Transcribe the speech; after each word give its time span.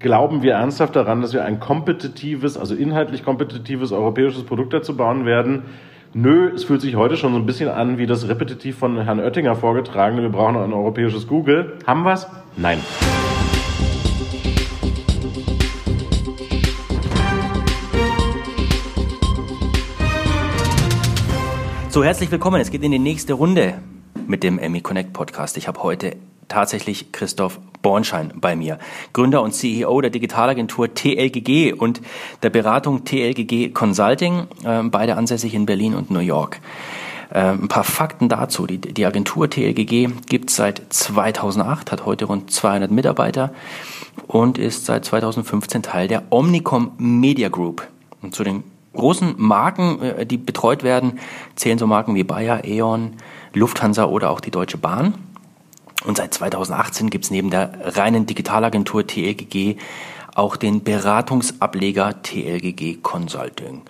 Glauben 0.00 0.40
wir 0.40 0.54
ernsthaft 0.54 0.96
daran, 0.96 1.20
dass 1.20 1.34
wir 1.34 1.44
ein 1.44 1.60
kompetitives, 1.60 2.56
also 2.56 2.74
inhaltlich 2.74 3.22
kompetitives 3.22 3.92
europäisches 3.92 4.44
Produkt 4.44 4.72
dazu 4.72 4.96
bauen 4.96 5.26
werden? 5.26 5.64
Nö, 6.14 6.50
es 6.54 6.64
fühlt 6.64 6.80
sich 6.80 6.96
heute 6.96 7.18
schon 7.18 7.34
so 7.34 7.38
ein 7.38 7.44
bisschen 7.44 7.68
an 7.68 7.98
wie 7.98 8.06
das 8.06 8.26
repetitiv 8.26 8.78
von 8.78 8.98
Herrn 9.02 9.20
Oettinger 9.20 9.56
vorgetragene, 9.56 10.22
wir 10.22 10.30
brauchen 10.30 10.56
ein 10.56 10.72
europäisches 10.72 11.26
Google. 11.26 11.76
Haben 11.86 12.04
wir's? 12.04 12.26
Nein. 12.56 12.78
So, 21.90 22.02
herzlich 22.02 22.30
willkommen. 22.30 22.62
Es 22.62 22.70
geht 22.70 22.82
in 22.82 22.92
die 22.92 22.98
nächste 22.98 23.34
Runde 23.34 23.74
mit 24.26 24.44
dem 24.44 24.58
Emmy 24.58 24.80
Connect 24.80 25.12
Podcast. 25.12 25.58
Ich 25.58 25.68
habe 25.68 25.82
heute 25.82 26.16
tatsächlich 26.50 27.12
Christoph 27.12 27.58
Bornschein 27.82 28.32
bei 28.36 28.56
mir, 28.56 28.78
Gründer 29.14 29.42
und 29.42 29.52
CEO 29.52 30.00
der 30.02 30.10
Digitalagentur 30.10 30.92
TLGG 30.92 31.72
und 31.72 32.02
der 32.42 32.50
Beratung 32.50 33.04
TLGG 33.04 33.70
Consulting, 33.72 34.46
äh, 34.64 34.82
beide 34.82 35.16
ansässig 35.16 35.54
in 35.54 35.64
Berlin 35.64 35.94
und 35.94 36.10
New 36.10 36.20
York. 36.20 36.60
Äh, 37.30 37.52
ein 37.52 37.68
paar 37.68 37.84
Fakten 37.84 38.28
dazu. 38.28 38.66
Die, 38.66 38.78
die 38.78 39.06
Agentur 39.06 39.48
TLGG 39.48 40.08
gibt 40.28 40.50
es 40.50 40.56
seit 40.56 40.82
2008, 40.92 41.92
hat 41.92 42.04
heute 42.04 42.26
rund 42.26 42.50
200 42.50 42.90
Mitarbeiter 42.90 43.54
und 44.26 44.58
ist 44.58 44.86
seit 44.86 45.04
2015 45.04 45.82
Teil 45.82 46.08
der 46.08 46.24
Omnicom 46.30 46.92
Media 46.98 47.48
Group. 47.48 47.86
Und 48.20 48.34
zu 48.34 48.44
den 48.44 48.64
großen 48.94 49.34
Marken, 49.38 50.02
äh, 50.02 50.26
die 50.26 50.36
betreut 50.36 50.82
werden, 50.82 51.20
zählen 51.54 51.78
so 51.78 51.86
Marken 51.86 52.14
wie 52.14 52.24
Bayer, 52.24 52.64
E.ON, 52.64 53.12
Lufthansa 53.54 54.04
oder 54.04 54.30
auch 54.30 54.40
die 54.40 54.50
Deutsche 54.50 54.78
Bahn. 54.78 55.14
Und 56.04 56.16
seit 56.16 56.32
2018 56.34 57.10
gibt 57.10 57.26
es 57.26 57.30
neben 57.30 57.50
der 57.50 57.96
reinen 57.96 58.26
Digitalagentur 58.26 59.06
TLGG 59.06 59.76
auch 60.34 60.56
den 60.56 60.82
Beratungsableger 60.82 62.22
TLGG 62.22 63.02
Consulting. 63.02 63.82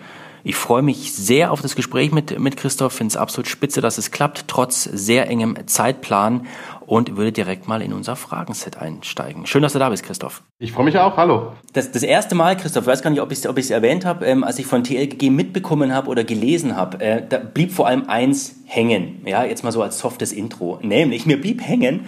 Ich 0.43 0.57
freue 0.57 0.83
mich 0.83 1.13
sehr 1.13 1.53
auf 1.53 1.61
das 1.61 1.77
Gespräch 1.77 2.13
mit, 2.13 2.39
mit 2.39 2.57
Christoph, 2.57 2.95
finde 2.95 3.13
es 3.13 3.17
absolut 3.17 3.47
spitze, 3.47 3.83
dass 3.83 3.99
es 3.99 4.11
klappt, 4.11 4.49
trotz 4.49 4.85
sehr 4.85 5.29
engem 5.29 5.57
Zeitplan 5.67 6.47
und 6.91 7.17
würde 7.17 7.31
direkt 7.31 7.69
mal 7.69 7.83
in 7.83 7.93
unser 7.93 8.17
Fragenset 8.17 8.79
einsteigen. 8.79 9.47
Schön, 9.47 9.63
dass 9.63 9.75
du 9.75 9.79
da 9.79 9.91
bist, 9.91 10.03
Christoph. 10.03 10.43
Ich 10.59 10.73
freue 10.73 10.85
mich 10.85 10.99
auch, 10.99 11.17
hallo. 11.17 11.53
Das, 11.73 11.93
das 11.93 12.03
erste 12.03 12.35
Mal, 12.35 12.57
Christoph, 12.57 12.83
ich 12.83 12.89
weiß 12.89 13.03
gar 13.03 13.11
nicht, 13.11 13.21
ob 13.21 13.31
ich 13.31 13.39
es 13.39 13.47
ob 13.47 13.57
erwähnt 13.57 14.05
habe, 14.05 14.27
ähm, 14.27 14.43
als 14.43 14.59
ich 14.59 14.67
von 14.67 14.83
TLGG 14.83 15.31
mitbekommen 15.31 15.95
habe 15.95 16.09
oder 16.09 16.25
gelesen 16.25 16.77
habe, 16.77 17.01
äh, 17.01 17.23
da 17.27 17.39
blieb 17.39 17.71
vor 17.71 17.87
allem 17.87 18.09
eins 18.09 18.57
hängen. 18.67 19.23
Ja, 19.25 19.45
jetzt 19.45 19.63
mal 19.63 19.71
so 19.71 19.83
als 19.83 20.01
softes 20.01 20.33
Intro. 20.33 20.81
Nämlich, 20.83 21.27
mir 21.27 21.41
blieb 21.41 21.63
hängen, 21.65 22.07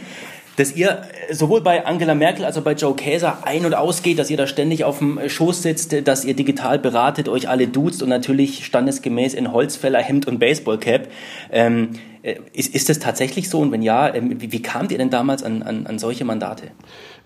dass 0.56 0.74
ihr 0.74 1.02
sowohl 1.30 1.60
bei 1.60 1.86
Angela 1.86 2.16
Merkel 2.16 2.44
als 2.44 2.58
auch 2.58 2.62
bei 2.62 2.72
Joe 2.72 2.96
Käser 2.96 3.38
ein- 3.46 3.64
und 3.64 3.74
ausgeht, 3.74 4.18
dass 4.18 4.30
ihr 4.30 4.36
da 4.36 4.48
ständig 4.48 4.82
auf 4.82 4.98
dem 4.98 5.20
Schoß 5.28 5.62
sitzt, 5.62 6.08
dass 6.08 6.24
ihr 6.24 6.34
digital 6.34 6.80
beratet, 6.80 7.28
euch 7.28 7.48
alle 7.48 7.68
duzt 7.68 8.02
und 8.02 8.08
natürlich 8.08 8.66
standesgemäß 8.66 9.34
in 9.34 9.52
Holzfäller, 9.52 10.00
Hemd 10.00 10.26
und 10.26 10.40
Baseballcap. 10.40 11.06
Ähm, 11.52 11.90
äh, 11.92 12.11
ist, 12.22 12.74
ist 12.74 12.88
das 12.88 13.00
tatsächlich 13.00 13.50
so? 13.50 13.60
Und 13.60 13.72
wenn 13.72 13.82
ja, 13.82 14.14
ähm, 14.14 14.40
wie, 14.40 14.52
wie 14.52 14.62
kamt 14.62 14.92
ihr 14.92 14.98
denn 14.98 15.10
damals 15.10 15.42
an, 15.42 15.62
an, 15.62 15.86
an 15.86 15.98
solche 15.98 16.24
Mandate? 16.24 16.68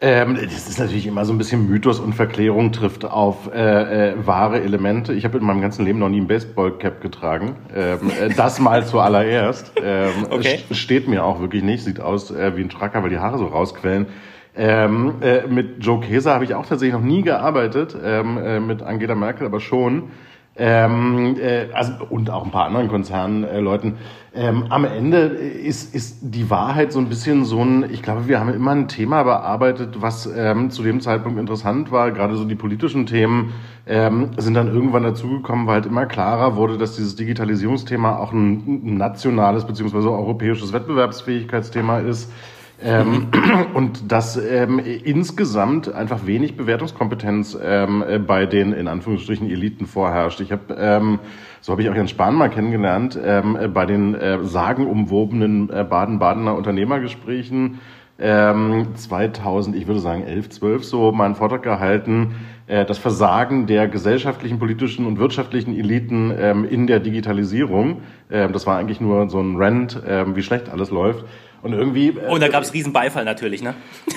Ähm, 0.00 0.38
das 0.42 0.68
ist 0.68 0.78
natürlich 0.78 1.06
immer 1.06 1.24
so 1.24 1.32
ein 1.32 1.38
bisschen 1.38 1.68
Mythos 1.68 2.00
und 2.00 2.14
Verklärung 2.14 2.72
trifft 2.72 3.04
auf 3.04 3.50
äh, 3.54 4.10
äh, 4.10 4.26
wahre 4.26 4.62
Elemente. 4.62 5.12
Ich 5.12 5.24
habe 5.24 5.38
in 5.38 5.44
meinem 5.44 5.60
ganzen 5.60 5.84
Leben 5.84 5.98
noch 5.98 6.08
nie 6.08 6.20
ein 6.20 6.26
Baseballcap 6.26 7.02
getragen. 7.02 7.56
Ähm, 7.74 8.10
äh, 8.20 8.34
das 8.34 8.58
mal 8.58 8.86
zuallererst. 8.86 9.72
Ähm, 9.82 10.26
okay. 10.30 10.60
Steht 10.70 11.08
mir 11.08 11.24
auch 11.24 11.40
wirklich 11.40 11.62
nicht. 11.62 11.84
Sieht 11.84 12.00
aus 12.00 12.30
äh, 12.30 12.56
wie 12.56 12.62
ein 12.62 12.70
Tracker, 12.70 13.02
weil 13.02 13.10
die 13.10 13.18
Haare 13.18 13.38
so 13.38 13.46
rausquellen. 13.46 14.06
Ähm, 14.56 15.16
äh, 15.20 15.46
mit 15.46 15.84
Joe 15.84 16.00
Keser 16.00 16.32
habe 16.32 16.44
ich 16.44 16.54
auch 16.54 16.64
tatsächlich 16.64 16.94
noch 16.94 17.06
nie 17.06 17.20
gearbeitet, 17.20 17.94
ähm, 18.02 18.38
äh, 18.38 18.58
mit 18.58 18.82
Angela 18.82 19.14
Merkel 19.14 19.46
aber 19.46 19.60
schon. 19.60 20.04
Ähm, 20.58 21.36
äh, 21.38 21.66
also, 21.72 21.92
und 22.08 22.30
auch 22.30 22.44
ein 22.44 22.50
paar 22.50 22.64
anderen 22.64 22.88
Konzernleuten. 22.88 23.92
Äh, 23.92 24.48
ähm, 24.48 24.66
am 24.68 24.84
Ende 24.84 25.18
ist, 25.18 25.94
ist 25.94 26.18
die 26.20 26.50
Wahrheit 26.50 26.92
so 26.92 26.98
ein 26.98 27.08
bisschen 27.08 27.46
so 27.46 27.62
ein, 27.62 27.90
ich 27.90 28.02
glaube, 28.02 28.28
wir 28.28 28.38
haben 28.38 28.52
immer 28.52 28.72
ein 28.72 28.86
Thema 28.86 29.22
bearbeitet, 29.22 30.02
was 30.02 30.26
ähm, 30.26 30.70
zu 30.70 30.82
dem 30.82 31.00
Zeitpunkt 31.00 31.38
interessant 31.38 31.90
war. 31.90 32.10
Gerade 32.10 32.36
so 32.36 32.44
die 32.44 32.54
politischen 32.54 33.06
Themen 33.06 33.54
ähm, 33.86 34.30
sind 34.36 34.52
dann 34.52 34.68
irgendwann 34.68 35.04
dazugekommen, 35.04 35.66
weil 35.66 35.76
halt 35.76 35.86
immer 35.86 36.04
klarer 36.04 36.56
wurde, 36.56 36.76
dass 36.76 36.96
dieses 36.96 37.16
Digitalisierungsthema 37.16 38.18
auch 38.18 38.32
ein 38.32 38.96
nationales 38.98 39.66
beziehungsweise 39.66 40.10
europäisches 40.10 40.72
Wettbewerbsfähigkeitsthema 40.72 42.00
ist. 42.00 42.30
Ähm, 42.82 43.28
und 43.74 44.12
dass 44.12 44.36
ähm, 44.36 44.78
insgesamt 44.78 45.92
einfach 45.92 46.26
wenig 46.26 46.56
Bewertungskompetenz 46.56 47.56
ähm, 47.62 48.04
äh, 48.06 48.18
bei 48.18 48.46
den 48.46 48.72
in 48.72 48.86
Anführungsstrichen 48.88 49.48
Eliten 49.50 49.86
vorherrscht. 49.86 50.40
Ich 50.40 50.52
habe, 50.52 50.74
ähm, 50.78 51.18
so 51.60 51.72
habe 51.72 51.82
ich 51.82 51.88
auch 51.88 51.94
Jens 51.94 52.10
Spahn 52.10 52.34
mal 52.34 52.50
kennengelernt, 52.50 53.18
ähm, 53.22 53.56
äh, 53.56 53.68
bei 53.68 53.86
den 53.86 54.14
äh, 54.14 54.44
sagenumwobenen 54.44 55.70
äh, 55.70 55.84
Baden-Badener 55.84 56.54
Unternehmergesprächen 56.54 57.80
ähm, 58.18 58.94
2000, 58.94 59.76
ich 59.76 59.86
würde 59.86 60.00
sagen 60.00 60.22
11, 60.22 60.48
12 60.48 60.84
so, 60.84 61.12
meinen 61.12 61.34
Vortrag 61.34 61.62
gehalten, 61.62 62.34
äh, 62.66 62.86
das 62.86 62.96
Versagen 62.96 63.66
der 63.66 63.88
gesellschaftlichen, 63.88 64.58
politischen 64.58 65.06
und 65.06 65.18
wirtschaftlichen 65.18 65.76
Eliten 65.76 66.32
ähm, 66.36 66.64
in 66.64 66.86
der 66.86 67.00
Digitalisierung. 67.00 68.02
Ähm, 68.30 68.52
das 68.54 68.66
war 68.66 68.78
eigentlich 68.78 69.02
nur 69.02 69.28
so 69.28 69.38
ein 69.38 69.56
Rant, 69.56 70.00
ähm, 70.06 70.34
wie 70.34 70.42
schlecht 70.42 70.70
alles 70.70 70.90
läuft. 70.90 71.26
Und 71.62 71.72
irgendwie. 71.72 72.08
Äh, 72.08 72.30
und 72.30 72.42
da 72.42 72.48
gab 72.48 72.62
es 72.62 72.72
riesen 72.72 72.92
Beifall 72.92 73.24
natürlich, 73.24 73.62
ne? 73.62 73.74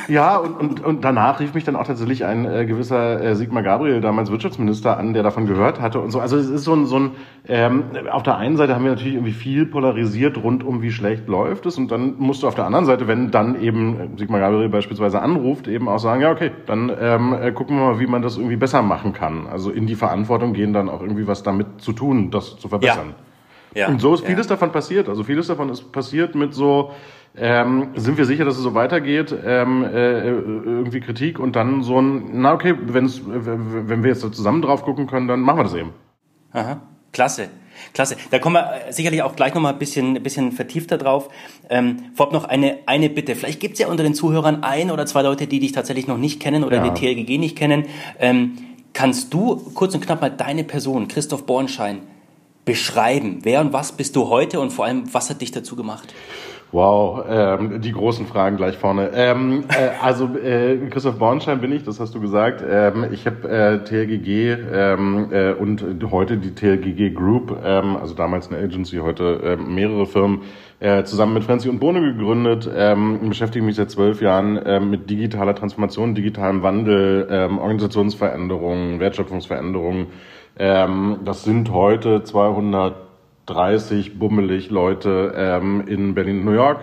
Ja, 0.08 0.38
und, 0.38 0.60
und, 0.60 0.84
und 0.84 1.04
danach 1.04 1.40
rief 1.40 1.54
mich 1.54 1.64
dann 1.64 1.76
auch 1.76 1.86
tatsächlich 1.88 2.26
ein 2.26 2.46
äh, 2.46 2.66
gewisser 2.66 3.22
äh, 3.22 3.36
Sigmar 3.36 3.64
Gabriel, 3.64 4.02
damals 4.02 4.32
Wirtschaftsminister, 4.32 4.98
an, 4.98 5.14
der 5.14 5.24
davon 5.24 5.46
gehört 5.46 5.80
hatte 5.80 6.00
und 6.00 6.12
so. 6.12 6.20
Also 6.20 6.38
es 6.38 6.50
ist 6.50 6.64
so 6.64 6.74
ein, 6.74 6.86
so 6.86 7.00
ein 7.00 7.12
ähm, 7.48 7.84
auf 8.12 8.24
der 8.24 8.38
einen 8.38 8.58
Seite 8.58 8.76
haben 8.76 8.84
wir 8.84 8.92
natürlich 8.92 9.14
irgendwie 9.14 9.34
viel 9.34 9.66
polarisiert 9.66 10.38
rund 10.38 10.64
um, 10.64 10.82
wie 10.82 10.92
schlecht 10.92 11.28
läuft 11.28 11.66
es. 11.66 11.78
Und 11.78 11.92
dann 11.92 12.16
musst 12.18 12.44
du 12.44 12.48
auf 12.48 12.56
der 12.56 12.66
anderen 12.66 12.86
Seite, 12.86 13.08
wenn 13.08 13.32
dann 13.32 13.62
eben 13.62 14.00
äh, 14.00 14.18
Sigmar 14.18 14.40
Gabriel 14.40 14.70
beispielsweise 14.70 15.22
anruft, 15.22 15.68
eben 15.68 15.88
auch 15.88 16.00
sagen, 16.00 16.22
ja, 16.22 16.32
okay, 16.32 16.52
dann 16.66 16.92
ähm, 17.00 17.34
äh, 17.34 17.52
gucken 17.52 17.78
wir 17.78 17.86
mal, 17.86 18.00
wie 18.00 18.08
man 18.08 18.22
das 18.22 18.38
irgendwie 18.38 18.58
besser 18.58 18.82
machen 18.82 19.14
kann. 19.14 19.48
Also 19.48 19.72
in 19.72 19.88
die 19.88 19.96
Verantwortung 19.96 20.54
gehen, 20.54 20.74
dann 20.74 20.90
auch 20.90 21.02
irgendwie 21.02 21.28
was 21.28 21.44
damit 21.44 21.82
zu 21.82 21.94
tun, 21.94 22.32
das 22.32 22.58
zu 22.58 22.68
verbessern. 22.68 23.10
Ja. 23.18 23.29
Ja. 23.74 23.88
Und 23.88 24.00
so 24.00 24.14
ist 24.14 24.26
vieles 24.26 24.48
ja. 24.48 24.52
davon 24.52 24.72
passiert. 24.72 25.10
Also 25.10 25.24
vieles 25.24 25.48
davon 25.48 25.70
ist 25.70 25.92
passiert 25.92 26.36
mit 26.36 26.54
so 26.54 26.92
ähm, 27.38 27.90
sind 27.96 28.18
wir 28.18 28.26
sicher, 28.26 28.44
dass 28.44 28.58
es 28.58 28.64
so 28.64 28.74
weitergeht? 28.74 29.34
Ähm, 29.46 29.84
äh, 29.84 30.28
irgendwie 30.28 31.00
Kritik 31.00 31.40
und 31.40 31.56
dann 31.56 31.84
so 31.84 32.02
ein, 32.02 32.42
na 32.42 32.54
okay, 32.54 32.76
wenn's, 32.80 33.22
wenn 33.26 34.04
wir 34.04 34.10
jetzt 34.10 34.24
da 34.24 34.32
zusammen 34.32 34.62
drauf 34.62 34.84
gucken 34.84 35.08
können, 35.08 35.28
dann 35.28 35.40
machen 35.40 35.60
wir 35.60 35.64
das 35.64 35.76
eben. 35.76 35.94
Aha, 36.52 36.82
klasse. 37.12 37.50
Klasse. 37.94 38.18
Da 38.32 38.40
kommen 38.40 38.56
wir 38.56 38.88
äh, 38.88 38.92
sicherlich 38.92 39.22
auch 39.24 39.38
gleich 39.38 39.54
nochmal 39.54 39.74
ein 39.74 39.80
bisschen, 39.80 40.18
ein 40.18 40.24
bisschen 40.24 40.52
vertiefter 40.52 40.98
drauf. 40.98 41.30
Ähm, 41.70 42.12
vorab 42.14 42.34
noch 42.34 42.44
eine, 42.44 42.80
eine 42.88 43.10
Bitte. 43.10 43.36
Vielleicht 43.36 43.62
gibt 43.62 43.74
es 43.74 43.80
ja 43.80 43.88
unter 43.88 44.04
den 44.04 44.14
Zuhörern 44.14 44.64
ein 44.64 44.92
oder 44.92 45.06
zwei 45.06 45.22
Leute, 45.22 45.48
die 45.48 45.60
dich 45.60 45.72
tatsächlich 45.72 46.08
noch 46.08 46.18
nicht 46.18 46.42
kennen 46.42 46.66
oder 46.66 46.84
ja. 46.84 46.90
die 46.90 47.00
TLGG 47.00 47.38
nicht 47.38 47.58
kennen. 47.58 47.86
Ähm, 48.20 48.58
kannst 48.94 49.34
du 49.34 49.56
kurz 49.76 49.96
und 49.96 50.02
knapp 50.02 50.20
mal 50.20 50.30
deine 50.30 50.66
Person, 50.66 51.08
Christoph 51.08 51.46
Bornschein, 51.46 52.00
beschreiben? 52.70 53.40
Wer 53.42 53.62
und 53.62 53.74
was 53.74 53.94
bist 53.94 54.16
du 54.16 54.30
heute 54.30 54.60
und 54.60 54.72
vor 54.72 54.86
allem, 54.86 55.12
was 55.12 55.32
hat 55.32 55.42
dich 55.42 55.52
dazu 55.52 55.76
gemacht? 55.76 56.14
Wow, 56.72 57.26
ähm, 57.28 57.82
die 57.82 57.92
großen 57.92 58.28
Fragen 58.28 58.58
gleich 58.58 58.78
vorne. 58.78 59.10
Ähm, 59.16 59.64
äh, 59.70 59.90
also 60.04 60.30
äh, 60.38 60.78
Christoph 60.92 61.18
Bornstein 61.18 61.62
bin 61.62 61.72
ich, 61.72 61.84
das 61.84 62.00
hast 62.00 62.14
du 62.14 62.22
gesagt. 62.22 62.64
Ähm, 62.70 63.08
ich 63.12 63.26
habe 63.26 63.50
äh, 63.50 63.84
TLGG 63.84 64.56
ähm, 64.72 65.30
äh, 65.32 65.54
und 65.54 65.84
heute 66.12 66.38
die 66.38 66.54
TLGG 66.54 67.16
Group, 67.16 67.58
ähm, 67.66 67.98
also 67.98 68.14
damals 68.14 68.52
eine 68.52 68.64
Agency, 68.64 68.98
heute 68.98 69.42
äh, 69.44 69.56
mehrere 69.56 70.06
Firmen, 70.06 70.42
äh, 70.80 71.04
zusammen 71.06 71.34
mit 71.34 71.44
Franzi 71.44 71.70
und 71.70 71.80
Bohne 71.80 72.02
gegründet. 72.02 72.70
Ähm, 72.72 73.30
beschäftige 73.30 73.66
mich 73.66 73.78
seit 73.78 73.90
zwölf 73.90 74.22
Jahren 74.22 74.58
äh, 74.58 74.80
mit 74.80 75.10
digitaler 75.10 75.56
Transformation, 75.56 76.14
digitalem 76.14 76.62
Wandel, 76.62 77.28
ähm, 77.32 77.58
Organisationsveränderungen, 77.58 79.00
Wertschöpfungsveränderungen. 79.00 80.06
Ähm, 80.60 81.22
das 81.26 81.44
sind 81.44 81.72
heute 81.72 82.24
200 82.24 83.10
30 83.50 84.20
bummelig 84.20 84.70
Leute 84.70 85.34
ähm, 85.36 85.84
in 85.88 86.14
Berlin 86.14 86.46
New 86.46 86.52
York. 86.52 86.82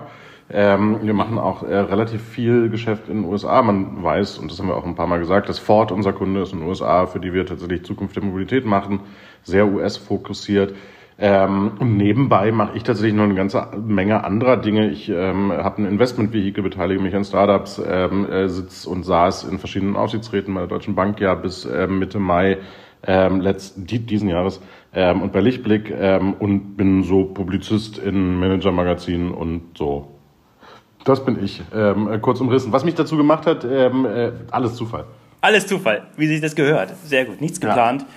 Ähm, 0.48 0.98
wir 1.02 1.14
machen 1.14 1.38
auch 1.38 1.62
äh, 1.62 1.76
relativ 1.76 2.22
viel 2.22 2.68
Geschäft 2.68 3.08
in 3.08 3.22
den 3.22 3.24
USA. 3.24 3.62
Man 3.62 4.02
weiß, 4.02 4.38
und 4.38 4.50
das 4.50 4.58
haben 4.58 4.68
wir 4.68 4.76
auch 4.76 4.84
ein 4.84 4.94
paar 4.94 5.06
Mal 5.06 5.18
gesagt, 5.18 5.48
dass 5.48 5.58
Ford 5.58 5.90
unser 5.90 6.12
Kunde 6.12 6.42
ist 6.42 6.52
in 6.52 6.60
den 6.60 6.68
USA, 6.68 7.06
für 7.06 7.20
die 7.20 7.32
wir 7.32 7.46
tatsächlich 7.46 7.84
Zukunft 7.84 8.16
der 8.16 8.24
Mobilität 8.24 8.64
machen, 8.64 9.00
sehr 9.42 9.66
US-fokussiert. 9.66 10.74
Ähm, 11.18 11.72
und 11.78 11.96
nebenbei 11.96 12.52
mache 12.52 12.76
ich 12.76 12.82
tatsächlich 12.82 13.14
noch 13.14 13.24
eine 13.24 13.34
ganze 13.34 13.66
Menge 13.86 14.22
anderer 14.22 14.58
Dinge. 14.58 14.90
Ich 14.90 15.08
ähm, 15.08 15.50
habe 15.50 15.82
ein 15.82 15.86
Investmentvehikel, 15.86 16.62
beteilige 16.62 17.00
mich 17.00 17.14
an 17.16 17.24
Startups, 17.24 17.80
ähm, 17.84 18.28
äh, 18.30 18.48
sitz 18.48 18.86
und 18.86 19.04
saß 19.04 19.44
in 19.44 19.58
verschiedenen 19.58 19.96
Aufsichtsräten 19.96 20.52
bei 20.52 20.60
der 20.60 20.68
Deutschen 20.68 20.94
Bank 20.94 21.20
ja 21.20 21.34
bis 21.34 21.64
äh, 21.64 21.86
Mitte 21.86 22.18
Mai 22.18 22.58
ähm, 23.06 23.40
letzten, 23.40 23.86
diesen 23.86 24.28
Jahres 24.28 24.60
ähm, 24.94 25.22
und 25.22 25.32
bei 25.32 25.40
Lichtblick 25.40 25.90
ähm, 25.90 26.34
und 26.34 26.76
bin 26.76 27.02
so 27.02 27.24
Publizist 27.24 27.98
in 27.98 28.38
Manager-Magazinen 28.38 29.32
und 29.32 29.76
so. 29.76 30.08
Das 31.04 31.24
bin 31.24 31.42
ich, 31.42 31.62
ähm, 31.72 32.20
kurz 32.20 32.40
umrissen. 32.40 32.72
Was 32.72 32.84
mich 32.84 32.94
dazu 32.94 33.16
gemacht 33.16 33.46
hat, 33.46 33.64
ähm, 33.64 34.06
äh, 34.06 34.32
alles 34.50 34.74
Zufall. 34.74 35.04
Alles 35.40 35.66
Zufall, 35.66 36.08
wie 36.16 36.26
sich 36.26 36.40
das 36.40 36.56
gehört. 36.56 36.92
Sehr 37.04 37.24
gut, 37.24 37.40
nichts 37.40 37.60
geplant. 37.60 38.02
Ja. 38.02 38.08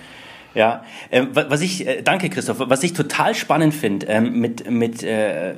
Ja, 0.52 0.82
ähm, 1.12 1.28
was 1.32 1.60
ich, 1.60 1.86
äh, 1.86 2.02
danke 2.02 2.28
Christoph, 2.28 2.56
was 2.58 2.82
ich 2.82 2.92
total 2.92 3.36
spannend 3.36 3.72
finde 3.72 4.06
ähm, 4.06 4.40
mit, 4.40 4.68
mit 4.68 5.02
äh, 5.04 5.54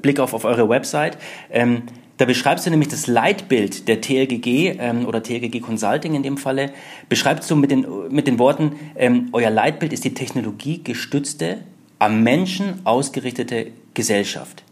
Blick 0.00 0.20
auf, 0.20 0.34
auf 0.34 0.44
eure 0.44 0.68
Website, 0.68 1.16
ähm, 1.50 1.84
da 2.16 2.24
beschreibst 2.24 2.66
du 2.66 2.70
nämlich 2.70 2.88
das 2.88 3.06
Leitbild 3.06 3.88
der 3.88 4.00
TLGG 4.00 4.76
ähm, 4.78 5.06
oder 5.06 5.22
TLGG 5.22 5.60
Consulting 5.60 6.14
in 6.14 6.22
dem 6.22 6.36
Falle, 6.36 6.72
beschreibst 7.08 7.50
du 7.50 7.56
mit 7.56 7.70
den, 7.70 7.86
mit 8.10 8.26
den 8.26 8.38
Worten, 8.38 8.72
ähm, 8.96 9.28
euer 9.32 9.50
Leitbild 9.50 9.92
ist 9.92 10.04
die 10.04 10.14
technologiegestützte, 10.14 11.58
am 11.98 12.22
Menschen 12.22 12.80
ausgerichtete 12.84 13.68
Gesellschaft. 13.94 14.62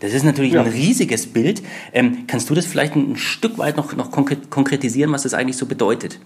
Das 0.00 0.12
ist 0.12 0.24
natürlich 0.24 0.52
ja. 0.52 0.62
ein 0.62 0.70
riesiges 0.70 1.26
Bild. 1.26 1.62
Ähm, 1.92 2.24
kannst 2.26 2.48
du 2.50 2.54
das 2.54 2.66
vielleicht 2.66 2.94
ein, 2.94 3.12
ein 3.12 3.16
Stück 3.16 3.58
weit 3.58 3.76
noch, 3.76 3.94
noch 3.96 4.10
konkretisieren, 4.10 5.12
was 5.12 5.24
das 5.24 5.34
eigentlich 5.34 5.56
so 5.56 5.66
bedeutet? 5.66 6.20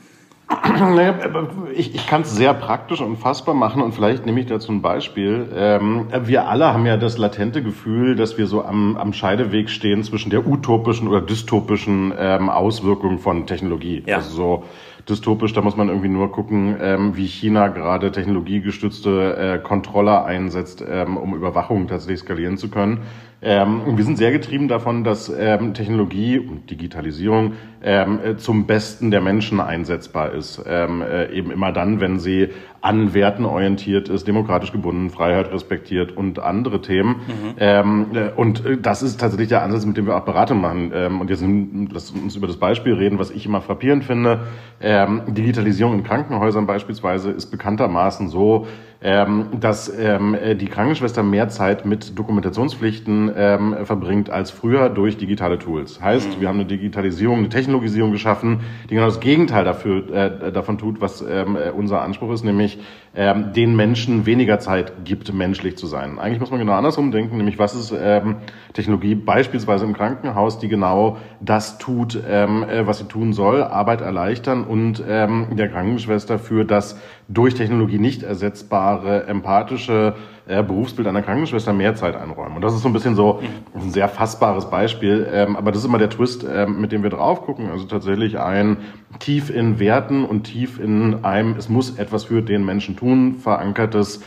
Ich, 1.74 1.94
ich 1.94 2.06
kann 2.06 2.22
es 2.22 2.34
sehr 2.34 2.52
praktisch 2.52 3.00
und 3.00 3.16
fassbar 3.16 3.54
machen 3.54 3.82
und 3.82 3.92
vielleicht 3.92 4.26
nehme 4.26 4.40
ich 4.40 4.46
dazu 4.46 4.72
ein 4.72 4.82
Beispiel. 4.82 5.48
Ähm, 5.54 6.06
wir 6.24 6.48
alle 6.48 6.66
haben 6.72 6.84
ja 6.84 6.96
das 6.96 7.16
latente 7.16 7.62
Gefühl, 7.62 8.14
dass 8.14 8.36
wir 8.36 8.46
so 8.46 8.62
am, 8.62 8.96
am 8.96 9.12
Scheideweg 9.12 9.70
stehen 9.70 10.02
zwischen 10.04 10.30
der 10.30 10.46
utopischen 10.46 11.08
oder 11.08 11.22
dystopischen 11.22 12.12
ähm, 12.18 12.50
Auswirkung 12.50 13.18
von 13.18 13.46
Technologie. 13.46 14.02
Ja. 14.06 14.16
Also 14.16 14.30
so 14.30 14.64
dystopisch, 15.08 15.52
da 15.52 15.62
muss 15.62 15.76
man 15.76 15.88
irgendwie 15.88 16.08
nur 16.08 16.30
gucken, 16.30 16.76
ähm, 16.80 17.16
wie 17.16 17.26
China 17.26 17.68
gerade 17.68 18.12
technologiegestützte 18.12 19.36
äh, 19.36 19.58
Controller 19.58 20.24
einsetzt, 20.24 20.84
ähm, 20.86 21.16
um 21.16 21.34
Überwachung 21.34 21.88
tatsächlich 21.88 22.20
skalieren 22.20 22.56
zu 22.56 22.70
können. 22.70 23.00
Ähm, 23.44 23.96
wir 23.96 24.04
sind 24.04 24.18
sehr 24.18 24.30
getrieben 24.30 24.68
davon, 24.68 25.02
dass 25.02 25.28
ähm, 25.28 25.74
Technologie 25.74 26.38
und 26.38 26.70
Digitalisierung 26.70 27.54
ähm, 27.82 28.20
äh, 28.24 28.36
zum 28.36 28.66
Besten 28.66 29.10
der 29.10 29.20
Menschen 29.20 29.60
einsetzbar 29.60 30.32
ist. 30.32 30.62
Ähm, 30.64 31.02
äh, 31.02 31.32
eben 31.32 31.50
immer 31.50 31.72
dann, 31.72 32.00
wenn 32.00 32.20
sie 32.20 32.50
an 32.82 33.14
Werten 33.14 33.44
orientiert 33.44 34.08
ist, 34.08 34.26
demokratisch 34.26 34.72
gebunden, 34.72 35.08
Freiheit 35.08 35.52
respektiert 35.52 36.16
und 36.16 36.40
andere 36.40 36.80
Themen. 36.80 37.10
Mhm. 37.26 37.54
Ähm, 37.58 38.06
äh, 38.12 38.30
und 38.34 38.66
äh, 38.66 38.76
das 38.76 39.02
ist 39.02 39.20
tatsächlich 39.20 39.48
der 39.48 39.62
Ansatz, 39.62 39.86
mit 39.86 39.96
dem 39.96 40.06
wir 40.06 40.16
auch 40.16 40.24
Beratung 40.24 40.60
machen. 40.60 40.90
Ähm, 40.92 41.20
und 41.20 41.30
jetzt 41.30 41.44
lass 41.92 42.10
uns 42.10 42.34
über 42.34 42.48
das 42.48 42.56
Beispiel 42.56 42.94
reden, 42.94 43.20
was 43.20 43.30
ich 43.30 43.46
immer 43.46 43.60
frappierend 43.60 44.04
finde. 44.04 44.40
Ähm, 44.80 45.22
Digitalisierung 45.28 45.94
in 45.94 46.02
Krankenhäusern 46.02 46.66
beispielsweise 46.66 47.30
ist 47.30 47.46
bekanntermaßen 47.46 48.28
so, 48.28 48.66
ähm, 49.04 49.48
dass 49.58 49.92
ähm, 49.98 50.36
die 50.60 50.66
Krankenschwester 50.66 51.24
mehr 51.24 51.48
Zeit 51.48 51.84
mit 51.84 52.16
Dokumentationspflichten 52.16 53.32
ähm, 53.34 53.76
verbringt 53.84 54.30
als 54.30 54.52
früher 54.52 54.90
durch 54.90 55.16
digitale 55.16 55.58
Tools. 55.58 56.00
Heißt, 56.00 56.36
mhm. 56.36 56.40
wir 56.40 56.48
haben 56.48 56.60
eine 56.60 56.66
Digitalisierung, 56.66 57.38
eine 57.38 57.48
Technologisierung 57.48 58.12
geschaffen, 58.12 58.60
die 58.88 58.94
genau 58.94 59.06
das 59.06 59.18
Gegenteil 59.18 59.64
dafür, 59.64 60.12
äh, 60.12 60.52
davon 60.52 60.78
tut, 60.78 61.00
was 61.00 61.24
unser 61.76 62.02
Anspruch 62.02 62.32
ist, 62.32 62.44
nämlich 62.44 62.71
ähm, 63.14 63.52
den 63.52 63.76
Menschen 63.76 64.24
weniger 64.26 64.58
Zeit 64.58 65.04
gibt, 65.04 65.32
menschlich 65.32 65.76
zu 65.76 65.86
sein. 65.86 66.18
Eigentlich 66.18 66.40
muss 66.40 66.50
man 66.50 66.60
genau 66.60 66.72
andersrum 66.72 67.10
denken, 67.10 67.36
nämlich 67.36 67.58
was 67.58 67.74
ist 67.74 67.92
ähm, 67.92 68.36
Technologie 68.72 69.14
beispielsweise 69.14 69.84
im 69.84 69.92
Krankenhaus, 69.92 70.58
die 70.58 70.68
genau 70.68 71.18
das 71.40 71.78
tut, 71.78 72.18
ähm, 72.26 72.62
äh, 72.62 72.86
was 72.86 72.98
sie 72.98 73.04
tun 73.04 73.32
soll, 73.32 73.62
Arbeit 73.62 74.00
erleichtern 74.00 74.64
und 74.64 75.02
ähm, 75.06 75.48
der 75.56 75.68
Krankenschwester 75.68 76.38
für 76.38 76.64
das 76.64 76.98
durch 77.28 77.54
Technologie 77.54 77.98
nicht 77.98 78.22
ersetzbare 78.22 79.26
empathische 79.26 80.14
äh, 80.46 80.62
Berufsbild 80.62 81.06
einer 81.06 81.22
Krankenschwester 81.22 81.72
mehr 81.72 81.94
Zeit 81.94 82.16
einräumen. 82.16 82.56
Und 82.56 82.62
das 82.62 82.74
ist 82.74 82.82
so 82.82 82.88
ein 82.88 82.92
bisschen 82.92 83.14
so 83.14 83.40
ein 83.74 83.90
sehr 83.90 84.08
fassbares 84.08 84.70
Beispiel. 84.70 85.26
Ähm, 85.32 85.56
aber 85.56 85.70
das 85.70 85.82
ist 85.82 85.86
immer 85.86 85.98
der 85.98 86.10
Twist, 86.10 86.44
ähm, 86.50 86.80
mit 86.80 86.92
dem 86.92 87.02
wir 87.02 87.10
drauf 87.10 87.42
gucken. 87.42 87.70
Also 87.70 87.84
tatsächlich 87.84 88.38
ein 88.38 88.78
tief 89.18 89.50
in 89.50 89.78
Werten 89.78 90.24
und 90.24 90.44
tief 90.44 90.80
in 90.80 91.24
einem, 91.24 91.56
es 91.56 91.68
muss 91.68 91.98
etwas 91.98 92.24
für 92.24 92.42
den 92.42 92.64
Menschen 92.64 92.96
tun, 92.96 93.36
verankertes 93.36 94.22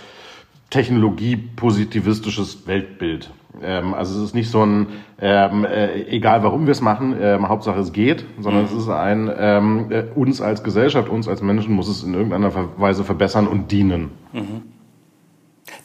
technologiepositivistisches 0.69 2.65
Weltbild. 2.67 3.31
Ähm, 3.61 3.93
also 3.93 4.17
es 4.17 4.25
ist 4.25 4.35
nicht 4.35 4.49
so 4.49 4.65
ein, 4.65 4.87
ähm, 5.19 5.65
äh, 5.65 6.03
egal 6.07 6.43
warum 6.43 6.65
wir 6.65 6.71
es 6.71 6.81
machen, 6.81 7.15
ähm, 7.19 7.47
Hauptsache 7.47 7.79
es 7.79 7.93
geht, 7.93 8.25
sondern 8.39 8.63
mhm. 8.63 8.67
es 8.67 8.73
ist 8.73 8.89
ein, 8.89 9.31
ähm, 9.37 9.91
äh, 9.91 10.03
uns 10.15 10.41
als 10.41 10.63
Gesellschaft, 10.63 11.09
uns 11.09 11.27
als 11.27 11.41
Menschen 11.41 11.73
muss 11.73 11.87
es 11.87 12.03
in 12.03 12.13
irgendeiner 12.13 12.51
Weise 12.77 13.03
verbessern 13.03 13.47
und 13.47 13.71
dienen. 13.71 14.11
Mhm. 14.33 14.74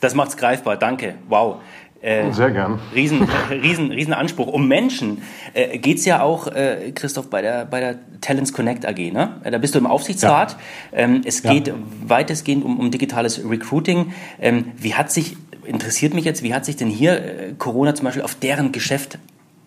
Das 0.01 0.15
macht's 0.15 0.37
greifbar, 0.37 0.77
danke. 0.77 1.15
Wow. 1.29 1.61
Äh, 2.03 2.33
Sehr 2.33 2.51
gern. 2.51 2.79
Riesen, 2.95 3.29
äh, 3.51 3.55
riesen, 3.55 3.91
riesen 3.91 4.15
Anspruch. 4.15 4.47
Um 4.47 4.67
Menschen 4.69 5.21
äh, 5.53 5.77
geht's 5.79 6.07
ja 6.07 6.23
auch, 6.23 6.47
äh, 6.47 6.93
Christoph, 6.95 7.29
bei 7.29 7.43
der, 7.43 7.67
bei 7.67 7.81
der 7.81 7.97
Talents 8.23 8.55
Connect 8.55 8.87
AG. 8.87 9.13
Ne? 9.13 9.41
Da 9.45 9.59
bist 9.59 9.75
du 9.75 9.79
im 9.79 9.87
Aufsichtsrat. 9.87 10.57
Ja. 10.93 10.99
Ähm, 10.99 11.21
es 11.27 11.43
geht 11.43 11.69
ja. 11.69 11.75
weitestgehend 12.07 12.65
um, 12.65 12.79
um 12.81 12.91
digitales 12.91 13.43
Recruiting. 13.47 14.15
Ähm, 14.41 14.73
wie 14.79 14.95
hat 14.95 15.13
sich, 15.13 15.37
interessiert 15.65 16.15
mich 16.15 16.25
jetzt, 16.25 16.43
wie 16.43 16.55
hat 16.55 16.65
sich 16.65 16.77
denn 16.77 16.89
hier 16.89 17.23
äh, 17.23 17.53
Corona 17.59 17.95
zum 17.95 18.07
Beispiel 18.07 18.23
auf 18.23 18.35
deren 18.35 18.73
Geschäft 18.73 19.19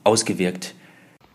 ausgewirkt? 0.03 0.74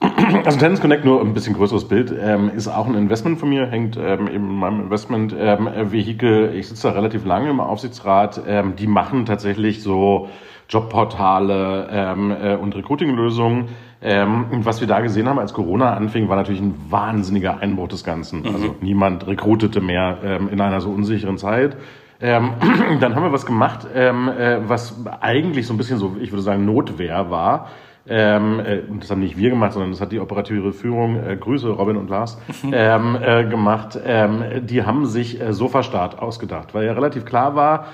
Also 0.00 0.59
Tennis 0.59 0.81
Connect, 0.81 1.05
nur 1.05 1.21
ein 1.21 1.35
bisschen 1.35 1.55
größeres 1.55 1.89
Bild, 1.89 2.15
ähm, 2.19 2.50
ist 2.55 2.69
auch 2.69 2.87
ein 2.87 2.95
Investment 2.95 3.39
von 3.39 3.49
mir, 3.49 3.67
hängt 3.67 3.97
ähm, 3.97 4.29
in 4.29 4.47
meinem 4.47 4.81
Investment-Vehikel. 4.81 6.50
Ähm, 6.50 6.59
ich 6.59 6.69
sitze 6.69 6.89
da 6.89 6.95
relativ 6.95 7.25
lange 7.25 7.50
im 7.50 7.61
Aufsichtsrat. 7.61 8.43
Ähm, 8.47 8.77
die 8.77 8.87
machen 8.87 9.27
tatsächlich 9.27 9.83
so 9.83 10.29
Jobportale 10.69 11.89
ähm, 11.91 12.31
äh, 12.31 12.55
und 12.55 12.77
Recruiting-Lösungen. 12.77 13.69
Ähm, 14.00 14.47
und 14.53 14.65
was 14.65 14.81
wir 14.81 14.87
da 14.87 15.00
gesehen 15.00 15.29
haben, 15.29 15.39
als 15.39 15.53
Corona 15.53 15.95
anfing, 15.95 16.29
war 16.29 16.37
natürlich 16.37 16.61
ein 16.61 16.75
wahnsinniger 16.89 17.59
Einbruch 17.59 17.89
des 17.89 18.05
Ganzen. 18.05 18.43
Mhm. 18.43 18.55
Also 18.55 18.75
niemand 18.81 19.27
rekrutete 19.27 19.81
mehr 19.81 20.19
ähm, 20.23 20.49
in 20.49 20.61
einer 20.61 20.81
so 20.81 20.91
unsicheren 20.91 21.39
Zeit. 21.39 21.77
Ähm, 22.21 22.50
dann 23.00 23.15
haben 23.15 23.25
wir 23.25 23.33
was 23.33 23.47
gemacht, 23.47 23.87
ähm, 23.95 24.29
äh, 24.29 24.69
was 24.69 24.95
eigentlich 25.21 25.67
so 25.67 25.75
ein 25.75 25.77
bisschen 25.77 25.99
so, 25.99 26.17
ich 26.21 26.31
würde 26.31 26.43
sagen, 26.43 26.65
Notwehr 26.65 27.31
war. 27.31 27.69
Ähm, 28.09 28.61
äh, 28.61 28.83
das 29.01 29.11
haben 29.11 29.21
nicht 29.21 29.37
wir 29.37 29.51
gemacht, 29.51 29.73
sondern 29.73 29.91
das 29.91 30.01
hat 30.01 30.13
die 30.13 30.21
operative 30.21 30.73
Führung, 30.73 31.17
äh, 31.17 31.37
Grüße 31.37 31.69
Robin 31.69 31.97
und 31.97 32.09
Lars, 32.09 32.39
ähm, 32.73 33.17
äh, 33.21 33.45
gemacht. 33.45 33.99
Ähm, 34.03 34.67
die 34.67 34.83
haben 34.85 35.07
sich 35.07 35.41
äh, 35.41 35.53
Sofastart 35.53 36.19
ausgedacht, 36.19 36.75
weil 36.75 36.87
ja 36.87 36.93
relativ 36.93 37.25
klar 37.25 37.55
war, 37.55 37.87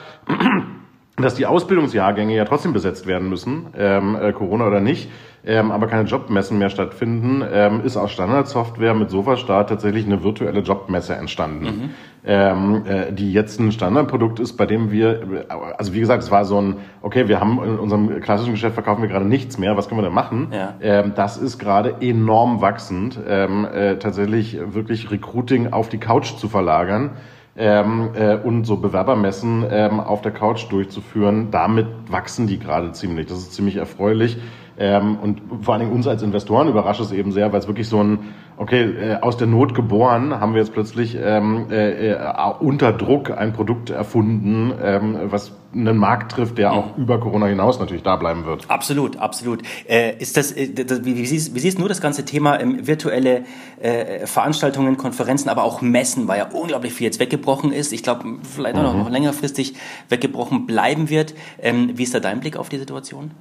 dass 1.17 1.35
die 1.35 1.47
Ausbildungsjahrgänge 1.47 2.35
ja 2.35 2.45
trotzdem 2.45 2.73
besetzt 2.73 3.07
werden 3.07 3.29
müssen, 3.29 3.67
ähm, 3.79 4.17
äh, 4.21 4.33
Corona 4.33 4.67
oder 4.67 4.81
nicht, 4.81 5.09
ähm, 5.47 5.71
aber 5.71 5.87
keine 5.87 6.09
Jobmessen 6.09 6.59
mehr 6.59 6.71
stattfinden, 6.71 7.45
ähm, 7.53 7.83
ist 7.85 7.97
aus 7.97 8.11
Standardsoftware 8.11 8.95
mit 8.95 9.11
Sofastart 9.11 9.69
tatsächlich 9.69 10.07
eine 10.07 10.25
virtuelle 10.25 10.61
Jobmesse 10.61 11.15
entstanden, 11.15 11.65
mhm. 11.65 11.91
ähm, 12.25 12.83
äh, 12.87 13.13
die 13.13 13.33
jetzt 13.33 13.61
ein 13.61 13.71
Standardprodukt 13.71 14.41
ist, 14.41 14.55
bei 14.55 14.67
dem 14.67 14.91
wir, 14.91 15.47
also 15.79 15.93
wie 15.93 16.01
gesagt, 16.01 16.25
es 16.25 16.33
war 16.33 16.45
so 16.45 16.61
ein, 16.61 16.77
okay, 17.03 17.29
wir 17.29 17.39
haben 17.39 17.63
in 17.63 17.79
unserem 17.79 18.21
klassischen 18.21 18.53
Geschäft 18.53 18.75
verkaufen 18.75 19.03
wir 19.03 19.09
gerade 19.09 19.27
nichts 19.27 19.57
mehr, 19.57 19.77
was 19.77 19.89
können 19.89 20.01
wir 20.01 20.07
denn 20.07 20.15
machen? 20.15 20.49
Ja. 20.51 20.75
Ähm, 20.81 21.13
das 21.15 21.37
ist 21.37 21.59
gerade 21.59 21.97
enorm 22.01 22.61
wachsend, 22.61 23.21
ähm, 23.29 23.67
äh, 23.67 23.97
tatsächlich 23.99 24.59
wirklich 24.65 25.13
Recruiting 25.13 25.73
auf 25.73 25.89
die 25.89 25.99
Couch 25.99 26.37
zu 26.39 26.49
verlagern 26.49 27.13
ähm, 27.57 28.11
äh, 28.15 28.37
und 28.37 28.65
so 28.65 28.77
Bewerbermessen 28.77 29.65
ähm, 29.71 30.01
auf 30.01 30.23
der 30.23 30.33
Couch 30.33 30.67
durchzuführen. 30.71 31.51
Damit 31.51 31.87
wachsen 32.09 32.47
die 32.47 32.59
gerade 32.59 32.93
ziemlich. 32.93 33.27
Das 33.27 33.39
ist 33.39 33.53
ziemlich 33.55 33.77
erfreulich. 33.77 34.39
Ähm, 34.77 35.19
und 35.19 35.41
vor 35.63 35.75
allen 35.75 35.83
Dingen 35.83 35.93
uns 35.93 36.07
als 36.07 36.23
Investoren 36.23 36.69
überrascht 36.69 37.01
es 37.01 37.13
eben 37.13 37.31
sehr, 37.31 37.53
weil 37.53 37.61
es 37.61 37.69
wirklich 37.69 37.89
so 37.89 38.03
ein, 38.03 38.19
okay, 38.57 38.83
äh, 38.83 39.17
aus 39.21 39.37
der 39.37 39.47
Not 39.47 39.75
geboren, 39.75 40.41
haben 40.41 40.55
wir 40.55 40.61
jetzt 40.61 40.73
plötzlich 40.73 41.17
ähm, 41.21 41.67
äh, 41.71 42.11
äh, 42.11 42.19
unter 42.59 42.93
Druck 42.93 43.31
ein 43.31 43.53
Produkt 43.53 43.91
erfunden, 43.91 44.73
ähm, 44.83 45.19
was 45.27 45.53
einen 45.73 45.97
Markt 45.97 46.33
trifft, 46.33 46.59
der 46.59 46.73
auch 46.73 46.97
über 46.97 47.19
Corona 47.19 47.47
hinaus 47.47 47.79
natürlich 47.79 48.03
da 48.03 48.17
bleiben 48.17 48.47
wird. 48.47 48.69
Absolut, 48.69 49.17
absolut. 49.17 49.63
Äh, 49.89 50.17
ist 50.19 50.37
das, 50.37 50.53
äh, 50.53 50.69
das 50.73 51.05
wie, 51.05 51.17
wie, 51.17 51.27
siehst, 51.27 51.55
wie 51.55 51.61
siehst 51.61 51.79
du 51.79 51.89
das 51.89 52.01
ganze 52.01 52.25
Thema 52.25 52.61
ähm, 52.61 52.87
virtuelle 52.87 53.45
äh, 53.81 54.27
Veranstaltungen, 54.27 54.97
Konferenzen, 54.97 55.49
aber 55.49 55.65
auch 55.65 55.83
Messen, 55.83 56.27
weil 56.27 56.39
ja 56.39 56.49
unglaublich 56.53 56.93
viel 56.93 57.05
jetzt 57.05 57.21
weggebrochen 57.21 57.73
ist. 57.73 57.93
Ich 57.93 58.03
glaube, 58.03 58.25
vielleicht 58.43 58.77
mhm. 58.77 58.83
noch 58.83 59.11
längerfristig 59.11 59.75
weggebrochen 60.09 60.67
bleiben 60.67 61.11
wird. 61.11 61.35
Ähm, 61.61 61.93
wie 61.95 62.03
ist 62.03 62.15
da 62.15 62.21
dein 62.21 62.41
Blick 62.41 62.57
auf 62.57 62.69
die 62.69 62.79
Situation? 62.79 63.33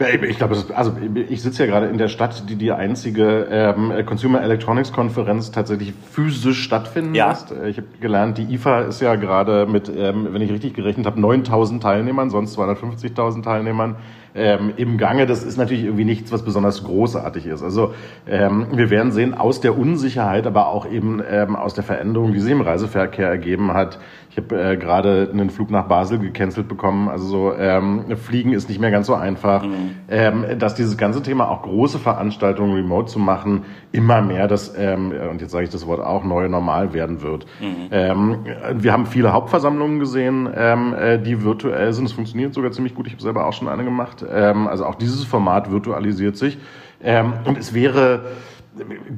Ich 0.00 0.38
glaube, 0.38 0.56
also 0.74 0.96
ich 1.28 1.42
sitze 1.42 1.64
ja 1.64 1.70
gerade 1.70 1.88
in 1.88 1.98
der 1.98 2.08
Stadt, 2.08 2.48
die 2.48 2.56
die 2.56 2.72
einzige 2.72 3.46
ähm, 3.50 3.92
Consumer 4.06 4.40
Electronics 4.40 4.92
Konferenz 4.92 5.50
tatsächlich 5.50 5.92
physisch 6.10 6.62
stattfinden 6.62 7.14
ja. 7.14 7.28
lässt. 7.28 7.52
Ich 7.68 7.76
habe 7.76 7.86
gelernt, 8.00 8.38
die 8.38 8.54
IFA 8.54 8.80
ist 8.82 9.02
ja 9.02 9.16
gerade 9.16 9.66
mit, 9.66 9.92
ähm, 9.94 10.28
wenn 10.30 10.40
ich 10.40 10.50
richtig 10.50 10.72
gerechnet 10.72 11.04
habe, 11.04 11.20
9.000 11.20 11.80
Teilnehmern, 11.82 12.30
sonst 12.30 12.58
250.000 12.58 13.42
Teilnehmern 13.42 13.96
ähm, 14.34 14.72
im 14.76 14.98
Gange. 14.98 15.26
Das 15.26 15.42
ist 15.42 15.56
natürlich 15.56 15.84
irgendwie 15.84 16.04
nichts, 16.04 16.32
was 16.32 16.44
besonders 16.44 16.84
großartig 16.84 17.46
ist. 17.46 17.62
Also 17.62 17.94
ähm, 18.26 18.66
wir 18.72 18.90
werden 18.90 19.12
sehen, 19.12 19.34
aus 19.34 19.60
der 19.60 19.78
Unsicherheit, 19.78 20.46
aber 20.46 20.68
auch 20.68 20.90
eben 20.90 21.22
ähm, 21.28 21.56
aus 21.56 21.74
der 21.74 21.84
Veränderung, 21.84 22.32
die 22.32 22.40
sich 22.40 22.52
im 22.52 22.60
Reiseverkehr 22.60 23.28
ergeben 23.28 23.72
hat. 23.72 23.98
Ich 24.30 24.36
habe 24.36 24.62
äh, 24.62 24.76
gerade 24.76 25.28
einen 25.32 25.50
Flug 25.50 25.70
nach 25.70 25.88
Basel 25.88 26.20
gecancelt 26.20 26.68
bekommen. 26.68 27.08
Also 27.08 27.26
so 27.26 27.54
ähm, 27.54 28.16
Fliegen 28.16 28.52
ist 28.52 28.68
nicht 28.68 28.80
mehr 28.80 28.92
ganz 28.92 29.08
so 29.08 29.14
einfach. 29.14 29.64
Mhm. 29.64 29.96
Ähm, 30.08 30.44
dass 30.58 30.76
dieses 30.76 30.96
ganze 30.96 31.20
Thema 31.22 31.48
auch 31.48 31.62
große 31.62 31.98
Veranstaltungen 31.98 32.74
remote 32.74 33.10
zu 33.10 33.18
machen, 33.18 33.64
immer 33.90 34.22
mehr 34.22 34.46
das, 34.46 34.72
ähm, 34.78 35.12
und 35.30 35.40
jetzt 35.40 35.50
sage 35.50 35.64
ich 35.64 35.70
das 35.70 35.84
Wort 35.86 36.00
auch, 36.00 36.22
neue 36.22 36.48
Normal 36.48 36.94
werden 36.94 37.22
wird. 37.22 37.46
Mhm. 37.60 37.88
Ähm, 37.90 38.36
wir 38.74 38.92
haben 38.92 39.06
viele 39.06 39.32
Hauptversammlungen 39.32 39.98
gesehen, 39.98 40.48
ähm, 40.54 40.94
äh, 40.94 41.18
die 41.18 41.42
virtuell 41.42 41.92
sind. 41.92 42.04
Es 42.04 42.12
funktioniert 42.12 42.54
sogar 42.54 42.70
ziemlich 42.70 42.94
gut. 42.94 43.08
Ich 43.08 43.14
habe 43.14 43.22
selber 43.22 43.46
auch 43.46 43.52
schon 43.52 43.66
eine 43.66 43.82
gemacht. 43.82 44.19
Ähm, 44.28 44.68
also 44.68 44.84
auch 44.86 44.94
dieses 44.94 45.24
Format 45.24 45.70
virtualisiert 45.70 46.36
sich. 46.36 46.58
Ähm, 47.02 47.32
und 47.44 47.58
es 47.58 47.74
wäre 47.74 48.22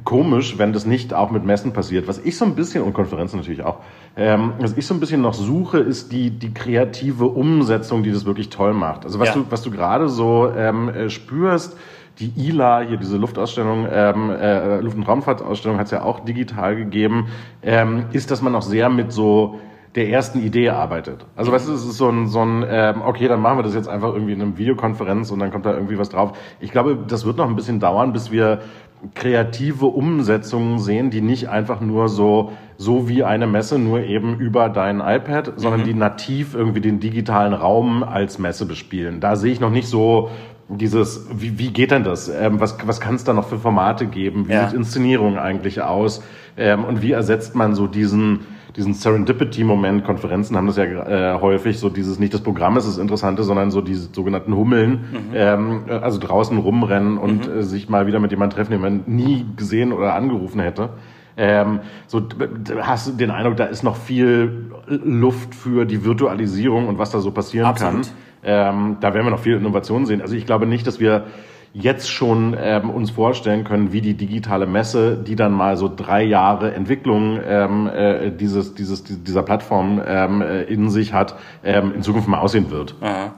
komisch, 0.03 0.57
wenn 0.57 0.73
das 0.73 0.85
nicht 0.85 1.13
auch 1.13 1.29
mit 1.31 1.45
Messen 1.45 1.73
passiert. 1.73 2.07
Was 2.07 2.19
ich 2.19 2.37
so 2.37 2.45
ein 2.45 2.55
bisschen, 2.55 2.83
und 2.83 2.93
Konferenzen 2.93 3.37
natürlich 3.37 3.63
auch, 3.63 3.77
ähm, 4.17 4.53
was 4.59 4.75
ich 4.75 4.85
so 4.85 4.93
ein 4.93 4.99
bisschen 4.99 5.21
noch 5.21 5.33
suche, 5.33 5.79
ist 5.79 6.11
die, 6.11 6.31
die 6.31 6.53
kreative 6.53 7.25
Umsetzung, 7.25 8.03
die 8.03 8.11
das 8.11 8.25
wirklich 8.25 8.49
toll 8.49 8.73
macht. 8.73 9.05
Also 9.05 9.19
was 9.19 9.29
ja. 9.29 9.35
du, 9.35 9.45
was 9.49 9.61
du 9.61 9.71
gerade 9.71 10.09
so 10.09 10.51
ähm, 10.55 10.89
äh, 10.89 11.09
spürst, 11.09 11.77
die 12.19 12.31
ILA, 12.35 12.81
hier 12.81 12.97
diese 12.97 13.17
Luftausstellung, 13.17 13.87
ähm, 13.91 14.29
äh, 14.29 14.79
Luft- 14.79 14.97
und 14.97 15.03
Raumfahrtausstellung 15.03 15.77
hat 15.79 15.85
es 15.85 15.91
ja 15.91 16.03
auch 16.03 16.19
digital 16.19 16.75
gegeben, 16.75 17.27
ähm, 17.63 18.05
ist, 18.11 18.29
dass 18.29 18.41
man 18.41 18.53
noch 18.53 18.61
sehr 18.61 18.89
mit 18.89 19.11
so 19.11 19.59
der 19.95 20.09
ersten 20.09 20.39
Idee 20.39 20.69
arbeitet. 20.69 21.25
Also 21.35 21.51
weißt 21.51 21.67
du, 21.67 21.73
es 21.73 21.85
ist 21.85 21.97
so 21.97 22.09
ein, 22.09 22.27
so 22.27 22.41
ein 22.41 22.65
ähm, 22.67 23.01
okay, 23.05 23.27
dann 23.27 23.41
machen 23.41 23.59
wir 23.59 23.63
das 23.63 23.75
jetzt 23.75 23.87
einfach 23.87 24.13
irgendwie 24.13 24.33
in 24.33 24.41
einer 24.41 24.57
Videokonferenz 24.57 25.29
und 25.31 25.39
dann 25.39 25.51
kommt 25.51 25.65
da 25.65 25.73
irgendwie 25.73 25.97
was 25.97 26.09
drauf. 26.09 26.37
Ich 26.59 26.71
glaube, 26.71 26.97
das 27.07 27.25
wird 27.25 27.37
noch 27.37 27.47
ein 27.47 27.55
bisschen 27.55 27.79
dauern, 27.79 28.11
bis 28.11 28.31
wir 28.31 28.61
kreative 29.15 29.85
Umsetzungen 29.87 30.79
sehen, 30.79 31.09
die 31.09 31.21
nicht 31.21 31.49
einfach 31.49 31.81
nur 31.81 32.09
so, 32.09 32.53
so 32.77 33.07
wie 33.09 33.23
eine 33.23 33.47
Messe, 33.47 33.77
nur 33.77 33.99
eben 33.99 34.39
über 34.39 34.69
dein 34.69 34.99
iPad, 34.99 35.53
sondern 35.57 35.81
mhm. 35.81 35.85
die 35.85 35.93
nativ 35.93 36.55
irgendwie 36.55 36.81
den 36.81 36.99
digitalen 36.99 37.53
Raum 37.53 38.03
als 38.03 38.39
Messe 38.39 38.65
bespielen. 38.65 39.19
Da 39.19 39.35
sehe 39.35 39.51
ich 39.51 39.59
noch 39.59 39.71
nicht 39.71 39.87
so 39.87 40.29
dieses, 40.69 41.27
wie, 41.33 41.59
wie 41.59 41.71
geht 41.71 41.91
denn 41.91 42.03
das? 42.03 42.29
Ähm, 42.29 42.59
was 42.59 42.77
was 42.85 42.99
kann 42.99 43.15
es 43.15 43.23
da 43.23 43.33
noch 43.33 43.47
für 43.47 43.59
Formate 43.59 44.07
geben? 44.07 44.47
Wie 44.47 44.53
ja. 44.53 44.67
sieht 44.67 44.77
Inszenierung 44.77 45.37
eigentlich 45.37 45.81
aus? 45.81 46.23
Ähm, 46.55 46.85
und 46.85 47.01
wie 47.01 47.11
ersetzt 47.11 47.55
man 47.55 47.75
so 47.75 47.87
diesen, 47.87 48.41
diesen 48.75 48.93
Serendipity-Moment, 48.93 50.03
Konferenzen 50.03 50.57
haben 50.57 50.67
das 50.67 50.77
ja 50.77 50.83
äh, 50.85 51.39
häufig, 51.39 51.77
so 51.79 51.89
dieses, 51.89 52.19
nicht 52.19 52.33
das 52.33 52.41
Programm 52.41 52.75
ist 52.77 52.87
das 52.87 52.97
Interessante, 52.97 53.43
sondern 53.43 53.69
so 53.69 53.81
diese 53.81 54.09
sogenannten 54.11 54.55
Hummeln, 54.55 54.91
mhm. 54.91 55.17
ähm, 55.33 55.81
also 55.87 56.19
draußen 56.19 56.57
rumrennen 56.57 57.17
und 57.17 57.47
mhm. 57.47 57.59
äh, 57.59 57.63
sich 57.63 57.89
mal 57.89 58.07
wieder 58.07 58.19
mit 58.19 58.31
jemandem 58.31 58.55
treffen, 58.57 58.71
den 58.71 58.81
man 58.81 59.03
nie 59.05 59.45
gesehen 59.55 59.93
oder 59.93 60.15
angerufen 60.15 60.59
hätte. 60.59 60.89
Ähm, 61.35 61.79
so 62.07 62.21
hast 62.81 63.07
du 63.07 63.11
den 63.13 63.31
Eindruck, 63.31 63.57
da 63.57 63.65
ist 63.65 63.83
noch 63.83 63.95
viel 63.95 64.71
Luft 64.87 65.55
für 65.55 65.85
die 65.85 66.03
Virtualisierung 66.03 66.87
und 66.87 66.97
was 66.97 67.11
da 67.11 67.19
so 67.19 67.31
passieren 67.31 67.67
Absolut. 67.67 67.93
kann. 67.93 68.13
Ähm, 68.43 68.97
da 68.99 69.13
werden 69.13 69.25
wir 69.25 69.31
noch 69.31 69.39
viel 69.39 69.55
Innovation 69.55 70.05
sehen. 70.05 70.21
Also 70.21 70.35
ich 70.35 70.45
glaube 70.45 70.65
nicht, 70.65 70.85
dass 70.85 70.99
wir 70.99 71.25
jetzt 71.73 72.09
schon 72.09 72.55
ähm, 72.59 72.89
uns 72.91 73.11
vorstellen 73.11 73.63
können, 73.63 73.91
wie 73.91 74.01
die 74.01 74.13
digitale 74.13 74.67
Messe, 74.67 75.17
die 75.17 75.35
dann 75.35 75.51
mal 75.51 75.75
so 75.75 75.91
drei 75.93 76.23
Jahre 76.23 76.73
Entwicklung 76.73 77.39
ähm, 77.43 77.87
äh, 77.87 78.31
dieses, 78.31 78.75
dieses, 78.75 79.03
dieser 79.03 79.43
Plattform 79.43 80.01
ähm, 80.05 80.41
äh, 80.41 80.63
in 80.63 80.89
sich 80.89 81.13
hat, 81.13 81.35
ähm, 81.63 81.93
in 81.95 82.03
Zukunft 82.03 82.27
mal 82.27 82.39
aussehen 82.39 82.69
wird. 82.69 82.95
Aha. 83.01 83.33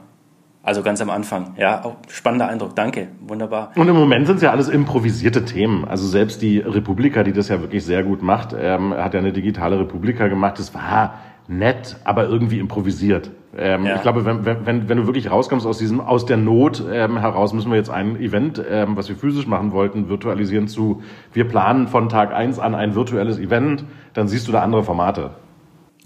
Also 0.62 0.82
ganz 0.82 1.00
am 1.00 1.10
Anfang. 1.10 1.54
Ja, 1.56 1.84
auch 1.84 1.94
spannender 2.08 2.48
Eindruck. 2.48 2.74
Danke. 2.74 3.06
Wunderbar. 3.20 3.70
Und 3.76 3.86
im 3.86 3.94
Moment 3.94 4.26
sind 4.26 4.36
es 4.36 4.42
ja 4.42 4.50
alles 4.50 4.68
improvisierte 4.68 5.44
Themen. 5.44 5.84
Also 5.84 6.08
selbst 6.08 6.42
die 6.42 6.58
Republika, 6.58 7.22
die 7.22 7.32
das 7.32 7.48
ja 7.48 7.60
wirklich 7.60 7.84
sehr 7.84 8.02
gut 8.02 8.20
macht, 8.20 8.54
ähm, 8.58 8.92
hat 8.92 9.14
ja 9.14 9.20
eine 9.20 9.32
digitale 9.32 9.78
Republika 9.78 10.26
gemacht. 10.26 10.58
Das 10.58 10.74
war 10.74 11.20
nett, 11.46 11.96
aber 12.02 12.24
irgendwie 12.24 12.58
improvisiert. 12.58 13.30
Ähm, 13.58 13.86
ja. 13.86 13.96
Ich 13.96 14.02
glaube, 14.02 14.24
wenn, 14.24 14.44
wenn, 14.44 14.88
wenn 14.88 14.96
du 14.96 15.06
wirklich 15.06 15.30
rauskommst 15.30 15.66
aus 15.66 15.78
diesem, 15.78 16.00
aus 16.00 16.26
der 16.26 16.36
Not 16.36 16.84
ähm, 16.92 17.18
heraus, 17.18 17.52
müssen 17.52 17.70
wir 17.70 17.78
jetzt 17.78 17.90
ein 17.90 18.16
Event, 18.16 18.62
ähm, 18.68 18.96
was 18.96 19.08
wir 19.08 19.16
physisch 19.16 19.46
machen 19.46 19.72
wollten, 19.72 20.08
virtualisieren 20.08 20.68
zu, 20.68 21.02
wir 21.32 21.48
planen 21.48 21.88
von 21.88 22.08
Tag 22.08 22.34
eins 22.34 22.58
an 22.58 22.74
ein 22.74 22.94
virtuelles 22.94 23.38
Event, 23.38 23.84
dann 24.12 24.28
siehst 24.28 24.46
du 24.46 24.52
da 24.52 24.60
andere 24.60 24.82
Formate. 24.82 25.30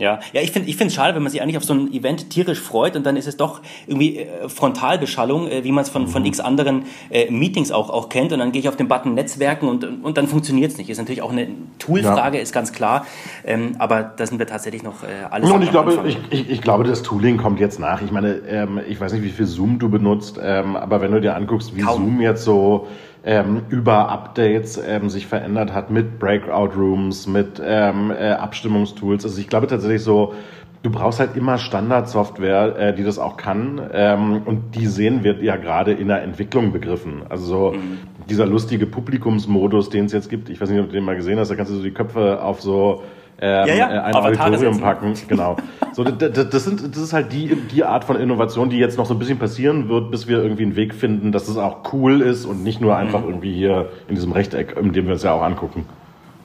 Ja, 0.01 0.19
ja, 0.33 0.41
ich 0.41 0.51
finde, 0.51 0.71
ich 0.71 0.77
finde 0.77 0.89
es 0.89 0.95
schade, 0.95 1.15
wenn 1.15 1.23
man 1.23 1.31
sich 1.31 1.43
eigentlich 1.43 1.59
auf 1.59 1.65
so 1.65 1.75
ein 1.75 1.93
Event 1.93 2.31
tierisch 2.31 2.59
freut 2.59 2.97
und 2.97 3.05
dann 3.05 3.19
ist 3.19 3.29
es 3.29 3.37
doch 3.37 3.61
irgendwie 3.87 4.21
äh, 4.21 4.49
Frontalbeschallung, 4.49 5.47
äh, 5.47 5.63
wie 5.63 5.73
man 5.73 5.83
es 5.85 5.91
von, 5.91 6.09
von 6.09 6.25
x 6.25 6.41
anderen 6.41 6.85
äh, 7.11 7.31
Meetings 7.31 7.71
auch, 7.71 7.91
auch 7.91 8.09
kennt. 8.09 8.33
Und 8.33 8.39
dann 8.39 8.51
gehe 8.51 8.61
ich 8.61 8.69
auf 8.71 8.77
den 8.77 8.89
Button 8.89 9.13
Netzwerken 9.13 9.69
und, 9.69 9.85
und 10.03 10.17
dann 10.17 10.27
funktioniert 10.27 10.73
es 10.73 10.79
nicht. 10.79 10.89
Ist 10.89 10.97
natürlich 10.97 11.21
auch 11.21 11.33
eine 11.33 11.49
Toolfrage, 11.79 12.39
ja. 12.39 12.43
ist 12.43 12.55
ganz 12.55 12.73
klar. 12.73 13.05
Ähm, 13.45 13.77
aber 13.79 14.03
da 14.03 14.27
sind 14.27 14.39
wir 14.39 14.47
tatsächlich 14.47 14.83
noch 14.83 15.03
äh, 15.03 15.27
alles. 15.31 15.51
Und 15.51 15.63
ich 15.63 15.71
glaube, 15.71 16.03
ich, 16.07 16.17
ich, 16.31 16.49
ich, 16.49 16.63
glaube, 16.63 16.85
das 16.85 17.03
Tooling 17.03 17.37
kommt 17.37 17.61
jetzt 17.61 17.79
nach. 17.79 18.01
Ich 18.01 18.11
meine, 18.11 18.41
ähm, 18.49 18.81
ich 18.89 18.99
weiß 18.99 19.13
nicht, 19.13 19.23
wie 19.23 19.31
viel 19.31 19.47
Zoom 19.47 19.79
du 19.79 19.91
benutzt, 19.91 20.41
ähm, 20.43 20.77
aber 20.77 21.03
wenn 21.03 21.13
du 21.13 21.21
dir 21.21 21.37
anguckst, 21.37 21.77
wie 21.77 21.83
Kaum. 21.83 22.05
Zoom 22.05 22.21
jetzt 22.23 22.45
so 22.45 22.89
ähm, 23.25 23.63
über 23.69 24.09
Updates 24.09 24.81
ähm, 24.85 25.11
sich 25.11 25.27
verändert 25.27 25.73
hat 25.73 25.91
mit 25.91 26.19
Breakout 26.19 26.77
Rooms, 26.77 27.27
mit 27.27 27.61
ähm, 27.63 28.11
äh, 28.11 28.33
Abstimmungstools. 28.33 29.25
Also 29.25 29.41
ich 29.41 29.49
glaube 29.49 29.67
tatsächlich 29.67 30.03
so, 30.03 30.35
du 30.83 30.91
brauchst 30.91 31.21
halt 31.21 31.37
immer 31.37 31.59
Standardsoftware, 31.59 32.79
äh, 32.79 32.95
die 32.95 33.05
das 33.05 33.19
auch 33.19 33.37
kann. 33.37 33.81
Ähm, 33.93 34.43
und 34.45 34.75
die 34.75 34.87
sehen 34.87 35.23
wir 35.23 35.43
ja 35.43 35.57
gerade 35.57 35.93
in 35.93 36.09
der 36.09 36.23
Entwicklung 36.23 36.73
begriffen. 36.73 37.23
Also 37.29 37.45
so 37.45 37.73
mhm. 37.73 37.99
dieser 38.29 38.47
lustige 38.47 38.87
Publikumsmodus, 38.87 39.91
den 39.91 40.07
es 40.07 40.13
jetzt 40.13 40.31
gibt. 40.31 40.49
Ich 40.49 40.61
weiß 40.61 40.71
nicht, 40.71 40.81
ob 40.81 40.87
du 40.87 40.93
den 40.93 41.05
mal 41.05 41.17
gesehen 41.17 41.39
hast. 41.39 41.51
Da 41.51 41.57
kannst 41.57 41.73
du 41.73 41.77
so 41.77 41.83
die 41.83 41.93
Köpfe 41.93 42.43
auf 42.43 42.63
so 42.63 43.03
ähm, 43.41 43.69
ja, 43.69 43.75
ja. 43.75 43.91
Äh, 43.91 44.01
ein 44.01 44.15
Auditorium 44.15 44.81
packen. 44.81 45.15
Genau. 45.29 45.57
So, 45.93 46.05
das, 46.05 46.49
das, 46.51 46.65
sind, 46.65 46.95
das 46.95 47.03
ist 47.03 47.13
halt 47.13 47.33
die, 47.33 47.57
die 47.57 47.85
Art 47.85 48.05
von 48.05 48.17
Innovation, 48.17 48.69
die 48.69 48.79
jetzt 48.79 48.99
noch 48.99 49.07
so 49.07 49.15
ein 49.15 49.19
bisschen 49.19 49.39
passieren 49.39 49.89
wird, 49.89 50.11
bis 50.11 50.29
wir 50.29 50.43
irgendwie 50.43 50.65
einen 50.65 50.77
Weg 50.77 50.95
finden, 50.95 51.33
dass 51.33 51.49
es 51.49 51.57
auch 51.57 51.93
cool 51.93 52.21
ist 52.21 52.45
und 52.45 52.63
nicht 52.63 52.81
nur 52.81 52.97
einfach 52.97 53.23
mhm. 53.23 53.29
irgendwie 53.29 53.55
hier 53.55 53.91
in 54.09 54.15
diesem 54.15 54.33
Rechteck, 54.33 54.77
in 54.77 54.93
dem 54.93 55.07
wir 55.07 55.15
es 55.15 55.23
ja 55.23 55.33
auch 55.33 55.43
angucken. 55.43 55.87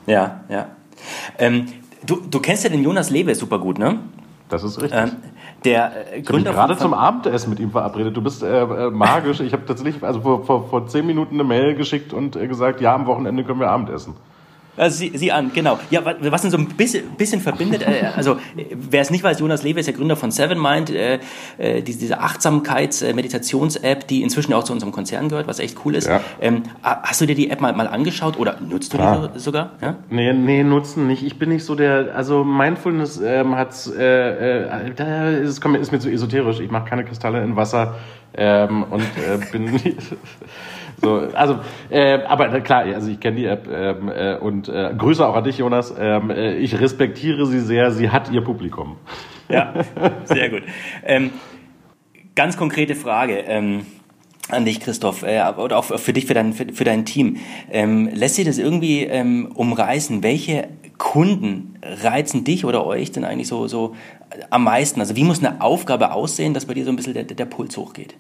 Ja, 0.08 0.42
ja. 0.50 0.68
Ähm, 1.38 1.66
du, 2.06 2.22
du 2.30 2.40
kennst 2.40 2.64
ja 2.64 2.70
den 2.70 2.84
Jonas 2.84 3.10
Lewe 3.10 3.36
super 3.36 3.60
gut, 3.60 3.78
ne? 3.78 4.00
Das 4.50 4.64
ist 4.64 4.82
richtig. 4.82 5.00
Ähm, 5.00 5.12
der 5.66 6.14
äh, 6.14 6.22
Gründer 6.22 6.52
ich 6.52 6.56
gerade 6.56 6.78
zum 6.78 6.94
Abendessen 6.94 7.50
mit 7.50 7.60
ihm 7.60 7.72
verabredet. 7.72 8.16
Du 8.16 8.22
bist 8.22 8.44
äh, 8.44 8.62
äh, 8.62 8.92
magisch. 8.92 9.40
Ich 9.42 9.52
habe 9.54 9.66
tatsächlich 9.66 10.02
also 10.04 10.22
vor, 10.22 10.46
vor, 10.46 10.68
vor 10.70 10.88
zehn 10.88 11.06
Minuten 11.06 11.36
eine 11.36 11.44
Mail 11.44 11.76
geschickt 11.76 12.14
und 12.14 12.40
gesagt, 12.40 12.82
ja, 12.82 12.94
am 12.94 13.06
Wochenende 13.08 13.44
können 13.44 13.60
wir 13.60 13.70
Abendessen. 13.70 14.14
Also 14.78 14.98
sie, 14.98 15.12
sie 15.16 15.32
an, 15.32 15.52
genau. 15.54 15.80
Ja, 15.90 16.02
was 16.06 16.44
uns 16.44 16.52
so 16.52 16.58
ein 16.58 16.68
bisschen, 16.68 17.10
bisschen 17.18 17.42
verbindet, 17.42 17.84
äh, 17.84 18.12
also 18.16 18.38
wer 18.56 19.02
es 19.02 19.10
nicht 19.10 19.24
weiß, 19.24 19.40
Jonas 19.40 19.64
Lewe 19.64 19.80
ist 19.80 19.86
der 19.86 19.94
Gründer 19.94 20.16
von 20.16 20.32
Seven 20.32 20.62
Mind, 20.62 20.90
äh, 20.90 21.20
äh, 21.58 21.82
diese, 21.82 22.00
diese 22.00 22.20
Achtsamkeits-Meditations-App, 22.20 24.08
die 24.08 24.22
inzwischen 24.22 24.54
auch 24.54 24.64
zu 24.64 24.74
unserem 24.74 24.92
Konzern 24.92 25.30
gehört, 25.30 25.48
was 25.48 25.60
echt 25.60 25.78
cool 25.86 25.96
ist. 25.96 26.08
Ja. 26.08 26.22
Ähm, 26.42 26.64
hast 26.82 27.22
du 27.22 27.26
dir 27.26 27.36
die 27.36 27.50
App 27.50 27.62
mal, 27.62 27.74
mal 27.74 27.88
angeschaut 27.88 28.38
oder 28.38 28.60
nutzt 28.60 28.94
du 28.94 28.98
Klar. 28.98 29.30
die 29.34 29.40
sogar? 29.40 29.72
Ja? 29.82 29.96
Nee, 30.10 30.34
nee, 30.34 30.64
nutzen 30.64 31.08
nicht. 31.08 31.24
Ich 31.24 31.40
bin 31.40 31.50
nicht 31.50 31.64
so 31.64 31.76
der, 31.76 32.16
also 32.16 32.44
Mindfulness 32.44 33.22
ähm, 33.24 33.56
hat's, 33.56 33.88
äh, 33.88 34.64
äh, 34.64 34.92
da 34.96 35.30
ist, 35.30 35.64
ist 35.64 35.92
mir 35.92 36.00
zu 36.00 36.10
esoterisch. 36.10 36.60
Ich 36.60 36.72
mache 36.72 36.90
keine 36.90 37.06
Kristalle 37.06 37.44
in 37.44 37.56
Wasser 37.56 37.96
ähm, 38.38 38.84
und 38.84 39.02
äh, 39.02 39.40
bin 39.52 39.66
So, 41.02 41.28
also, 41.34 41.60
äh, 41.90 42.20
aber 42.24 42.62
klar, 42.62 42.84
also 42.84 43.10
ich 43.10 43.20
kenne 43.20 43.38
die 43.38 43.46
App 43.46 43.68
ähm, 43.72 44.10
äh, 44.10 44.36
und 44.38 44.70
äh, 44.70 44.94
Grüße 44.98 45.26
auch 45.26 45.36
an 45.36 45.44
dich, 45.44 45.58
Jonas. 45.58 45.94
Ähm, 45.98 46.30
äh, 46.30 46.56
ich 46.58 46.80
respektiere 46.80 47.46
sie 47.46 47.60
sehr. 47.60 47.92
Sie 47.92 48.10
hat 48.10 48.32
ihr 48.32 48.42
Publikum. 48.42 48.98
Ja, 49.50 49.74
sehr 50.24 50.50
gut. 50.50 50.64
Ähm, 51.04 51.32
ganz 52.36 52.58
konkrete 52.58 52.96
Frage. 52.96 53.40
Ähm, 53.48 53.86
an 54.50 54.66
dich, 54.66 54.80
Christoph, 54.80 55.24
äh, 55.24 55.42
oder 55.58 55.78
auch 55.78 55.86
für 55.86 56.14
dich, 56.14 56.28
für 56.28 56.34
dein, 56.34 56.54
für, 56.54 56.72
für 56.72 56.84
dein 56.84 57.06
Team. 57.06 57.38
Ähm, 57.72 58.10
lässt 58.14 58.36
sich 58.36 58.46
das 58.46 58.58
irgendwie 58.58 59.04
ähm, 59.04 59.52
umreißen? 59.54 60.22
Welche 60.22 60.68
Kunden 60.98 61.80
reizen 61.82 62.44
dich 62.44 62.64
oder 62.64 62.86
euch 62.86 63.12
denn 63.12 63.24
eigentlich 63.24 63.48
so, 63.48 63.68
so 63.68 63.96
am 64.52 64.64
meisten? 64.64 65.00
Also 65.00 65.16
wie 65.16 65.24
muss 65.24 65.44
eine 65.44 65.62
Aufgabe 65.62 66.12
aussehen, 66.12 66.54
dass 66.54 66.66
bei 66.66 66.76
dir 66.76 66.86
so 66.86 66.92
ein 66.92 66.96
bisschen 66.96 67.14
der, 67.14 67.24
der 67.24 67.46
Puls 67.46 67.76
hochgeht? 67.76 68.16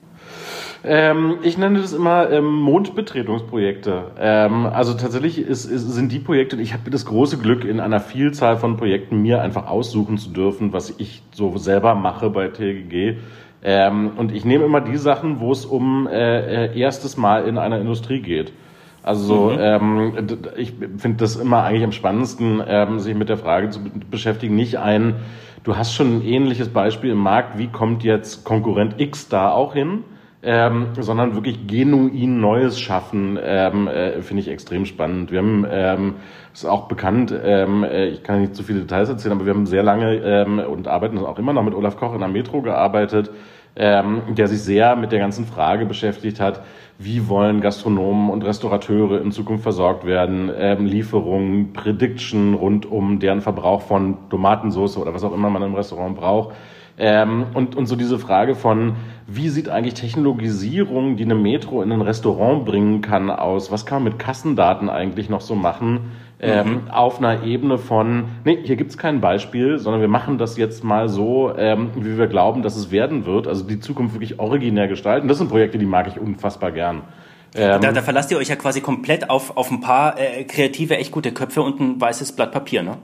Ähm, 0.87 1.37
ich 1.41 1.57
nenne 1.57 1.79
das 1.79 1.93
immer 1.93 2.29
ähm, 2.29 2.45
Mondbetretungsprojekte. 2.45 4.11
Ähm, 4.19 4.67
also 4.67 4.93
tatsächlich 4.93 5.39
ist, 5.39 5.65
ist, 5.65 5.87
sind 5.89 6.11
die 6.11 6.19
Projekte, 6.19 6.57
ich 6.57 6.73
habe 6.73 6.91
das 6.91 7.05
große 7.05 7.39
Glück, 7.39 7.65
in 7.65 7.79
einer 7.79 7.99
Vielzahl 7.99 8.57
von 8.57 8.77
Projekten 8.77 9.21
mir 9.21 9.41
einfach 9.41 9.67
aussuchen 9.67 10.19
zu 10.19 10.29
dürfen, 10.29 10.73
was 10.73 10.93
ich 10.99 11.23
so 11.31 11.57
selber 11.57 11.95
mache 11.95 12.29
bei 12.29 12.49
TGG. 12.49 13.17
Ähm, 13.63 14.11
und 14.17 14.31
ich 14.31 14.45
nehme 14.45 14.63
immer 14.63 14.79
die 14.79 14.97
Sachen, 14.97 15.39
wo 15.39 15.51
es 15.51 15.65
um 15.65 16.07
äh, 16.07 16.65
äh, 16.65 16.79
erstes 16.79 17.17
Mal 17.17 17.47
in 17.47 17.57
einer 17.57 17.79
Industrie 17.79 18.21
geht. 18.21 18.53
Also 19.01 19.51
mhm. 19.51 19.57
ähm, 19.59 20.13
ich 20.55 20.73
finde 20.97 21.17
das 21.17 21.35
immer 21.35 21.63
eigentlich 21.63 21.83
am 21.83 21.91
spannendsten, 21.91 22.61
ähm, 22.67 22.99
sich 22.99 23.15
mit 23.15 23.29
der 23.29 23.37
Frage 23.37 23.69
zu 23.69 23.79
beschäftigen. 24.11 24.55
Nicht 24.55 24.77
ein, 24.77 25.15
du 25.63 25.77
hast 25.77 25.93
schon 25.93 26.17
ein 26.17 26.21
ähnliches 26.23 26.69
Beispiel 26.69 27.11
im 27.11 27.19
Markt, 27.19 27.57
wie 27.57 27.67
kommt 27.67 28.03
jetzt 28.03 28.43
Konkurrent 28.45 28.99
X 28.99 29.29
da 29.29 29.51
auch 29.51 29.73
hin? 29.73 30.03
Ähm, 30.45 30.89
sondern 30.99 31.33
wirklich 31.33 31.65
genuin 31.65 32.39
Neues 32.39 32.79
schaffen, 32.79 33.39
ähm, 33.41 33.87
äh, 33.87 34.21
finde 34.21 34.41
ich 34.41 34.47
extrem 34.47 34.85
spannend. 34.85 35.31
Wir 35.31 35.39
haben, 35.39 35.65
ähm, 35.69 36.13
ist 36.53 36.65
auch 36.65 36.87
bekannt, 36.87 37.33
ähm, 37.43 37.83
äh, 37.83 38.09
ich 38.09 38.21
kann 38.21 38.41
nicht 38.41 38.55
zu 38.55 38.61
viele 38.61 38.81
Details 38.81 39.09
erzählen, 39.09 39.33
aber 39.33 39.45
wir 39.47 39.53
haben 39.53 39.65
sehr 39.65 39.81
lange 39.81 40.15
ähm, 40.17 40.59
und 40.59 40.87
arbeiten 40.87 41.17
auch 41.17 41.39
immer 41.39 41.51
noch 41.51 41.63
mit 41.63 41.73
Olaf 41.73 41.97
Koch 41.97 42.13
in 42.13 42.19
der 42.19 42.29
Metro 42.29 42.61
gearbeitet, 42.61 43.31
ähm, 43.75 44.21
der 44.37 44.47
sich 44.47 44.61
sehr 44.61 44.95
mit 44.95 45.11
der 45.11 45.19
ganzen 45.19 45.45
Frage 45.45 45.87
beschäftigt 45.87 46.39
hat, 46.39 46.61
wie 46.99 47.27
wollen 47.27 47.59
Gastronomen 47.59 48.29
und 48.29 48.45
Restaurateure 48.45 49.21
in 49.21 49.31
Zukunft 49.31 49.63
versorgt 49.63 50.05
werden, 50.05 50.51
ähm, 50.55 50.85
Lieferungen, 50.85 51.73
Prediction 51.73 52.53
rund 52.53 52.85
um 52.85 53.19
deren 53.19 53.41
Verbrauch 53.41 53.81
von 53.81 54.29
Tomatensauce 54.29 54.97
oder 54.97 55.13
was 55.13 55.23
auch 55.23 55.33
immer 55.33 55.49
man 55.49 55.63
im 55.63 55.73
Restaurant 55.73 56.15
braucht. 56.15 56.55
Ähm, 56.97 57.47
und, 57.53 57.75
und 57.75 57.87
so 57.87 57.95
diese 57.95 58.19
Frage 58.19 58.55
von, 58.55 58.95
wie 59.27 59.49
sieht 59.49 59.69
eigentlich 59.69 59.95
Technologisierung, 59.95 61.17
die 61.17 61.23
eine 61.23 61.35
Metro 61.35 61.81
in 61.81 61.91
ein 61.91 62.01
Restaurant 62.01 62.65
bringen 62.65 63.01
kann, 63.01 63.29
aus? 63.29 63.71
Was 63.71 63.85
kann 63.85 64.03
man 64.03 64.13
mit 64.13 64.19
Kassendaten 64.19 64.89
eigentlich 64.89 65.29
noch 65.29 65.41
so 65.41 65.55
machen? 65.55 66.11
Ähm, 66.37 66.67
mhm. 66.67 66.91
auf 66.91 67.17
einer 67.17 67.43
Ebene 67.43 67.77
von, 67.77 68.25
nee, 68.43 68.59
hier 68.61 68.75
gibt's 68.75 68.97
kein 68.97 69.21
Beispiel, 69.21 69.79
sondern 69.79 70.01
wir 70.01 70.09
machen 70.09 70.37
das 70.37 70.57
jetzt 70.57 70.83
mal 70.83 71.07
so, 71.07 71.53
ähm, 71.57 71.91
wie 71.95 72.17
wir 72.17 72.27
glauben, 72.27 72.61
dass 72.61 72.75
es 72.75 72.91
werden 72.91 73.25
wird. 73.25 73.47
Also 73.47 73.63
die 73.63 73.79
Zukunft 73.79 74.15
wirklich 74.15 74.37
originär 74.37 74.89
gestalten. 74.89 75.29
Das 75.29 75.37
sind 75.37 75.49
Projekte, 75.49 75.77
die 75.77 75.85
mag 75.85 76.07
ich 76.07 76.19
unfassbar 76.19 76.73
gern. 76.73 77.03
Ähm, 77.55 77.79
da, 77.79 77.91
da 77.93 78.01
verlasst 78.01 78.31
ihr 78.31 78.37
euch 78.37 78.49
ja 78.49 78.57
quasi 78.57 78.81
komplett 78.81 79.29
auf, 79.29 79.55
auf 79.55 79.71
ein 79.71 79.79
paar 79.79 80.19
äh, 80.19 80.43
kreative, 80.43 80.97
echt 80.97 81.13
gute 81.13 81.31
Köpfe 81.31 81.61
und 81.61 81.79
ein 81.79 82.01
weißes 82.01 82.33
Blatt 82.33 82.51
Papier, 82.51 82.83
ne? 82.83 82.97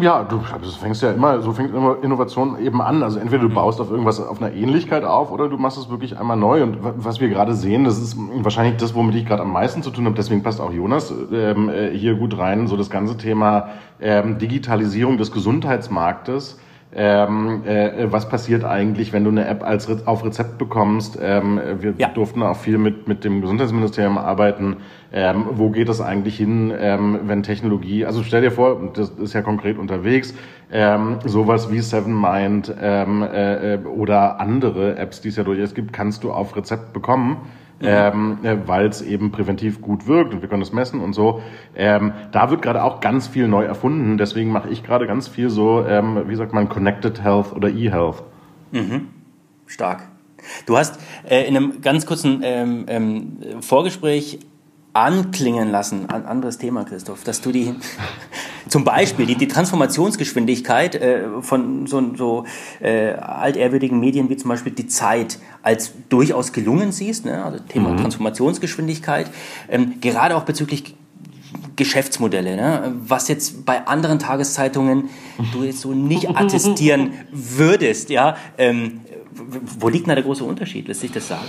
Ja, 0.00 0.24
du 0.24 0.40
das 0.62 0.76
fängst 0.76 1.02
ja 1.02 1.12
immer, 1.12 1.42
so 1.42 1.52
fängt 1.52 1.74
immer 1.74 1.98
Innovation 2.02 2.58
eben 2.58 2.80
an. 2.80 3.02
Also 3.02 3.18
entweder 3.18 3.42
du 3.42 3.50
mhm. 3.50 3.54
baust 3.54 3.80
auf 3.80 3.90
irgendwas 3.90 4.18
auf 4.18 4.40
einer 4.40 4.54
Ähnlichkeit 4.54 5.04
auf 5.04 5.30
oder 5.30 5.48
du 5.48 5.58
machst 5.58 5.76
es 5.76 5.90
wirklich 5.90 6.18
einmal 6.18 6.38
neu. 6.38 6.62
Und 6.62 6.78
was 6.80 7.20
wir 7.20 7.28
gerade 7.28 7.54
sehen, 7.54 7.84
das 7.84 7.98
ist 7.98 8.16
wahrscheinlich 8.18 8.78
das, 8.78 8.94
womit 8.94 9.14
ich 9.16 9.26
gerade 9.26 9.42
am 9.42 9.52
meisten 9.52 9.82
zu 9.82 9.90
tun 9.90 10.06
habe. 10.06 10.16
Deswegen 10.16 10.42
passt 10.42 10.60
auch 10.60 10.72
Jonas 10.72 11.12
ähm, 11.32 11.68
äh, 11.68 11.90
hier 11.90 12.14
gut 12.14 12.38
rein. 12.38 12.66
So 12.66 12.78
das 12.78 12.88
ganze 12.88 13.18
Thema 13.18 13.68
ähm, 14.00 14.38
Digitalisierung 14.38 15.18
des 15.18 15.32
Gesundheitsmarktes 15.32 16.58
ähm, 16.94 17.64
äh, 17.66 18.10
was 18.10 18.28
passiert 18.28 18.64
eigentlich, 18.64 19.12
wenn 19.12 19.24
du 19.24 19.30
eine 19.30 19.46
App 19.46 19.62
als 19.62 19.88
Re 19.88 20.00
auf 20.06 20.24
Rezept 20.24 20.58
bekommst. 20.58 21.18
Ähm, 21.20 21.60
wir 21.80 21.94
ja. 21.98 22.08
durften 22.08 22.42
auch 22.42 22.56
viel 22.56 22.78
mit, 22.78 23.06
mit 23.06 23.24
dem 23.24 23.40
Gesundheitsministerium 23.40 24.16
arbeiten. 24.16 24.78
Ähm, 25.12 25.46
wo 25.52 25.70
geht 25.70 25.88
es 25.88 26.00
eigentlich 26.00 26.36
hin, 26.36 26.72
ähm, 26.78 27.20
wenn 27.24 27.42
Technologie, 27.42 28.04
also 28.04 28.22
stell 28.22 28.42
dir 28.42 28.50
vor, 28.50 28.90
das 28.94 29.10
ist 29.10 29.32
ja 29.32 29.42
konkret 29.42 29.78
unterwegs, 29.78 30.34
ähm, 30.70 31.18
sowas 31.24 31.70
wie 31.70 31.80
Seven 31.80 32.18
Mind 32.18 32.74
ähm, 32.80 33.22
äh, 33.22 33.74
äh 33.74 33.78
oder 33.84 34.40
andere 34.40 34.96
Apps, 34.96 35.20
die 35.20 35.28
es 35.28 35.36
ja 35.36 35.44
durchaus 35.44 35.74
gibt, 35.74 35.92
kannst 35.92 36.24
du 36.24 36.32
auf 36.32 36.56
Rezept 36.56 36.92
bekommen 36.92 37.38
ähm, 37.80 38.38
äh, 38.42 38.56
weil 38.66 38.86
es 38.86 39.02
eben 39.02 39.30
präventiv 39.30 39.80
gut 39.80 40.06
wirkt 40.06 40.34
und 40.34 40.42
wir 40.42 40.48
können 40.48 40.62
es 40.62 40.72
messen 40.72 41.00
und 41.00 41.12
so. 41.12 41.42
Ähm, 41.76 42.12
da 42.32 42.50
wird 42.50 42.62
gerade 42.62 42.82
auch 42.82 43.00
ganz 43.00 43.28
viel 43.28 43.48
neu 43.48 43.64
erfunden. 43.64 44.18
Deswegen 44.18 44.50
mache 44.50 44.68
ich 44.68 44.82
gerade 44.82 45.06
ganz 45.06 45.28
viel 45.28 45.50
so, 45.50 45.84
ähm, 45.86 46.24
wie 46.26 46.34
sagt 46.34 46.52
man, 46.52 46.68
Connected 46.68 47.22
Health 47.22 47.52
oder 47.54 47.68
E-Health. 47.68 48.22
Mhm. 48.72 49.08
Stark. 49.66 50.08
Du 50.66 50.76
hast 50.76 50.98
äh, 51.28 51.46
in 51.46 51.56
einem 51.56 51.80
ganz 51.80 52.06
kurzen 52.06 52.40
ähm, 52.42 52.86
ähm, 52.88 53.38
Vorgespräch 53.60 54.38
anklingen 54.98 55.70
lassen, 55.70 56.10
ein 56.10 56.26
anderes 56.26 56.58
Thema, 56.58 56.84
Christoph, 56.84 57.22
dass 57.22 57.40
du 57.40 57.52
die, 57.52 57.74
zum 58.68 58.84
Beispiel 58.84 59.26
die, 59.26 59.36
die 59.36 59.46
Transformationsgeschwindigkeit 59.46 60.96
äh, 60.96 61.40
von 61.40 61.86
so, 61.86 62.02
so 62.16 62.44
äh, 62.80 63.12
altehrwürdigen 63.12 64.00
Medien 64.00 64.28
wie 64.28 64.36
zum 64.36 64.48
Beispiel 64.48 64.72
die 64.72 64.88
Zeit 64.88 65.38
als 65.62 65.92
durchaus 66.08 66.52
gelungen 66.52 66.90
siehst, 66.90 67.24
ne? 67.24 67.44
also 67.44 67.60
Thema 67.60 67.90
mhm. 67.90 67.98
Transformationsgeschwindigkeit, 67.98 69.30
ähm, 69.68 70.00
gerade 70.00 70.36
auch 70.36 70.42
bezüglich 70.42 70.96
Geschäftsmodelle, 71.76 72.56
ne? 72.56 72.92
was 73.06 73.28
jetzt 73.28 73.64
bei 73.64 73.86
anderen 73.86 74.18
Tageszeitungen 74.18 75.10
du 75.52 75.62
jetzt 75.62 75.80
so 75.80 75.92
nicht 75.92 76.28
attestieren 76.36 77.12
würdest, 77.30 78.10
ja, 78.10 78.36
ähm, 78.58 79.02
wo 79.78 79.88
liegt 79.88 80.08
da 80.08 80.14
der 80.14 80.24
große 80.24 80.42
Unterschied? 80.42 80.88
Lässt 80.88 81.02
sich 81.02 81.12
das 81.12 81.28
sagen? 81.28 81.46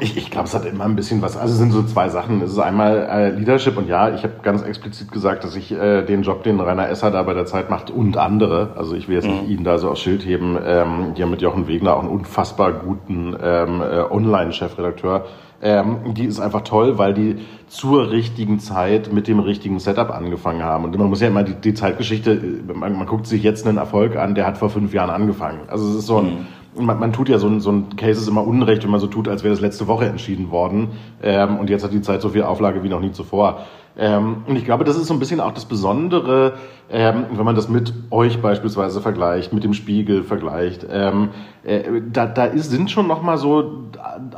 Ich, 0.00 0.16
ich 0.16 0.30
glaube, 0.30 0.48
es 0.48 0.54
hat 0.54 0.64
immer 0.64 0.84
ein 0.84 0.96
bisschen 0.96 1.22
was. 1.22 1.36
Also 1.36 1.52
es 1.52 1.58
sind 1.58 1.70
so 1.70 1.82
zwei 1.84 2.08
Sachen. 2.08 2.42
Es 2.42 2.50
ist 2.50 2.58
einmal 2.58 3.08
äh, 3.10 3.30
Leadership 3.30 3.76
und 3.76 3.88
ja, 3.88 4.12
ich 4.12 4.24
habe 4.24 4.34
ganz 4.42 4.62
explizit 4.62 5.12
gesagt, 5.12 5.44
dass 5.44 5.54
ich 5.54 5.70
äh, 5.70 6.02
den 6.02 6.22
Job, 6.22 6.42
den 6.42 6.58
Rainer 6.58 6.88
Esser 6.88 7.12
da 7.12 7.22
bei 7.22 7.34
der 7.34 7.46
Zeit 7.46 7.70
macht 7.70 7.90
und 7.90 8.16
andere, 8.16 8.70
also 8.76 8.96
ich 8.96 9.08
will 9.08 9.14
jetzt 9.14 9.28
nicht 9.28 9.44
mhm. 9.44 9.50
ihn 9.50 9.64
da 9.64 9.78
so 9.78 9.90
aufs 9.90 10.00
Schild 10.00 10.26
heben, 10.26 10.58
ähm, 10.64 11.14
die 11.16 11.22
haben 11.22 11.30
mit 11.30 11.42
Jochen 11.42 11.68
Wegner 11.68 11.94
auch 11.94 12.00
einen 12.00 12.08
unfassbar 12.08 12.72
guten 12.72 13.36
ähm, 13.40 13.80
äh, 13.80 14.00
Online-Chefredakteur. 14.10 15.26
Ähm, 15.60 16.14
die 16.14 16.24
ist 16.24 16.38
einfach 16.38 16.62
toll, 16.62 16.98
weil 16.98 17.14
die 17.14 17.36
zur 17.66 18.10
richtigen 18.10 18.60
Zeit 18.60 19.12
mit 19.12 19.26
dem 19.26 19.40
richtigen 19.40 19.78
Setup 19.80 20.10
angefangen 20.10 20.62
haben. 20.62 20.84
Und 20.84 20.96
man 20.96 21.08
muss 21.08 21.20
ja 21.20 21.28
immer 21.28 21.42
die, 21.42 21.54
die 21.54 21.74
Zeitgeschichte, 21.74 22.40
man, 22.72 22.96
man 22.96 23.06
guckt 23.06 23.26
sich 23.26 23.42
jetzt 23.42 23.66
einen 23.66 23.78
Erfolg 23.78 24.16
an, 24.16 24.34
der 24.34 24.46
hat 24.46 24.58
vor 24.58 24.70
fünf 24.70 24.94
Jahren 24.94 25.10
angefangen. 25.10 25.60
Also 25.68 25.88
es 25.88 25.96
ist 25.96 26.06
so 26.06 26.18
ein 26.18 26.26
mhm 26.26 26.46
man, 26.76 26.98
man 26.98 27.12
tut 27.12 27.28
ja 27.28 27.38
so 27.38 27.48
ein, 27.48 27.60
so 27.60 27.70
ein 27.70 27.96
Case 27.96 28.20
ist 28.20 28.28
immer 28.28 28.46
unrecht, 28.46 28.84
wenn 28.84 28.90
man 28.90 29.00
so 29.00 29.06
tut, 29.06 29.28
als 29.28 29.42
wäre 29.42 29.52
das 29.52 29.60
letzte 29.60 29.86
Woche 29.86 30.06
entschieden 30.06 30.50
worden. 30.50 30.88
Ähm, 31.22 31.58
und 31.58 31.70
jetzt 31.70 31.84
hat 31.84 31.92
die 31.92 32.02
Zeit 32.02 32.22
so 32.22 32.30
viel 32.30 32.42
Auflage 32.42 32.82
wie 32.82 32.88
noch 32.88 33.00
nie 33.00 33.12
zuvor. 33.12 33.66
Ähm, 33.98 34.44
und 34.46 34.56
ich 34.56 34.64
glaube, 34.64 34.84
das 34.84 34.96
ist 34.96 35.08
so 35.08 35.14
ein 35.14 35.18
bisschen 35.18 35.40
auch 35.40 35.52
das 35.52 35.64
Besondere, 35.64 36.54
ähm, 36.88 37.26
wenn 37.32 37.44
man 37.44 37.56
das 37.56 37.68
mit 37.68 37.92
euch 38.10 38.40
beispielsweise 38.40 39.00
vergleicht, 39.00 39.52
mit 39.52 39.64
dem 39.64 39.74
Spiegel 39.74 40.22
vergleicht. 40.22 40.86
Ähm, 40.88 41.30
äh, 41.64 41.82
da 42.12 42.26
da 42.26 42.44
ist, 42.44 42.70
sind 42.70 42.90
schon 42.92 43.08
noch 43.08 43.22
mal 43.22 43.38
so 43.38 43.88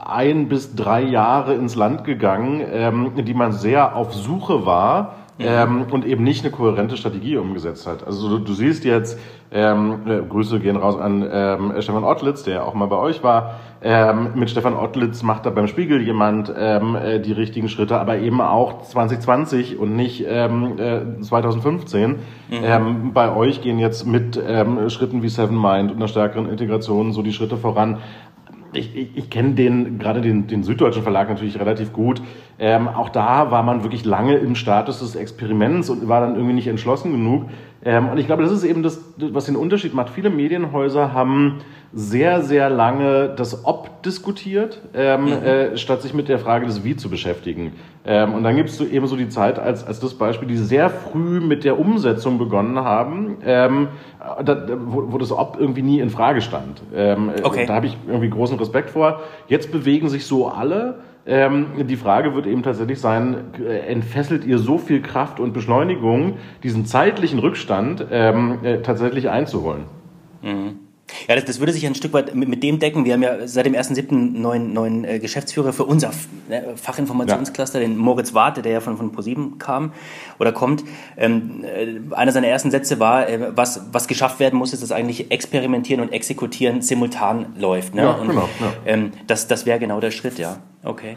ein 0.03 0.49
bis 0.49 0.75
drei 0.75 1.03
Jahre 1.03 1.55
ins 1.55 1.75
Land 1.75 2.05
gegangen, 2.05 2.63
ähm, 2.73 3.13
die 3.25 3.35
man 3.35 3.53
sehr 3.53 3.95
auf 3.95 4.15
Suche 4.15 4.65
war 4.65 5.17
ähm, 5.41 5.87
und 5.91 6.05
eben 6.07 6.23
nicht 6.23 6.45
eine 6.45 6.53
kohärente 6.53 6.97
Strategie 6.97 7.37
umgesetzt 7.37 7.87
hat. 7.87 8.07
Also 8.07 8.29
du, 8.29 8.39
du 8.45 8.53
siehst 8.53 8.85
jetzt, 8.85 9.19
ähm, 9.51 10.01
äh, 10.07 10.21
Grüße 10.21 10.61
gehen 10.61 10.77
raus 10.77 10.97
an 10.99 11.27
ähm, 11.31 11.73
Stefan 11.81 12.05
Ottlitz, 12.05 12.43
der 12.43 12.67
auch 12.67 12.75
mal 12.75 12.87
bei 12.87 12.97
euch 12.97 13.23
war. 13.23 13.57
Ähm, 13.83 14.33
mit 14.35 14.51
Stefan 14.51 14.75
Ottlitz 14.75 15.23
macht 15.23 15.47
da 15.47 15.51
beim 15.51 15.67
Spiegel 15.67 16.03
jemand 16.03 16.53
ähm, 16.55 16.97
äh, 16.97 17.19
die 17.19 17.33
richtigen 17.33 17.71
Schritte, 17.71 17.99
aber 17.99 18.19
eben 18.19 18.43
auch 18.43 18.83
2020 18.83 19.79
und 19.79 19.97
nicht 19.97 20.25
ähm, 20.29 20.79
äh, 20.79 21.21
2015. 21.23 22.11
Mhm. 22.11 22.17
Ähm, 22.63 23.13
bei 23.15 23.35
euch 23.35 23.63
gehen 23.63 23.79
jetzt 23.79 24.07
mit 24.07 24.39
ähm, 24.47 24.91
Schritten 24.91 25.23
wie 25.23 25.31
Seven 25.31 25.59
Mind 25.59 25.91
und 25.91 25.97
einer 25.97 26.09
stärkeren 26.09 26.51
Integration 26.51 27.13
so 27.13 27.23
die 27.23 27.33
Schritte 27.33 27.57
voran 27.57 27.99
ich, 28.73 28.97
ich, 28.97 29.17
ich 29.17 29.31
kenne 29.31 29.53
den, 29.53 29.99
gerade 29.99 30.21
den, 30.21 30.47
den 30.47 30.63
Süddeutschen 30.63 31.03
Verlag 31.03 31.29
natürlich 31.29 31.59
relativ 31.59 31.93
gut. 31.93 32.23
Ähm, 32.59 32.89
auch 32.89 33.09
da 33.09 33.51
war 33.51 33.63
man 33.63 33.83
wirklich 33.83 34.05
lange 34.05 34.37
im 34.37 34.55
Status 34.55 35.01
des 35.01 35.15
Experiments 35.15 35.91
und 35.91 36.09
war 36.09 36.21
dann 36.21 36.35
irgendwie 36.35 36.55
nicht 36.55 36.69
entschlossen 36.69 37.13
genug. 37.13 37.47
Ähm, 37.83 38.09
und 38.09 38.19
ich 38.19 38.27
glaube, 38.27 38.43
das 38.43 38.53
ist 38.53 38.65
eben 38.65 38.83
das, 38.83 39.01
was 39.17 39.47
den 39.47 39.57
Unterschied 39.57 39.95
macht. 39.95 40.11
Viele 40.11 40.29
Medienhäuser 40.29 41.15
haben 41.15 41.61
sehr, 41.93 42.43
sehr 42.43 42.71
lange 42.71 43.31
das 43.35 43.65
Ob 43.65 44.03
diskutiert, 44.03 44.81
ähm, 44.95 45.25
mhm. 45.25 45.31
äh, 45.33 45.77
statt 45.77 46.03
sich 46.03 46.15
mit 46.15 46.29
der 46.29 46.39
Frage 46.39 46.67
des 46.67 46.85
Wie 46.85 46.95
zu 46.95 47.11
beschäftigen. 47.11 47.73
Ähm, 48.05 48.35
und 48.35 48.45
dann 48.45 48.57
gibst 48.57 48.79
du 48.79 48.85
eben 48.85 49.07
so 49.07 49.17
die 49.17 49.29
Zeit 49.29 49.59
als, 49.59 49.85
als 49.85 49.99
das 49.99 50.15
Beispiel, 50.15 50.47
die 50.47 50.57
sehr 50.57 50.91
früh 50.91 51.41
mit 51.41 51.65
der 51.65 51.79
Umsetzung 51.81 52.39
begonnen 52.39 52.79
haben, 52.79 53.39
ähm, 53.45 53.89
da, 54.45 54.67
wo, 54.85 55.13
wo 55.13 55.19
das 55.19 55.33
Ob 55.33 55.57
irgendwie 55.59 55.83
nie 55.83 56.01
in 56.01 56.11
Frage 56.11 56.41
stand. 56.41 56.83
Ähm, 56.95 57.31
okay. 57.43 57.67
Da 57.67 57.75
habe 57.75 57.87
ich 57.87 57.97
irgendwie 58.07 58.29
großen 58.29 58.59
Respekt 58.59 58.91
vor. 58.91 59.21
Jetzt 59.49 59.73
bewegen 59.73 60.09
sich 60.09 60.27
so 60.27 60.49
alle. 60.49 61.01
Ähm, 61.27 61.87
die 61.87 61.97
Frage 61.97 62.35
wird 62.35 62.47
eben 62.47 62.63
tatsächlich 62.63 63.01
sein, 63.01 63.53
äh, 63.59 63.79
entfesselt 63.91 64.45
ihr 64.45 64.59
so 64.59 64.79
viel 64.79 65.03
Kraft 65.03 65.39
und 65.39 65.53
Beschleunigung, 65.53 66.39
diesen 66.63 66.87
zeitlichen 66.87 67.39
Rückstand 67.39 68.07
ähm, 68.11 68.59
äh, 68.63 68.79
tatsächlich 68.79 69.29
einzuholen? 69.29 69.85
Mhm. 70.43 70.90
Ja, 71.29 71.35
das, 71.35 71.45
das 71.45 71.61
würde 71.61 71.73
sich 71.73 71.87
ein 71.87 71.95
Stück 71.95 72.13
weit 72.13 72.35
mit, 72.35 72.49
mit 72.49 72.63
dem 72.63 72.79
decken. 72.79 73.05
Wir 73.05 73.15
haben 73.15 73.23
ja 73.23 73.47
seit 73.47 73.67
dem 73.67 73.75
1.7. 73.75 74.39
neuen, 74.39 74.73
neuen 74.73 75.05
äh, 75.05 75.19
Geschäftsführer 75.19 75.73
für 75.73 75.85
unser 75.85 76.11
ne, 76.49 76.75
Fachinformationscluster, 76.77 77.81
ja. 77.81 77.87
den 77.87 77.97
Moritz 77.97 78.35
Warte, 78.35 78.63
der 78.63 78.73
ja 78.73 78.81
von, 78.81 78.97
von 78.97 79.13
ProSieben 79.13 79.59
kam 79.59 79.93
oder 80.39 80.53
kommt. 80.53 80.85
Ähm, 81.17 81.65
äh, 81.65 82.15
einer 82.15 82.33
seiner 82.33 82.49
ersten 82.49 82.71
Sätze 82.71 83.01
war, 83.01 83.29
äh, 83.29 83.57
was, 83.57 83.83
was 83.93 84.09
geschafft 84.09 84.41
werden 84.41 84.59
muss, 84.59 84.73
ist, 84.73 84.83
dass 84.83 84.93
eigentlich 84.93 85.31
Experimentieren 85.31 86.01
und 86.01 86.13
Exekutieren 86.13 86.83
simultan 86.83 87.55
läuft. 87.57 87.95
Ne? 87.95 88.03
Ja, 88.03 88.13
und, 88.13 88.29
genau. 88.29 88.49
Ja. 88.61 88.73
Ähm, 88.87 89.13
das 89.27 89.49
das 89.49 89.67
wäre 89.67 89.79
genau 89.79 90.01
der 90.01 90.11
Schritt, 90.11 90.39
ja. 90.39 90.59
Okay. 90.83 91.17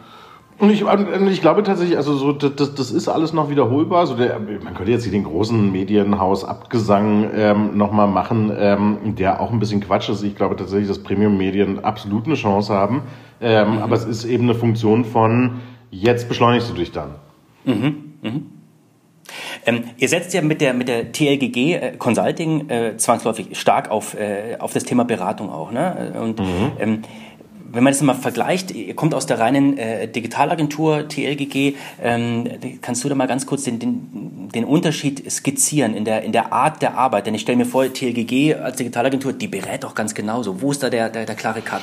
Und 0.58 0.70
ich, 0.70 0.82
ich 0.82 1.40
glaube 1.40 1.64
tatsächlich, 1.64 1.96
also 1.96 2.14
so, 2.14 2.32
das, 2.32 2.74
das 2.74 2.90
ist 2.92 3.08
alles 3.08 3.32
noch 3.32 3.50
wiederholbar. 3.50 4.06
So 4.06 4.14
der, 4.14 4.38
man 4.38 4.74
könnte 4.74 4.92
jetzt 4.92 5.02
hier 5.02 5.12
den 5.12 5.24
großen 5.24 5.72
Medienhaus 5.72 6.44
Abgesang 6.44 7.30
ähm, 7.34 7.76
nochmal 7.76 8.06
machen, 8.06 8.52
ähm, 8.56 9.16
der 9.16 9.40
auch 9.40 9.50
ein 9.50 9.58
bisschen 9.58 9.80
Quatsch 9.80 10.08
ist. 10.08 10.22
Ich 10.22 10.36
glaube 10.36 10.54
tatsächlich, 10.54 10.88
dass 10.88 11.02
Premium-Medien 11.02 11.84
absolut 11.84 12.26
eine 12.26 12.36
Chance 12.36 12.72
haben. 12.72 13.02
Ähm, 13.40 13.72
mhm. 13.72 13.78
Aber 13.78 13.96
es 13.96 14.04
ist 14.04 14.24
eben 14.24 14.44
eine 14.44 14.54
Funktion 14.54 15.04
von, 15.04 15.60
jetzt 15.90 16.28
beschleunigst 16.28 16.70
du 16.70 16.74
dich 16.74 16.92
dann. 16.92 17.16
Mhm. 17.64 18.14
Mhm. 18.22 18.46
Ähm, 19.66 19.84
ihr 19.96 20.08
setzt 20.08 20.34
ja 20.34 20.42
mit 20.42 20.60
der, 20.60 20.74
mit 20.74 20.88
der 20.88 21.10
TLGG 21.12 21.56
äh, 21.74 21.96
Consulting 21.98 22.68
äh, 22.68 22.96
zwangsläufig 22.96 23.58
stark 23.58 23.90
auf, 23.90 24.14
äh, 24.14 24.56
auf 24.58 24.72
das 24.72 24.84
Thema 24.84 25.04
Beratung 25.04 25.50
auch. 25.50 25.72
Ne? 25.72 26.14
Und 26.20 26.38
mhm. 26.38 26.72
ähm, 26.78 27.02
wenn 27.74 27.82
man 27.84 27.92
das 27.92 28.02
mal 28.02 28.14
vergleicht, 28.14 28.70
ihr 28.70 28.94
kommt 28.94 29.14
aus 29.14 29.26
der 29.26 29.38
reinen 29.38 29.76
äh, 29.76 30.08
Digitalagentur 30.08 31.08
TLGG, 31.08 31.74
ähm, 32.02 32.48
kannst 32.80 33.04
du 33.04 33.08
da 33.08 33.14
mal 33.14 33.26
ganz 33.26 33.46
kurz 33.46 33.64
den, 33.64 33.78
den, 33.78 34.48
den 34.54 34.64
Unterschied 34.64 35.30
skizzieren 35.30 35.94
in 35.94 36.04
der, 36.04 36.22
in 36.22 36.32
der 36.32 36.52
Art 36.52 36.82
der 36.82 36.96
Arbeit? 36.96 37.26
Denn 37.26 37.34
ich 37.34 37.42
stelle 37.42 37.58
mir 37.58 37.66
vor, 37.66 37.84
TLGG 37.84 38.54
als 38.54 38.76
Digitalagentur, 38.76 39.32
die 39.32 39.48
berät 39.48 39.84
doch 39.84 39.94
ganz 39.94 40.14
genauso. 40.14 40.60
Wo 40.62 40.70
ist 40.70 40.82
da 40.82 40.90
der, 40.90 41.08
der, 41.08 41.26
der 41.26 41.34
klare 41.34 41.60
Cut? 41.60 41.82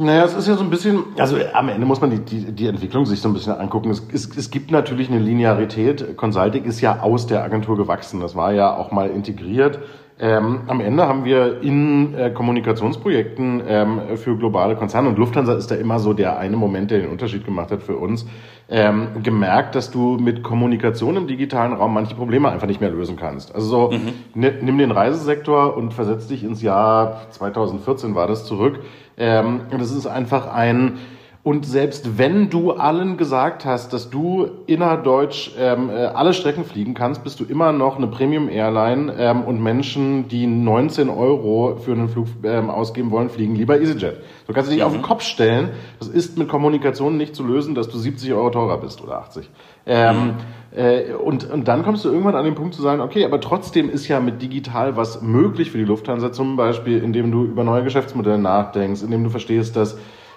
Naja, 0.00 0.24
es 0.24 0.34
ist 0.34 0.46
ja 0.46 0.54
so 0.54 0.62
ein 0.62 0.70
bisschen, 0.70 1.04
also 1.18 1.36
am 1.54 1.68
Ende 1.68 1.84
muss 1.84 2.00
man 2.00 2.10
die, 2.10 2.20
die, 2.20 2.52
die 2.52 2.66
Entwicklung 2.68 3.04
sich 3.04 3.20
so 3.20 3.28
ein 3.28 3.34
bisschen 3.34 3.54
angucken. 3.54 3.90
Es, 3.90 4.00
es, 4.12 4.36
es 4.36 4.50
gibt 4.50 4.70
natürlich 4.70 5.08
eine 5.08 5.18
Linearität. 5.18 6.16
Consulting 6.16 6.64
ist 6.64 6.80
ja 6.80 7.00
aus 7.00 7.26
der 7.26 7.42
Agentur 7.42 7.76
gewachsen. 7.76 8.20
Das 8.20 8.36
war 8.36 8.52
ja 8.52 8.76
auch 8.76 8.92
mal 8.92 9.10
integriert. 9.10 9.80
Ähm, 10.20 10.62
am 10.66 10.80
Ende 10.80 11.06
haben 11.06 11.24
wir 11.24 11.62
in 11.62 12.14
äh, 12.14 12.30
Kommunikationsprojekten 12.30 13.62
ähm, 13.68 14.00
für 14.16 14.36
globale 14.36 14.74
Konzerne, 14.74 15.08
und 15.08 15.18
Lufthansa 15.18 15.54
ist 15.54 15.70
da 15.70 15.76
immer 15.76 16.00
so 16.00 16.12
der 16.12 16.38
eine 16.38 16.56
Moment, 16.56 16.90
der 16.90 16.98
den 16.98 17.10
Unterschied 17.10 17.44
gemacht 17.44 17.70
hat 17.70 17.84
für 17.84 17.96
uns, 17.96 18.26
ähm, 18.68 19.22
gemerkt, 19.22 19.76
dass 19.76 19.92
du 19.92 20.18
mit 20.18 20.42
Kommunikation 20.42 21.16
im 21.16 21.28
digitalen 21.28 21.72
Raum 21.72 21.94
manche 21.94 22.16
Probleme 22.16 22.50
einfach 22.50 22.66
nicht 22.66 22.80
mehr 22.80 22.90
lösen 22.90 23.16
kannst. 23.16 23.54
Also 23.54 23.66
so, 23.68 23.90
mhm. 23.92 24.12
nimm 24.34 24.78
den 24.78 24.90
Reisesektor 24.90 25.76
und 25.76 25.94
versetz 25.94 26.26
dich 26.26 26.42
ins 26.42 26.62
Jahr 26.62 27.26
2014 27.30 28.16
war 28.16 28.26
das 28.26 28.44
zurück. 28.44 28.80
Ähm, 29.16 29.60
das 29.70 29.92
ist 29.92 30.06
einfach 30.06 30.52
ein 30.52 30.98
und 31.44 31.64
selbst 31.64 32.18
wenn 32.18 32.50
du 32.50 32.72
allen 32.72 33.16
gesagt 33.16 33.64
hast, 33.64 33.92
dass 33.92 34.10
du 34.10 34.48
innerdeutsch 34.66 35.52
ähm, 35.58 35.88
äh, 35.88 35.94
alle 36.04 36.34
Strecken 36.34 36.64
fliegen 36.64 36.94
kannst, 36.94 37.22
bist 37.22 37.38
du 37.38 37.44
immer 37.44 37.72
noch 37.72 37.96
eine 37.96 38.08
Premium-Airline 38.08 39.14
ähm, 39.16 39.44
und 39.44 39.62
Menschen, 39.62 40.28
die 40.28 40.46
19 40.46 41.08
Euro 41.08 41.76
für 41.76 41.92
einen 41.92 42.08
Flug 42.08 42.26
ähm, 42.42 42.70
ausgeben 42.70 43.12
wollen, 43.12 43.30
fliegen 43.30 43.54
lieber 43.54 43.80
EasyJet. 43.80 44.20
Du 44.46 44.52
kannst 44.52 44.70
dich 44.70 44.80
mhm. 44.80 44.84
auf 44.84 44.92
den 44.92 45.02
Kopf 45.02 45.22
stellen. 45.22 45.70
Das 46.00 46.08
ist 46.08 46.36
mit 46.36 46.48
Kommunikation 46.48 47.16
nicht 47.16 47.36
zu 47.36 47.46
lösen, 47.46 47.74
dass 47.74 47.88
du 47.88 47.98
70 47.98 48.32
Euro 48.32 48.50
teurer 48.50 48.78
bist 48.78 49.00
oder 49.00 49.18
80. 49.18 49.48
Ähm, 49.86 50.16
mhm. 50.16 50.34
Äh, 50.76 51.14
und, 51.14 51.48
und 51.50 51.68
dann 51.68 51.84
kommst 51.84 52.04
du 52.04 52.10
irgendwann 52.10 52.34
an 52.34 52.44
den 52.44 52.56
Punkt 52.56 52.74
zu 52.74 52.82
sagen, 52.82 53.00
okay, 53.00 53.24
aber 53.24 53.40
trotzdem 53.40 53.88
ist 53.88 54.06
ja 54.08 54.20
mit 54.20 54.42
digital 54.42 54.96
was 54.96 55.22
möglich 55.22 55.70
für 55.70 55.78
die 55.78 55.84
Lufthansa, 55.84 56.32
zum 56.32 56.56
Beispiel, 56.56 57.02
indem 57.02 57.30
du 57.30 57.44
über 57.44 57.64
neue 57.64 57.84
Geschäftsmodelle 57.84 58.38
nachdenkst, 58.38 59.02
indem 59.02 59.24
du 59.24 59.30
verstehst, 59.30 59.76
dass 59.76 59.96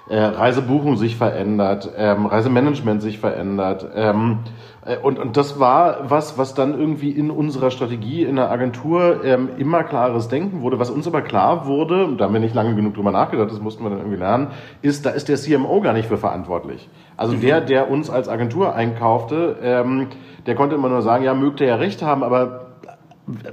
äh, 0.09 0.19
Reisebuchung 0.19 0.97
sich 0.97 1.15
verändert, 1.15 1.91
ähm, 1.95 2.25
Reisemanagement 2.25 3.01
sich 3.01 3.19
verändert. 3.19 3.87
Ähm, 3.95 4.39
äh, 4.85 4.97
und, 4.97 5.19
und 5.19 5.37
das 5.37 5.59
war 5.59 6.09
was, 6.09 6.37
was 6.37 6.53
dann 6.53 6.77
irgendwie 6.77 7.11
in 7.11 7.31
unserer 7.31 7.71
Strategie 7.71 8.23
in 8.23 8.35
der 8.35 8.49
Agentur 8.51 9.23
ähm, 9.23 9.49
immer 9.57 9.83
klares 9.83 10.27
Denken 10.27 10.61
wurde. 10.61 10.79
Was 10.79 10.89
uns 10.89 11.07
aber 11.07 11.21
klar 11.21 11.65
wurde, 11.65 12.15
da 12.17 12.25
haben 12.25 12.33
wir 12.33 12.41
nicht 12.41 12.55
lange 12.55 12.75
genug 12.75 12.95
drüber 12.95 13.11
nachgedacht, 13.11 13.51
das 13.51 13.61
mussten 13.61 13.83
wir 13.83 13.89
dann 13.89 13.99
irgendwie 13.99 14.17
lernen, 14.17 14.47
ist, 14.81 15.05
da 15.05 15.11
ist 15.11 15.29
der 15.29 15.37
CMO 15.37 15.81
gar 15.81 15.93
nicht 15.93 16.07
für 16.07 16.17
verantwortlich. 16.17 16.89
Also 17.15 17.35
mhm. 17.35 17.41
der, 17.41 17.61
der 17.61 17.89
uns 17.89 18.09
als 18.09 18.27
Agentur 18.27 18.75
einkaufte, 18.75 19.57
ähm, 19.61 20.07
der 20.45 20.55
konnte 20.55 20.75
immer 20.75 20.89
nur 20.89 21.01
sagen, 21.01 21.23
ja, 21.23 21.33
mögt 21.33 21.61
er 21.61 21.67
ja 21.67 21.75
recht 21.75 22.01
haben, 22.01 22.23
aber 22.23 22.71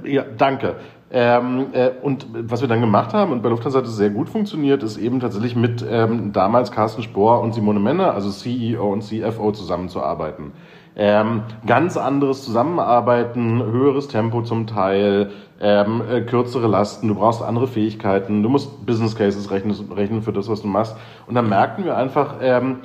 ja, 0.03 0.23
danke. 0.37 0.75
Ähm, 1.11 1.67
äh, 1.73 1.89
und 2.01 2.27
was 2.31 2.61
wir 2.61 2.67
dann 2.67 2.81
gemacht 2.81 3.13
haben, 3.13 3.31
und 3.31 3.41
bei 3.41 3.49
Lufthansa 3.49 3.79
hat 3.79 3.85
es 3.85 3.95
sehr 3.95 4.11
gut 4.11 4.29
funktioniert, 4.29 4.83
ist 4.83 4.97
eben 4.97 5.19
tatsächlich 5.19 5.55
mit 5.55 5.83
ähm, 5.89 6.31
damals 6.33 6.71
Carsten 6.71 7.01
Spohr 7.01 7.41
und 7.41 7.53
Simone 7.53 7.79
Menne, 7.79 8.11
also 8.11 8.29
CEO 8.29 8.93
und 8.93 9.01
CFO, 9.01 9.51
zusammenzuarbeiten. 9.51 10.51
Ähm, 10.95 11.43
ganz 11.65 11.97
anderes 11.97 12.43
Zusammenarbeiten, 12.43 13.63
höheres 13.63 14.07
Tempo 14.07 14.41
zum 14.41 14.67
Teil, 14.67 15.31
ähm, 15.61 16.01
äh, 16.09 16.21
kürzere 16.21 16.67
Lasten, 16.67 17.07
du 17.07 17.15
brauchst 17.15 17.41
andere 17.41 17.67
Fähigkeiten, 17.67 18.43
du 18.43 18.49
musst 18.49 18.85
Business 18.85 19.15
Cases 19.15 19.49
rechnen, 19.49 19.75
rechnen 19.91 20.21
für 20.21 20.33
das, 20.33 20.49
was 20.49 20.61
du 20.61 20.67
machst. 20.67 20.95
Und 21.25 21.35
dann 21.35 21.49
merkten 21.49 21.85
wir 21.85 21.95
einfach, 21.95 22.35
ähm, 22.41 22.79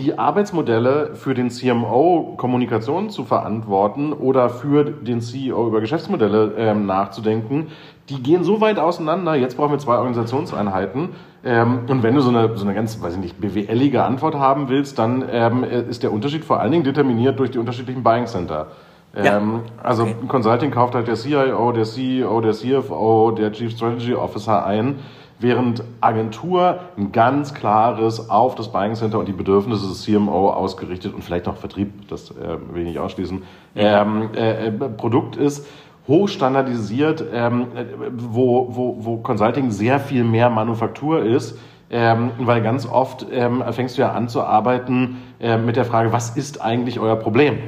die 0.00 0.18
Arbeitsmodelle 0.18 1.14
für 1.14 1.34
den 1.34 1.50
CMO 1.50 2.34
Kommunikation 2.38 3.10
zu 3.10 3.24
verantworten 3.24 4.14
oder 4.14 4.48
für 4.48 4.84
den 4.84 5.20
CEO 5.20 5.66
über 5.66 5.80
Geschäftsmodelle 5.80 6.54
ähm, 6.56 6.86
nachzudenken, 6.86 7.66
die 8.08 8.22
gehen 8.22 8.42
so 8.42 8.60
weit 8.60 8.78
auseinander. 8.78 9.34
Jetzt 9.34 9.56
brauchen 9.56 9.72
wir 9.72 9.78
zwei 9.78 9.96
Organisationseinheiten. 9.96 11.10
Ähm, 11.44 11.80
und 11.86 12.02
wenn 12.02 12.14
du 12.14 12.22
so 12.22 12.30
eine, 12.30 12.56
so 12.56 12.64
eine 12.64 12.74
ganz, 12.74 13.00
weiß 13.00 13.14
ich 13.14 13.20
nicht, 13.20 13.40
BWLige 13.40 14.02
Antwort 14.02 14.34
haben 14.34 14.68
willst, 14.70 14.98
dann 14.98 15.24
ähm, 15.30 15.64
ist 15.64 16.02
der 16.02 16.12
Unterschied 16.12 16.44
vor 16.44 16.60
allen 16.60 16.72
Dingen 16.72 16.84
determiniert 16.84 17.38
durch 17.38 17.50
die 17.50 17.58
unterschiedlichen 17.58 18.02
Buying 18.02 18.26
Center. 18.26 18.68
Ja. 19.14 19.36
Ähm, 19.36 19.60
also 19.82 20.04
okay. 20.04 20.14
Consulting 20.28 20.70
kauft 20.70 20.94
halt 20.94 21.08
der 21.08 21.16
CIO, 21.16 21.72
der 21.72 21.84
CEO, 21.84 22.40
der 22.40 22.52
CFO, 22.52 23.32
der 23.32 23.52
Chief 23.52 23.70
Strategy 23.70 24.14
Officer 24.14 24.64
ein 24.64 24.96
während 25.40 25.82
Agentur 26.00 26.80
ein 26.96 27.12
ganz 27.12 27.54
klares 27.54 28.30
auf 28.30 28.54
das 28.54 28.70
Buying 28.70 28.94
Center 28.94 29.18
und 29.18 29.26
die 29.26 29.32
Bedürfnisse 29.32 29.88
des 29.88 30.02
CMO 30.02 30.50
ausgerichtet 30.50 31.14
und 31.14 31.24
vielleicht 31.24 31.46
noch 31.46 31.56
Vertrieb, 31.56 32.08
das 32.08 32.30
äh, 32.30 32.58
will 32.72 32.82
ich 32.82 32.88
nicht 32.88 32.98
ausschließen, 32.98 33.42
ähm, 33.74 34.30
äh, 34.34 34.66
äh, 34.66 34.70
Produkt 34.70 35.36
ist, 35.36 35.66
hochstandardisiert, 36.06 37.24
ähm, 37.32 37.68
wo, 38.12 38.68
wo, 38.70 38.96
wo 39.00 39.16
Consulting 39.18 39.70
sehr 39.70 39.98
viel 39.98 40.24
mehr 40.24 40.50
Manufaktur 40.50 41.24
ist, 41.24 41.58
ähm, 41.90 42.30
weil 42.38 42.62
ganz 42.62 42.86
oft 42.86 43.26
ähm, 43.32 43.64
fängst 43.70 43.96
du 43.96 44.02
ja 44.02 44.12
an 44.12 44.28
zu 44.28 44.42
arbeiten 44.42 45.22
äh, 45.40 45.56
mit 45.56 45.76
der 45.76 45.84
Frage, 45.84 46.12
was 46.12 46.36
ist 46.36 46.60
eigentlich 46.60 47.00
euer 47.00 47.16
Problem? 47.16 47.58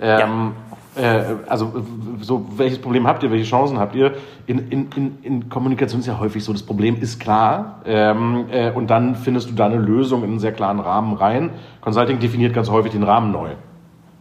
Ähm, 0.00 0.18
ja 0.18 0.26
äh, 0.26 0.73
also 0.96 1.84
so, 2.20 2.46
welches 2.56 2.78
Problem 2.80 3.06
habt 3.06 3.22
ihr, 3.22 3.30
welche 3.30 3.44
Chancen 3.44 3.78
habt 3.78 3.94
ihr? 3.94 4.14
In, 4.46 4.70
in, 4.70 4.88
in, 4.94 5.18
in 5.22 5.48
Kommunikation 5.48 6.00
ist 6.00 6.06
ja 6.06 6.18
häufig 6.18 6.44
so, 6.44 6.52
das 6.52 6.62
Problem 6.62 7.00
ist 7.00 7.18
klar 7.18 7.82
ähm, 7.84 8.46
äh, 8.50 8.70
und 8.70 8.88
dann 8.88 9.16
findest 9.16 9.50
du 9.50 9.54
da 9.54 9.66
eine 9.66 9.78
Lösung 9.78 10.22
in 10.22 10.30
einen 10.30 10.38
sehr 10.38 10.52
klaren 10.52 10.80
Rahmen 10.80 11.14
rein. 11.14 11.50
Consulting 11.80 12.20
definiert 12.20 12.54
ganz 12.54 12.70
häufig 12.70 12.92
den 12.92 13.02
Rahmen 13.02 13.32
neu. 13.32 13.50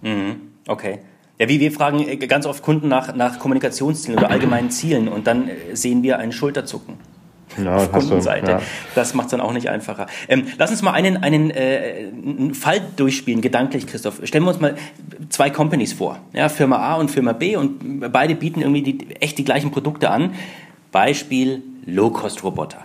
Mhm. 0.01 0.36
Okay. 0.67 0.99
Ja, 1.39 1.49
wie 1.49 1.59
wir 1.59 1.71
fragen 1.71 1.99
äh, 1.99 2.17
ganz 2.17 2.45
oft 2.45 2.63
Kunden 2.63 2.88
nach, 2.88 3.15
nach 3.15 3.39
Kommunikationszielen 3.39 4.17
oder 4.17 4.31
allgemeinen 4.31 4.69
Zielen 4.71 5.07
und 5.07 5.27
dann 5.27 5.47
äh, 5.47 5.75
sehen 5.75 6.01
wir 6.03 6.17
einen 6.17 6.31
Schulterzucken 6.31 7.12
ja, 7.62 7.76
auf 7.76 7.92
Kundenseite. 7.92 8.52
Ja. 8.52 8.62
Das 8.96 9.13
macht 9.13 9.26
es 9.26 9.32
dann 9.32 9.42
auch 9.42 9.54
nicht 9.54 9.70
einfacher. 9.70 10.08
Ähm, 10.28 10.46
lass 10.58 10.72
uns 10.72 10.82
mal 10.82 10.92
einen, 10.92 11.18
einen, 11.18 11.52
äh, 11.52 12.10
einen 12.12 12.54
Fall 12.54 12.82
durchspielen, 12.96 13.42
gedanklich, 13.42 13.88
Christoph. 13.88 14.22
Stellen 14.24 14.44
wir 14.44 14.52
uns 14.52 14.60
mal 14.60 14.76
zwei 15.30 15.50
Companies 15.50 15.94
vor. 15.94 16.20
Ja, 16.34 16.50
Firma 16.50 16.78
A 16.78 16.96
und 16.96 17.12
Firma 17.12 17.34
B 17.34 17.56
und 17.56 18.12
beide 18.12 18.36
bieten 18.36 18.62
irgendwie 18.62 18.82
die, 18.82 19.16
echt 19.20 19.38
die 19.38 19.44
gleichen 19.44 19.72
Produkte 19.72 20.10
an. 20.10 20.34
Beispiel 20.92 21.63
Low-Cost-Roboter. 21.86 22.80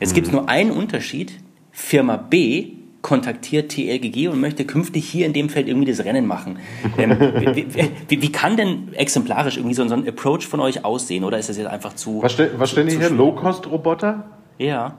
Jetzt 0.00 0.10
mhm. 0.10 0.14
gibt 0.14 0.26
es 0.28 0.32
nur 0.32 0.48
einen 0.48 0.70
Unterschied. 0.70 1.32
Firma 1.70 2.16
B 2.16 2.81
kontaktiert 3.02 3.72
TLGG 3.72 4.28
und 4.28 4.40
möchte 4.40 4.64
künftig 4.64 5.08
hier 5.08 5.26
in 5.26 5.32
dem 5.32 5.48
Feld 5.48 5.68
irgendwie 5.68 5.90
das 5.90 6.04
Rennen 6.04 6.26
machen. 6.26 6.58
Ähm, 6.98 7.16
wie, 7.18 7.66
wie, 8.08 8.22
wie, 8.22 8.32
kann 8.32 8.56
denn 8.56 8.92
exemplarisch 8.92 9.56
irgendwie 9.56 9.74
so, 9.74 9.86
so, 9.88 9.94
ein 9.94 10.06
Approach 10.06 10.46
von 10.46 10.60
euch 10.60 10.84
aussehen? 10.84 11.24
Oder 11.24 11.38
ist 11.38 11.48
das 11.48 11.56
jetzt 11.56 11.68
einfach 11.68 11.94
zu. 11.94 12.22
Was, 12.22 12.32
ste 12.32 12.50
was 12.58 12.70
stellen 12.70 12.88
die 12.88 12.98
hier? 12.98 13.08
Low-Cost-Roboter? 13.08 14.24
Ja. 14.58 14.98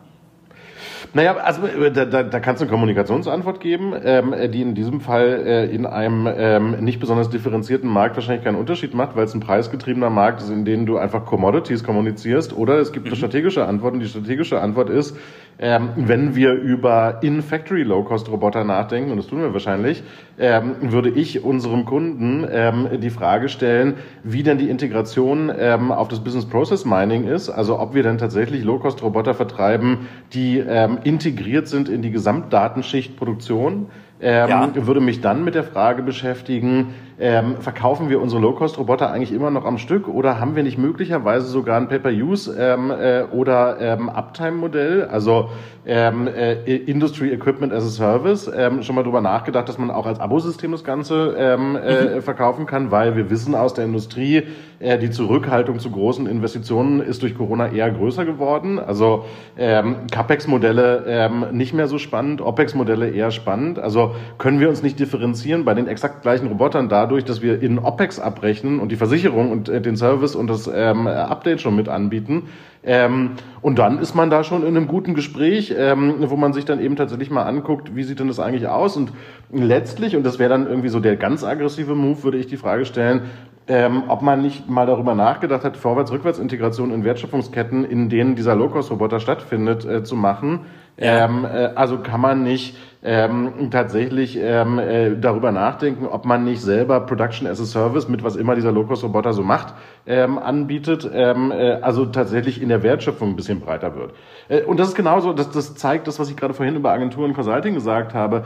Naja, 1.13 1.35
also 1.35 1.67
äh, 1.67 1.91
da, 1.91 2.05
da, 2.05 2.23
da 2.23 2.39
kannst 2.39 2.61
du 2.61 2.65
eine 2.65 2.71
Kommunikationsantwort 2.71 3.59
geben, 3.59 3.93
ähm, 4.03 4.33
die 4.51 4.61
in 4.61 4.73
diesem 4.73 4.99
Fall 4.99 5.43
äh, 5.45 5.65
in 5.65 5.85
einem 5.85 6.27
ähm, 6.35 6.83
nicht 6.83 6.99
besonders 6.99 7.29
differenzierten 7.29 7.89
Markt 7.89 8.15
wahrscheinlich 8.15 8.43
keinen 8.43 8.55
Unterschied 8.55 8.95
macht, 8.95 9.15
weil 9.15 9.25
es 9.25 9.33
ein 9.35 9.39
preisgetriebener 9.39 10.09
Markt 10.09 10.41
ist, 10.41 10.49
in 10.49 10.65
dem 10.65 10.87
du 10.87 10.97
einfach 10.97 11.25
Commodities 11.25 11.83
kommunizierst. 11.83 12.57
Oder 12.57 12.79
es 12.79 12.91
gibt 12.91 13.05
eine 13.05 13.13
mhm. 13.13 13.17
strategische 13.17 13.65
Antwort 13.65 13.93
und 13.93 13.99
die 13.99 14.07
strategische 14.07 14.59
Antwort 14.59 14.89
ist, 14.89 15.15
ähm, 15.59 15.89
wenn 15.95 16.35
wir 16.35 16.53
über 16.53 17.19
In-Factory 17.21 17.83
Low-Cost-Roboter 17.83 18.63
nachdenken, 18.63 19.11
und 19.11 19.17
das 19.17 19.27
tun 19.27 19.41
wir 19.41 19.53
wahrscheinlich, 19.53 20.03
ähm, 20.39 20.75
würde 20.81 21.09
ich 21.09 21.43
unserem 21.43 21.85
Kunden 21.85 22.45
ähm, 22.49 22.87
die 22.99 23.09
Frage 23.09 23.49
stellen, 23.49 23.95
wie 24.23 24.43
denn 24.43 24.57
die 24.57 24.69
Integration 24.69 25.51
ähm, 25.57 25.91
auf 25.91 26.07
das 26.07 26.21
Business 26.21 26.45
Process 26.45 26.85
Mining 26.85 27.25
ist, 27.25 27.49
also 27.49 27.79
ob 27.79 27.93
wir 27.93 28.03
denn 28.03 28.17
tatsächlich 28.17 28.63
Low-Cost-Roboter 28.63 29.33
vertreiben, 29.33 30.07
die 30.33 30.57
ähm, 30.57 30.99
integriert 31.03 31.67
sind 31.67 31.89
in 31.89 32.01
die 32.01 32.11
Gesamtdatenschichtproduktion, 32.11 33.87
ähm, 34.21 34.49
ja. 34.49 34.71
würde 34.87 35.01
mich 35.01 35.21
dann 35.21 35.43
mit 35.43 35.53
der 35.53 35.63
Frage 35.63 36.01
beschäftigen, 36.01 36.93
ähm, 37.19 37.57
verkaufen 37.59 38.09
wir 38.09 38.21
unsere 38.21 38.41
Low-Cost-Roboter 38.41 39.11
eigentlich 39.11 39.31
immer 39.31 39.51
noch 39.51 39.65
am 39.65 39.77
Stück 39.77 40.07
oder 40.07 40.39
haben 40.39 40.55
wir 40.55 40.63
nicht 40.63 40.77
möglicherweise 40.77 41.47
sogar 41.47 41.77
ein 41.77 41.87
Pay-Per-Use 41.87 42.55
ähm, 42.59 42.91
äh, 42.91 43.23
oder 43.31 43.79
ähm, 43.79 44.09
Uptime-Modell, 44.09 45.05
also 45.05 45.49
ähm, 45.85 46.27
äh, 46.27 46.53
Industry 46.75 47.31
Equipment 47.31 47.73
as 47.73 47.83
a 47.83 47.89
Service, 47.89 48.49
ähm, 48.55 48.83
schon 48.83 48.95
mal 48.95 49.03
drüber 49.03 49.21
nachgedacht, 49.21 49.67
dass 49.67 49.77
man 49.77 49.91
auch 49.91 50.05
als 50.05 50.19
Abosystem 50.19 50.71
das 50.71 50.83
Ganze 50.83 51.35
ähm, 51.37 51.75
äh, 51.75 52.15
mhm. 52.15 52.21
verkaufen 52.21 52.65
kann, 52.65 52.91
weil 52.91 53.15
wir 53.15 53.29
wissen 53.29 53.53
aus 53.53 53.73
der 53.73 53.85
Industrie, 53.85 54.43
äh, 54.79 54.97
die 54.97 55.09
Zurückhaltung 55.09 55.79
zu 55.79 55.91
großen 55.91 56.25
Investitionen 56.27 57.01
ist 57.01 57.21
durch 57.21 57.35
Corona 57.35 57.69
eher 57.69 57.91
größer 57.91 58.25
geworden. 58.25 58.79
Also 58.79 59.25
ähm, 59.57 60.07
CapEx-Modelle 60.11 61.03
ähm, 61.07 61.45
nicht 61.51 61.73
mehr 61.73 61.87
so 61.87 61.97
spannend, 61.97 62.41
OpEx-Modelle 62.41 63.09
eher 63.09 63.31
spannend. 63.31 63.79
Also 63.79 64.15
können 64.37 64.59
wir 64.59 64.69
uns 64.69 64.83
nicht 64.83 64.99
differenzieren 64.99 65.65
bei 65.65 65.73
den 65.73 65.87
exakt 65.87 66.21
gleichen 66.21 66.47
Robotern 66.47 66.89
da 66.89 67.02
dadurch, 67.03 67.25
dass 67.25 67.41
wir 67.41 67.61
in 67.61 67.79
OPEX 67.79 68.19
abrechnen 68.19 68.79
und 68.79 68.91
die 68.91 68.95
Versicherung 68.95 69.51
und 69.51 69.69
äh, 69.69 69.81
den 69.81 69.97
Service 69.97 70.35
und 70.35 70.47
das 70.47 70.69
ähm, 70.73 71.07
Update 71.07 71.61
schon 71.61 71.75
mit 71.75 71.89
anbieten. 71.89 72.43
Ähm, 72.83 73.31
und 73.61 73.79
dann 73.79 73.99
ist 73.99 74.15
man 74.15 74.29
da 74.29 74.43
schon 74.43 74.61
in 74.61 74.75
einem 74.75 74.87
guten 74.87 75.13
Gespräch, 75.13 75.73
ähm, 75.77 76.15
wo 76.19 76.35
man 76.35 76.53
sich 76.53 76.65
dann 76.65 76.79
eben 76.79 76.95
tatsächlich 76.95 77.29
mal 77.29 77.43
anguckt, 77.43 77.95
wie 77.95 78.03
sieht 78.03 78.19
denn 78.19 78.27
das 78.27 78.39
eigentlich 78.39 78.67
aus? 78.67 78.97
Und 78.97 79.11
letztlich, 79.51 80.15
und 80.15 80.23
das 80.23 80.39
wäre 80.39 80.49
dann 80.49 80.67
irgendwie 80.67 80.89
so 80.89 80.99
der 80.99 81.15
ganz 81.15 81.43
aggressive 81.43 81.95
Move, 81.95 82.23
würde 82.23 82.37
ich 82.37 82.47
die 82.47 82.57
Frage 82.57 82.85
stellen, 82.85 83.23
ähm, 83.67 84.03
ob 84.09 84.21
man 84.21 84.41
nicht 84.41 84.69
mal 84.69 84.85
darüber 84.85 85.15
nachgedacht 85.15 85.63
hat, 85.63 85.77
Vorwärts-Rückwärts-Integration 85.77 86.93
in 86.93 87.05
Wertschöpfungsketten, 87.05 87.85
in 87.85 88.09
denen 88.09 88.35
dieser 88.35 88.55
Low-Cost-Roboter 88.55 89.19
stattfindet, 89.21 89.85
äh, 89.85 90.03
zu 90.03 90.15
machen. 90.15 90.61
Ja. 90.97 91.25
Ähm, 91.25 91.45
äh, 91.45 91.71
also 91.75 91.99
kann 91.99 92.21
man 92.21 92.43
nicht 92.43 92.75
ähm, 93.03 93.69
tatsächlich 93.69 94.37
ähm, 94.39 94.79
äh, 94.79 95.15
darüber 95.17 95.51
nachdenken, 95.51 96.07
ob 96.07 96.25
man 96.25 96.45
nicht 96.45 96.61
selber 96.61 97.01
Production 97.01 97.47
as 97.47 97.59
a 97.59 97.65
Service 97.65 98.07
mit 98.07 98.23
was 98.23 98.35
immer 98.35 98.55
dieser 98.55 98.71
Low-Cost-Roboter 98.71 99.33
so 99.33 99.43
macht, 99.43 99.73
ähm, 100.05 100.37
anbietet, 100.37 101.09
ähm, 101.13 101.51
äh, 101.51 101.73
also 101.81 102.05
tatsächlich 102.05 102.61
in 102.61 102.69
der 102.69 102.81
Wertschöpfung 102.81 103.29
ein 103.31 103.35
bisschen 103.35 103.59
breiter 103.59 103.95
wird. 103.95 104.13
Äh, 104.47 104.61
und 104.61 104.79
das 104.79 104.89
ist 104.89 104.95
genauso, 104.95 105.33
das, 105.33 105.49
das 105.51 105.75
zeigt 105.75 106.07
das, 106.07 106.19
was 106.19 106.29
ich 106.29 106.37
gerade 106.37 106.53
vorhin 106.53 106.75
über 106.75 106.91
Agenturen 106.91 107.33
Consulting 107.33 107.73
gesagt 107.73 108.13
habe 108.13 108.43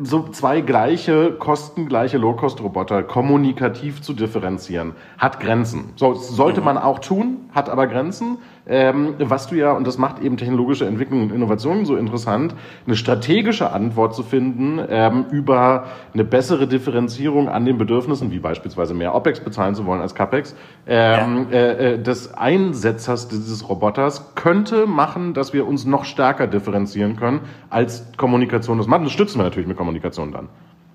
so 0.00 0.28
zwei 0.28 0.60
gleiche, 0.60 1.32
kostengleiche 1.32 2.18
Low-Cost-Roboter 2.18 3.02
kommunikativ 3.02 4.02
zu 4.02 4.12
differenzieren, 4.12 4.92
hat 5.18 5.40
Grenzen. 5.40 5.92
So, 5.96 6.14
sollte 6.14 6.60
mhm. 6.60 6.66
man 6.66 6.78
auch 6.78 6.98
tun, 6.98 7.48
hat 7.54 7.68
aber 7.68 7.86
Grenzen. 7.86 8.38
Ähm, 8.68 9.14
was 9.18 9.46
du 9.46 9.54
ja, 9.54 9.72
und 9.72 9.86
das 9.86 9.96
macht 9.96 10.20
eben 10.20 10.36
technologische 10.36 10.86
Entwicklung 10.86 11.22
und 11.22 11.32
Innovationen 11.32 11.84
so 11.84 11.96
interessant, 11.96 12.54
eine 12.86 12.96
strategische 12.96 13.70
Antwort 13.70 14.14
zu 14.14 14.24
finden 14.24 14.80
ähm, 14.88 15.26
über 15.30 15.84
eine 16.12 16.24
bessere 16.24 16.66
Differenzierung 16.66 17.48
an 17.48 17.64
den 17.64 17.78
Bedürfnissen, 17.78 18.32
wie 18.32 18.40
beispielsweise 18.40 18.92
mehr 18.92 19.14
OPEX 19.14 19.40
bezahlen 19.40 19.76
zu 19.76 19.86
wollen 19.86 20.00
als 20.00 20.16
CAPEX, 20.16 20.56
ähm, 20.86 21.46
ja. 21.50 21.56
äh, 21.56 21.94
äh 21.94 22.02
des 22.02 22.34
Einsetzers 22.34 23.28
dieses 23.28 23.68
Roboters 23.68 24.34
könnte 24.34 24.86
machen, 24.86 25.32
dass 25.32 25.52
wir 25.52 25.66
uns 25.66 25.84
noch 25.84 26.04
stärker 26.04 26.48
differenzieren 26.48 27.16
können, 27.16 27.40
als 27.70 28.12
Kommunikation 28.16 28.78
das 28.78 28.88
macht. 28.88 29.04
Das 29.04 29.12
stützen 29.12 29.38
wir 29.38 29.44
natürlich 29.44 29.68
mit 29.68 29.76
Kommunikation 29.76 30.32
dann. 30.32 30.48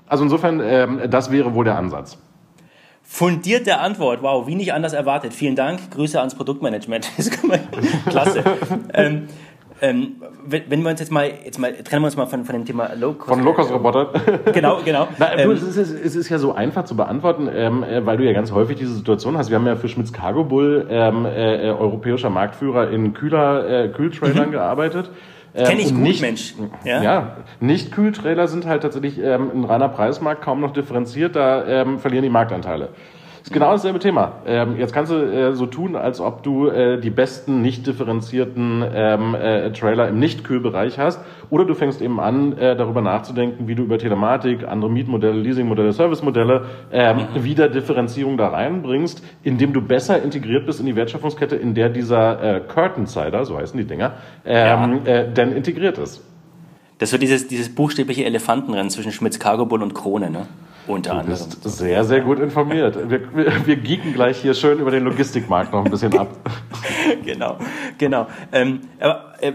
Also 0.08 0.26
insofern, 0.26 0.62
ähm, 0.62 1.00
das 1.10 1.32
wäre 1.32 1.54
wohl 1.54 1.64
der 1.64 1.78
Ansatz. 1.78 2.18
Fundierte 3.14 3.78
Antwort, 3.78 4.24
wow, 4.24 4.48
wie 4.48 4.56
nicht 4.56 4.74
anders 4.74 4.94
erwartet. 4.94 5.34
Vielen 5.34 5.58
Dank, 5.58 5.92
Grüße 5.92 6.18
ans 6.18 6.34
Produktmanagement. 6.34 7.12
Klasse. 8.10 8.42
ähm, 8.94 9.28
ähm, 9.82 10.14
wenn, 10.48 10.82
wir 10.82 10.90
uns 10.90 11.02
jetzt 11.02 11.12
mal, 11.12 11.30
jetzt 11.44 11.60
mal, 11.60 11.74
trennen 11.74 12.04
wir 12.04 12.06
uns 12.06 12.16
mal 12.16 12.26
von, 12.28 12.46
von 12.46 12.56
dem 12.56 12.64
Thema 12.64 12.96
Low-Cost. 12.96 13.28
Von 13.28 13.44
Low-Cost-Robotern. 13.44 14.08
Genau, 14.54 14.80
genau. 14.86 15.10
Na, 15.20 15.38
ähm, 15.38 15.52
es, 15.52 15.62
ist, 15.62 15.78
es 15.78 16.16
ist 16.16 16.30
ja 16.30 16.38
so 16.40 16.54
einfach 16.54 16.86
zu 16.86 16.96
beantworten, 16.96 17.50
ähm, 17.54 17.84
äh, 17.84 18.04
weil 18.06 18.16
du 18.16 18.24
ja 18.24 18.32
ganz 18.32 18.54
häufig 18.54 18.78
diese 18.78 18.94
Situation 18.94 19.38
hast. 19.38 19.50
Wir 19.50 19.58
haben 19.58 19.68
ja 19.68 19.76
für 19.76 19.90
Schmitz 19.90 20.14
Cargo 20.14 20.46
Bull, 20.46 20.88
ähm, 20.90 21.26
äh, 21.26 21.68
äh 21.68 21.72
europäischer 21.72 22.30
Marktführer 22.30 22.92
in 22.92 23.14
Kühler, 23.14 23.68
äh, 23.68 23.90
Kühltrailern 23.90 24.48
mhm. 24.48 24.52
gearbeitet. 24.54 25.12
Ähm, 25.54 25.66
Kenne 25.66 25.82
ich 25.82 25.90
gut, 25.90 26.02
nicht, 26.02 26.22
Mensch. 26.22 26.54
Ja, 26.86 27.04
ja 27.04 27.38
nicht 27.60 27.92
Kühltrailer 27.92 28.48
sind 28.48 28.66
halt 28.66 28.84
tatsächlich 28.84 29.20
ähm, 29.20 29.52
ein 29.54 29.64
reiner 29.66 29.90
Preismarkt, 29.90 30.42
kaum 30.42 30.62
noch 30.62 30.72
differenziert, 30.72 31.36
da 31.36 31.66
ähm, 31.66 32.00
verlieren 32.00 32.24
die 32.24 32.30
Marktanteile. 32.30 32.90
Ist 33.44 33.52
genau 33.52 33.72
dasselbe 33.72 33.98
Thema. 33.98 34.34
Ähm, 34.46 34.78
jetzt 34.78 34.94
kannst 34.94 35.12
du 35.12 35.16
äh, 35.16 35.56
so 35.56 35.66
tun, 35.66 35.96
als 35.96 36.22
ob 36.22 36.44
du 36.44 36.68
äh, 36.68 37.00
die 37.00 37.10
besten 37.10 37.62
nicht 37.62 37.88
differenzierten 37.88 38.86
ähm, 38.94 39.34
äh, 39.34 39.72
Trailer 39.72 40.10
im 40.10 40.20
Nicht-Kühlbereich 40.20 41.00
hast. 41.00 41.20
Oder 41.50 41.66
du 41.66 41.74
fängst 41.74 42.02
eben 42.02 42.20
an, 42.20 42.56
äh, 42.58 42.76
darüber 42.76 43.02
nachzudenken, 43.02 43.68
wie 43.68 43.74
du 43.74 43.84
über 43.84 43.98
Telematik, 43.98 44.68
andere 44.68 44.92
Mietmodelle, 44.92 45.40
Leasingmodelle, 45.40 45.92
Servicemodelle 45.92 46.66
ähm, 46.92 47.18
mhm. 47.18 47.44
wieder 47.44 47.68
Differenzierung 47.68 48.38
da 48.38 48.50
reinbringst, 48.50 49.24
indem 49.44 49.74
du 49.74 49.82
besser 49.82 50.22
integriert 50.22 50.68
bist 50.68 50.80
in 50.80 50.86
die 50.86 50.96
Wertschöpfungskette, 50.96 51.56
in 51.56 51.74
der 51.74 51.90
dieser 51.90 52.58
äh, 52.58 52.62
Curtain 52.62 53.08
Cider, 53.08 53.44
so 53.44 53.58
heißen 53.58 53.76
die 53.76 53.86
Dinger, 53.86 54.14
ähm, 54.46 55.02
ja. 55.04 55.12
äh, 55.12 55.34
denn 55.34 55.52
integriert 55.52 55.98
ist. 55.98 56.24
Das 57.00 57.08
ist 57.08 57.12
so 57.14 57.18
dieses, 57.18 57.48
dieses 57.48 57.74
buchstäbliche 57.74 58.24
Elefantenrennen 58.26 58.92
zwischen 58.92 59.12
Schmitz 59.12 59.40
Cargo 59.40 59.66
Bull 59.66 59.82
und 59.82 59.96
Krone, 59.96 60.30
ne? 60.30 60.46
Unter 60.92 61.14
anderem. 61.14 61.50
Du 61.50 61.58
bist 61.58 61.78
sehr, 61.78 62.04
sehr 62.04 62.22
gut 62.22 62.40
informiert. 62.40 63.10
Wir, 63.10 63.22
wir, 63.34 63.66
wir 63.66 63.76
geeken 63.78 64.14
gleich 64.14 64.38
hier 64.42 64.54
schön 64.54 64.80
über 64.80 64.92
den 64.92 65.06
Logistikmarkt 65.06 65.72
noch 65.72 65.86
ein 65.86 65.92
bisschen 65.92 66.18
ab. 66.18 66.30
genau, 67.26 67.58
genau. 67.98 68.28
Ähm, 68.52 68.82
aber, 69.00 69.36
äh, 69.40 69.54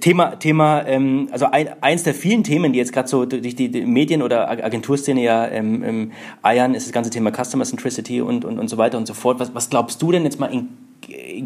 Thema, 0.00 0.36
Thema, 0.36 0.84
ähm, 0.86 1.28
also 1.30 1.46
ein, 1.46 1.70
eins 1.80 2.02
der 2.02 2.14
vielen 2.14 2.42
Themen, 2.42 2.72
die 2.72 2.78
jetzt 2.78 2.92
gerade 2.92 3.08
so 3.08 3.24
durch 3.24 3.54
die, 3.54 3.70
die, 3.70 3.86
Medien- 3.86 4.22
oder 4.22 4.50
Agenturszene 4.50 5.22
ja 5.22 5.46
ähm, 5.48 5.84
ähm, 5.84 6.12
eiern, 6.42 6.74
ist 6.74 6.86
das 6.86 6.92
ganze 6.92 7.10
Thema 7.10 7.30
Customer 7.30 7.64
Centricity 7.64 8.20
und, 8.20 8.44
und, 8.44 8.58
und 8.58 8.68
so 8.68 8.76
weiter 8.76 8.98
und 8.98 9.06
so 9.06 9.14
fort. 9.14 9.38
Was, 9.38 9.54
was 9.54 9.70
glaubst 9.70 10.02
du 10.02 10.10
denn 10.10 10.24
jetzt 10.24 10.40
mal 10.40 10.52
in 10.52 10.68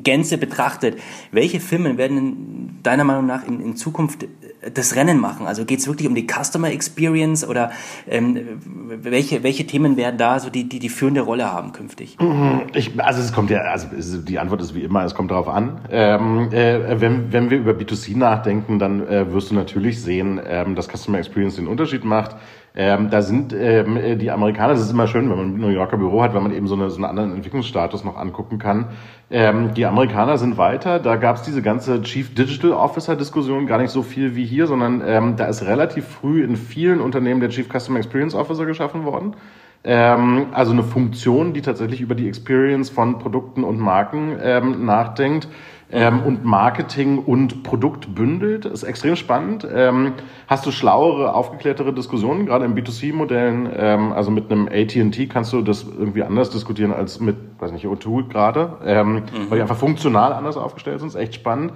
Gänze 0.03 0.39
betrachtet, 0.39 0.99
welche 1.31 1.61
Firmen 1.61 1.99
werden 1.99 2.79
deiner 2.83 3.05
Meinung 3.05 3.27
nach 3.27 3.47
in, 3.47 3.61
in 3.61 3.77
Zukunft 3.77 4.27
das 4.73 4.97
Rennen 4.97 5.19
machen? 5.19 5.47
Also 5.47 5.65
geht 5.65 5.81
es 5.81 5.87
wirklich 5.87 6.09
um 6.09 6.15
die 6.15 6.27
Customer 6.27 6.71
Experience 6.71 7.47
oder 7.47 7.71
ähm, 8.09 8.61
welche, 9.03 9.43
welche 9.43 9.67
Themen 9.67 9.97
werden 9.97 10.19
da 10.19 10.39
so 10.41 10.51
die, 10.51 10.69
die, 10.69 10.79
die 10.79 10.89
führende 10.89 11.21
Rolle 11.21 11.53
haben 11.53 11.73
künftig? 11.73 12.17
Mhm. 12.21 12.63
Ich, 12.75 13.01
also 13.01 13.21
es 13.21 13.33
kommt 13.33 13.51
ja, 13.51 13.61
also 13.61 13.89
die 14.23 14.39
Antwort 14.39 14.61
ist 14.61 14.75
wie 14.75 14.83
immer, 14.83 15.05
es 15.05 15.15
kommt 15.15 15.31
darauf 15.31 15.49
an. 15.49 15.81
Ähm, 15.91 16.53
äh, 16.53 17.01
wenn, 17.01 17.33
wenn 17.33 17.51
wir 17.51 17.59
über 17.59 17.73
B2C 17.73 18.17
nachdenken, 18.17 18.79
dann 18.79 19.07
äh, 19.07 19.33
wirst 19.33 19.51
du 19.51 19.55
natürlich 19.55 20.03
sehen, 20.03 20.41
ähm, 20.45 20.75
dass 20.75 20.89
Customer 20.89 21.19
Experience 21.19 21.57
den 21.57 21.67
Unterschied 21.67 22.05
macht. 22.05 22.37
Ähm, 22.79 23.09
da 23.09 23.23
sind 23.23 23.55
ähm, 23.55 24.19
die 24.19 24.31
Amerikaner, 24.31 24.75
das 24.75 24.83
ist 24.83 24.91
immer 24.91 25.07
schön, 25.07 25.31
wenn 25.31 25.37
man 25.39 25.55
ein 25.55 25.57
New 25.57 25.71
Yorker 25.71 25.97
Büro 25.97 26.23
hat, 26.23 26.35
weil 26.35 26.43
man 26.43 26.53
eben 26.53 26.67
so, 26.67 26.75
eine, 26.75 26.91
so 26.91 26.97
einen 26.97 27.07
anderen 27.07 27.35
Entwicklungsstatus 27.35 28.05
noch 28.05 28.19
angucken 28.19 28.59
kann. 28.59 28.89
Ähm, 29.31 29.73
die 29.73 29.87
Amerikaner 29.87 30.37
sind 30.37 30.59
weiter. 30.59 30.99
Da 30.99 31.17
gab 31.17 31.37
es 31.37 31.43
diese 31.43 31.63
ganze 31.63 32.03
Chief 32.03 32.35
Digital 32.35 32.73
Officer 32.73 33.17
Diskussion 33.17 33.67
gar 33.67 33.79
nicht 33.79 33.91
so 33.91 34.03
viel 34.03 34.37
wie 34.37 34.45
hier, 34.45 34.67
sondern 34.67 35.03
ähm, 35.07 35.37
da 35.37 35.47
ist 35.47 35.63
relativ 35.63 36.07
früh 36.07 36.45
in 36.45 36.57
vielen 36.57 37.01
Unternehmen 37.01 37.41
der 37.41 37.49
Chief 37.49 37.67
Customer 37.67 37.99
Experience 37.99 38.35
Officer 38.35 38.67
geschaffen 38.67 39.05
worden. 39.05 39.37
Ähm, 39.83 40.49
also 40.53 40.73
eine 40.73 40.83
Funktion, 40.83 41.55
die 41.55 41.63
tatsächlich 41.63 42.03
über 42.03 42.15
die 42.15 42.29
Experience 42.29 42.91
von 42.91 43.19
Produkten 43.19 43.65
und 43.65 43.79
Marken 43.79 44.37
ähm, 44.43 44.85
nachdenkt 44.85 45.49
ähm, 45.91 46.23
und 46.23 46.45
Marketing 46.45 47.19
und 47.19 47.63
Produkt 47.63 48.15
bündelt. 48.15 48.65
Ist 48.65 48.83
extrem 48.83 49.17
spannend. 49.17 49.67
Ähm, 49.73 50.15
hast 50.49 50.67
du 50.67 50.73
schlauere, 50.73 51.35
aufgeklärtere 51.35 51.93
Diskussionen, 51.93 52.47
gerade 52.47 52.65
in 52.65 52.75
B2C-Modellen? 52.75 53.69
Ähm, 53.75 54.13
also 54.13 54.31
mit 54.31 54.51
einem 54.51 54.69
AT&T 54.69 55.27
kannst 55.27 55.53
du 55.53 55.63
das 55.63 55.85
irgendwie 55.85 56.23
anders 56.23 56.51
diskutieren 56.51 56.93
als 56.93 57.21
mit, 57.21 57.37
weiß 57.59 57.73
nicht, 57.73 57.87
O2 57.87 58.29
gerade, 58.29 58.77
mhm. 58.85 59.23
weil 59.49 59.59
die 59.59 59.63
einfach 59.63 59.77
funktional 59.77 60.33
anders 60.33 60.57
aufgestellt 60.57 61.01
sind. 61.01 61.09
Ist 61.09 61.15
echt 61.15 61.35
spannend. 61.35 61.73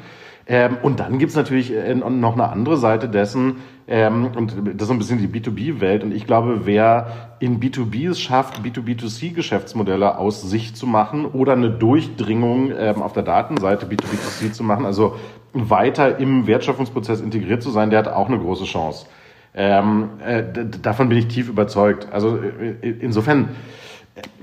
Ähm, 0.53 0.79
und 0.83 0.99
dann 0.99 1.21
gibt's 1.21 1.37
natürlich 1.37 1.73
äh, 1.73 1.95
noch 1.95 2.33
eine 2.33 2.49
andere 2.49 2.77
Seite 2.77 3.09
dessen, 3.09 3.59
ähm, 3.87 4.33
und 4.35 4.51
das 4.51 4.83
ist 4.83 4.87
so 4.89 4.93
ein 4.93 4.99
bisschen 4.99 5.19
die 5.19 5.29
B2B-Welt. 5.29 6.03
Und 6.03 6.13
ich 6.13 6.27
glaube, 6.27 6.63
wer 6.65 7.37
in 7.39 7.61
B2B 7.61 8.11
es 8.11 8.21
schafft, 8.21 8.61
B2B2C-Geschäftsmodelle 8.61 10.19
aus 10.19 10.43
sich 10.43 10.75
zu 10.75 10.89
machen 10.89 11.25
oder 11.25 11.53
eine 11.53 11.71
Durchdringung 11.71 12.73
ähm, 12.77 13.01
auf 13.01 13.13
der 13.13 13.23
Datenseite 13.23 13.87
B2B2C 13.87 14.51
zu 14.51 14.65
machen, 14.65 14.87
also 14.87 15.15
weiter 15.53 16.19
im 16.19 16.49
Wertschöpfungsprozess 16.49 17.21
integriert 17.21 17.63
zu 17.63 17.71
sein, 17.71 17.91
der 17.91 18.01
hat 18.01 18.09
auch 18.09 18.27
eine 18.27 18.41
große 18.41 18.65
Chance. 18.65 19.07
Ähm, 19.55 20.09
äh, 20.25 20.43
davon 20.83 21.09
bin 21.09 21.19
ich 21.19 21.29
tief 21.29 21.49
überzeugt. 21.49 22.09
Also 22.11 22.39
äh, 22.39 22.91
insofern 23.01 23.51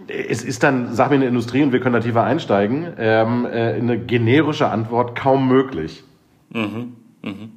es 0.08 0.44
ist 0.44 0.64
dann, 0.64 0.94
sag 0.94 1.10
mir 1.10 1.16
eine 1.16 1.26
Industrie 1.26 1.64
und 1.64 1.72
wir 1.72 1.80
können 1.80 1.94
da 1.94 2.00
tiefer 2.00 2.24
einsteigen, 2.24 2.94
ähm, 2.98 3.46
äh, 3.46 3.74
eine 3.74 4.00
generische 4.00 4.70
Antwort 4.70 5.16
kaum 5.16 5.48
möglich. 5.48 6.04
Mhm, 6.50 6.94
mhm. 7.22 7.52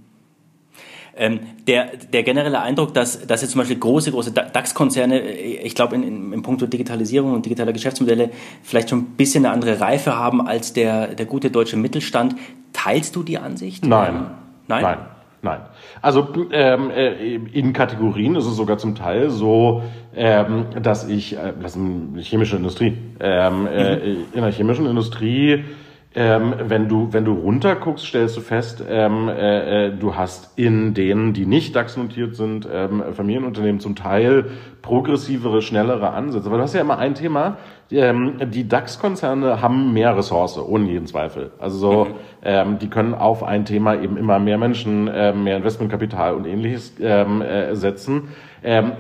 Ähm, 1.17 1.41
der, 1.67 1.97
der 2.13 2.23
generelle 2.23 2.61
Eindruck, 2.61 2.95
dass, 2.95 3.27
dass 3.27 3.43
jetzt 3.43 3.51
zum 3.51 3.61
Beispiel 3.61 3.79
große, 3.79 4.11
große 4.11 4.33
DAX-Konzerne, 4.33 5.21
äh, 5.21 5.67
ich 5.67 5.75
glaube, 5.75 5.95
in, 5.95 6.03
in, 6.03 6.33
in 6.33 6.43
puncto 6.43 6.67
Digitalisierung 6.67 7.35
und 7.35 7.45
digitaler 7.45 7.73
Geschäftsmodelle 7.73 8.31
vielleicht 8.63 8.91
schon 8.91 9.01
ein 9.01 9.17
bisschen 9.17 9.45
eine 9.45 9.55
andere 9.55 9.81
Reife 9.81 10.17
haben 10.17 10.47
als 10.47 10.73
der, 10.73 11.09
der 11.09 11.27
gute 11.27 11.51
deutsche 11.51 11.77
Mittelstand. 11.77 12.37
Teilst 12.73 13.17
du 13.17 13.23
die 13.23 13.39
Ansicht? 13.39 13.85
Nein. 13.85 14.31
Nein? 14.67 14.83
Nein. 14.83 14.99
Nein. 15.43 15.61
Also 16.03 16.29
ähm, 16.53 16.91
äh, 16.91 17.35
in 17.35 17.73
Kategorien 17.73 18.37
ist 18.37 18.47
es 18.47 18.57
sogar 18.57 18.77
zum 18.77 18.95
Teil 18.95 19.31
so, 19.31 19.83
ähm, 20.15 20.67
dass 20.83 21.09
ich, 21.09 21.37
äh, 21.37 21.55
das 21.61 21.77
ist 21.77 21.83
eine 21.83 22.21
chemische 22.21 22.57
Industrie, 22.57 22.99
ähm, 23.21 23.67
äh, 23.67 23.97
mhm. 23.97 24.25
in 24.35 24.43
der 24.43 24.53
chemischen 24.53 24.87
Industrie 24.87 25.65
Ähm, 26.13 26.55
wenn 26.65 26.89
du 26.89 27.13
wenn 27.13 27.25
du 27.25 27.35
runterguckst, 27.35 28.05
stellst 28.05 28.37
du 28.37 28.41
fest, 28.41 28.83
ähm, 28.89 29.29
äh, 29.29 29.87
äh 29.87 29.97
du 29.97 30.17
hast 30.17 30.59
in 30.59 30.93
denen, 30.93 31.35
die 31.35 31.47
nicht 31.47 31.77
DAX 31.77 31.97
notiert 31.97 32.35
sind, 32.35 32.69
ähm, 32.73 33.01
Familienunternehmen 33.13 33.79
zum 33.79 33.95
Teil 33.95 34.47
progressivere, 34.83 35.63
schnellere 35.63 36.11
Ansätze. 36.11 36.49
Aber 36.49 36.57
du 36.57 36.65
hast 36.65 36.75
ja 36.75 36.81
immer 36.81 36.99
ein 36.99 37.15
Thema. 37.15 37.59
Ähm, 37.93 38.39
die 38.51 38.67
DAX-Konzerne 38.67 39.63
haben 39.63 39.93
mehr 39.93 40.17
Ressource, 40.17 40.59
ohne 40.59 40.87
jeden 40.87 41.07
Zweifel. 41.07 41.53
Also 41.61 41.79
so, 41.79 42.05
mhm. 42.07 42.15
ähm, 42.43 42.79
die 42.81 42.89
können 42.89 43.15
auf 43.15 43.45
ein 43.45 43.65
Thema 43.65 43.95
eben 43.95 44.17
immer 44.17 44.41
mehr 44.41 44.59
Menschen, 44.59 45.07
äh, 45.07 45.33
mehr 45.33 45.59
Investmentkapital 45.59 46.35
und 46.35 46.45
ähnliches 46.45 46.95
ähm, 47.01 47.41
äh, 47.41 47.77
setzen. 47.77 48.29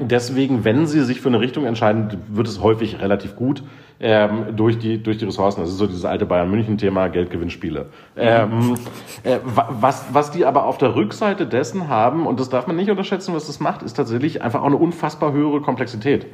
Deswegen, 0.00 0.64
wenn 0.64 0.86
sie 0.86 1.04
sich 1.04 1.20
für 1.20 1.28
eine 1.28 1.38
Richtung 1.38 1.66
entscheiden, 1.66 2.08
wird 2.28 2.48
es 2.48 2.62
häufig 2.62 3.02
relativ 3.02 3.36
gut 3.36 3.62
ähm, 4.00 4.56
durch, 4.56 4.78
die, 4.78 5.02
durch 5.02 5.18
die 5.18 5.26
Ressourcen. 5.26 5.60
Das 5.60 5.70
ist 5.70 5.78
so 5.78 5.86
dieses 5.86 6.04
alte 6.04 6.26
Bayern-München-Thema, 6.26 7.08
Geldgewinnspiele. 7.08 7.86
Ähm, 8.16 8.74
äh, 9.22 9.38
was, 9.44 10.06
was 10.12 10.30
die 10.30 10.46
aber 10.46 10.64
auf 10.64 10.78
der 10.78 10.94
Rückseite 10.94 11.46
dessen 11.46 11.88
haben, 11.88 12.26
und 12.26 12.40
das 12.40 12.48
darf 12.48 12.66
man 12.66 12.76
nicht 12.76 12.90
unterschätzen, 12.90 13.34
was 13.34 13.46
das 13.46 13.60
macht, 13.60 13.82
ist 13.82 13.94
tatsächlich 13.94 14.42
einfach 14.42 14.62
auch 14.62 14.66
eine 14.66 14.76
unfassbar 14.76 15.32
höhere 15.32 15.60
Komplexität. 15.60 16.26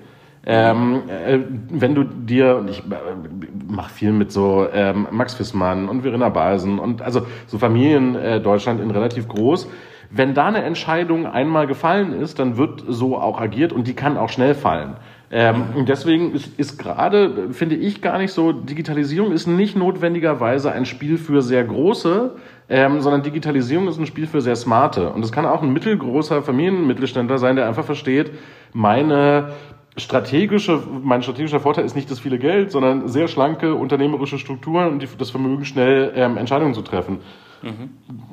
Ähm, 0.48 1.02
äh, 1.08 1.40
wenn 1.70 1.96
du 1.96 2.04
dir, 2.04 2.58
und 2.58 2.70
ich 2.70 2.78
äh, 2.78 2.84
mache 3.68 3.90
viel 3.90 4.12
mit 4.12 4.30
so 4.30 4.68
ähm, 4.72 5.08
Max 5.10 5.34
Fissmann 5.34 5.88
und 5.88 6.02
Verena 6.02 6.28
Balsen 6.28 6.78
und 6.78 7.02
also 7.02 7.22
so 7.48 7.58
Familien 7.58 8.14
äh, 8.14 8.40
Deutschland 8.40 8.80
in 8.80 8.92
relativ 8.92 9.26
groß, 9.26 9.68
wenn 10.10 10.34
da 10.34 10.46
eine 10.46 10.62
Entscheidung 10.62 11.26
einmal 11.26 11.66
gefallen 11.66 12.12
ist, 12.12 12.38
dann 12.38 12.56
wird 12.56 12.84
so 12.86 13.18
auch 13.18 13.40
agiert 13.40 13.72
und 13.72 13.88
die 13.88 13.94
kann 13.94 14.16
auch 14.16 14.28
schnell 14.28 14.54
fallen. 14.54 14.94
Ähm, 15.30 15.86
deswegen 15.88 16.34
ist, 16.34 16.58
ist 16.58 16.78
gerade, 16.78 17.52
finde 17.52 17.74
ich, 17.74 18.00
gar 18.00 18.18
nicht 18.18 18.32
so, 18.32 18.52
Digitalisierung 18.52 19.32
ist 19.32 19.46
nicht 19.46 19.76
notwendigerweise 19.76 20.70
ein 20.70 20.86
Spiel 20.86 21.18
für 21.18 21.42
sehr 21.42 21.64
große, 21.64 22.36
ähm, 22.68 23.00
sondern 23.00 23.22
Digitalisierung 23.22 23.88
ist 23.88 23.98
ein 23.98 24.06
Spiel 24.06 24.28
für 24.28 24.40
sehr 24.40 24.54
smarte. 24.54 25.10
Und 25.10 25.24
es 25.24 25.32
kann 25.32 25.44
auch 25.44 25.62
ein 25.62 25.72
mittelgroßer 25.72 26.42
Familienmittelständler 26.42 27.38
sein, 27.38 27.56
der 27.56 27.66
einfach 27.66 27.84
versteht, 27.84 28.30
meine 28.72 29.52
strategische, 29.96 30.82
mein 31.02 31.22
strategischer 31.22 31.60
Vorteil 31.60 31.84
ist 31.84 31.96
nicht 31.96 32.10
das 32.10 32.20
viele 32.20 32.38
Geld, 32.38 32.70
sondern 32.70 33.08
sehr 33.08 33.28
schlanke 33.28 33.74
unternehmerische 33.74 34.38
Strukturen 34.38 34.88
und 34.88 35.02
die, 35.02 35.08
das 35.18 35.30
Vermögen, 35.30 35.64
schnell 35.64 36.12
ähm, 36.14 36.36
Entscheidungen 36.36 36.74
zu 36.74 36.82
treffen. 36.82 37.20
Mhm. 37.62 37.90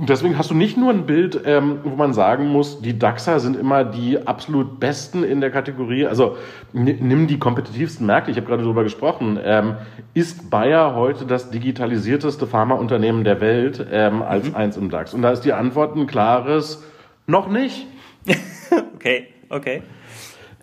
Deswegen 0.07 0.37
hast 0.37 0.51
du 0.51 0.55
nicht 0.55 0.77
nur 0.77 0.91
ein 0.91 1.05
Bild, 1.05 1.41
ähm, 1.45 1.79
wo 1.83 1.95
man 1.95 2.13
sagen 2.13 2.49
muss, 2.49 2.81
die 2.81 2.99
DAXer 2.99 3.39
sind 3.39 3.55
immer 3.55 3.85
die 3.85 4.27
absolut 4.27 4.79
besten 4.79 5.23
in 5.23 5.39
der 5.39 5.49
Kategorie. 5.49 6.05
Also 6.05 6.37
nimm 6.73 7.27
die 7.27 7.39
kompetitivsten 7.39 8.05
Märkte, 8.05 8.31
ich 8.31 8.37
habe 8.37 8.47
gerade 8.47 8.63
darüber 8.63 8.83
gesprochen. 8.83 9.39
Ähm, 9.41 9.75
ist 10.13 10.49
Bayer 10.49 10.95
heute 10.95 11.25
das 11.25 11.49
digitalisierteste 11.49 12.45
Pharmaunternehmen 12.45 13.23
der 13.23 13.39
Welt 13.39 13.85
ähm, 13.91 14.21
als 14.21 14.49
mhm. 14.49 14.55
eins 14.55 14.77
im 14.77 14.89
DAX? 14.89 15.13
Und 15.13 15.21
da 15.21 15.31
ist 15.31 15.41
die 15.41 15.53
Antwort 15.53 15.95
ein 15.95 16.05
klares, 16.05 16.83
noch 17.25 17.47
nicht. 17.47 17.87
okay, 18.95 19.27
okay. 19.49 19.83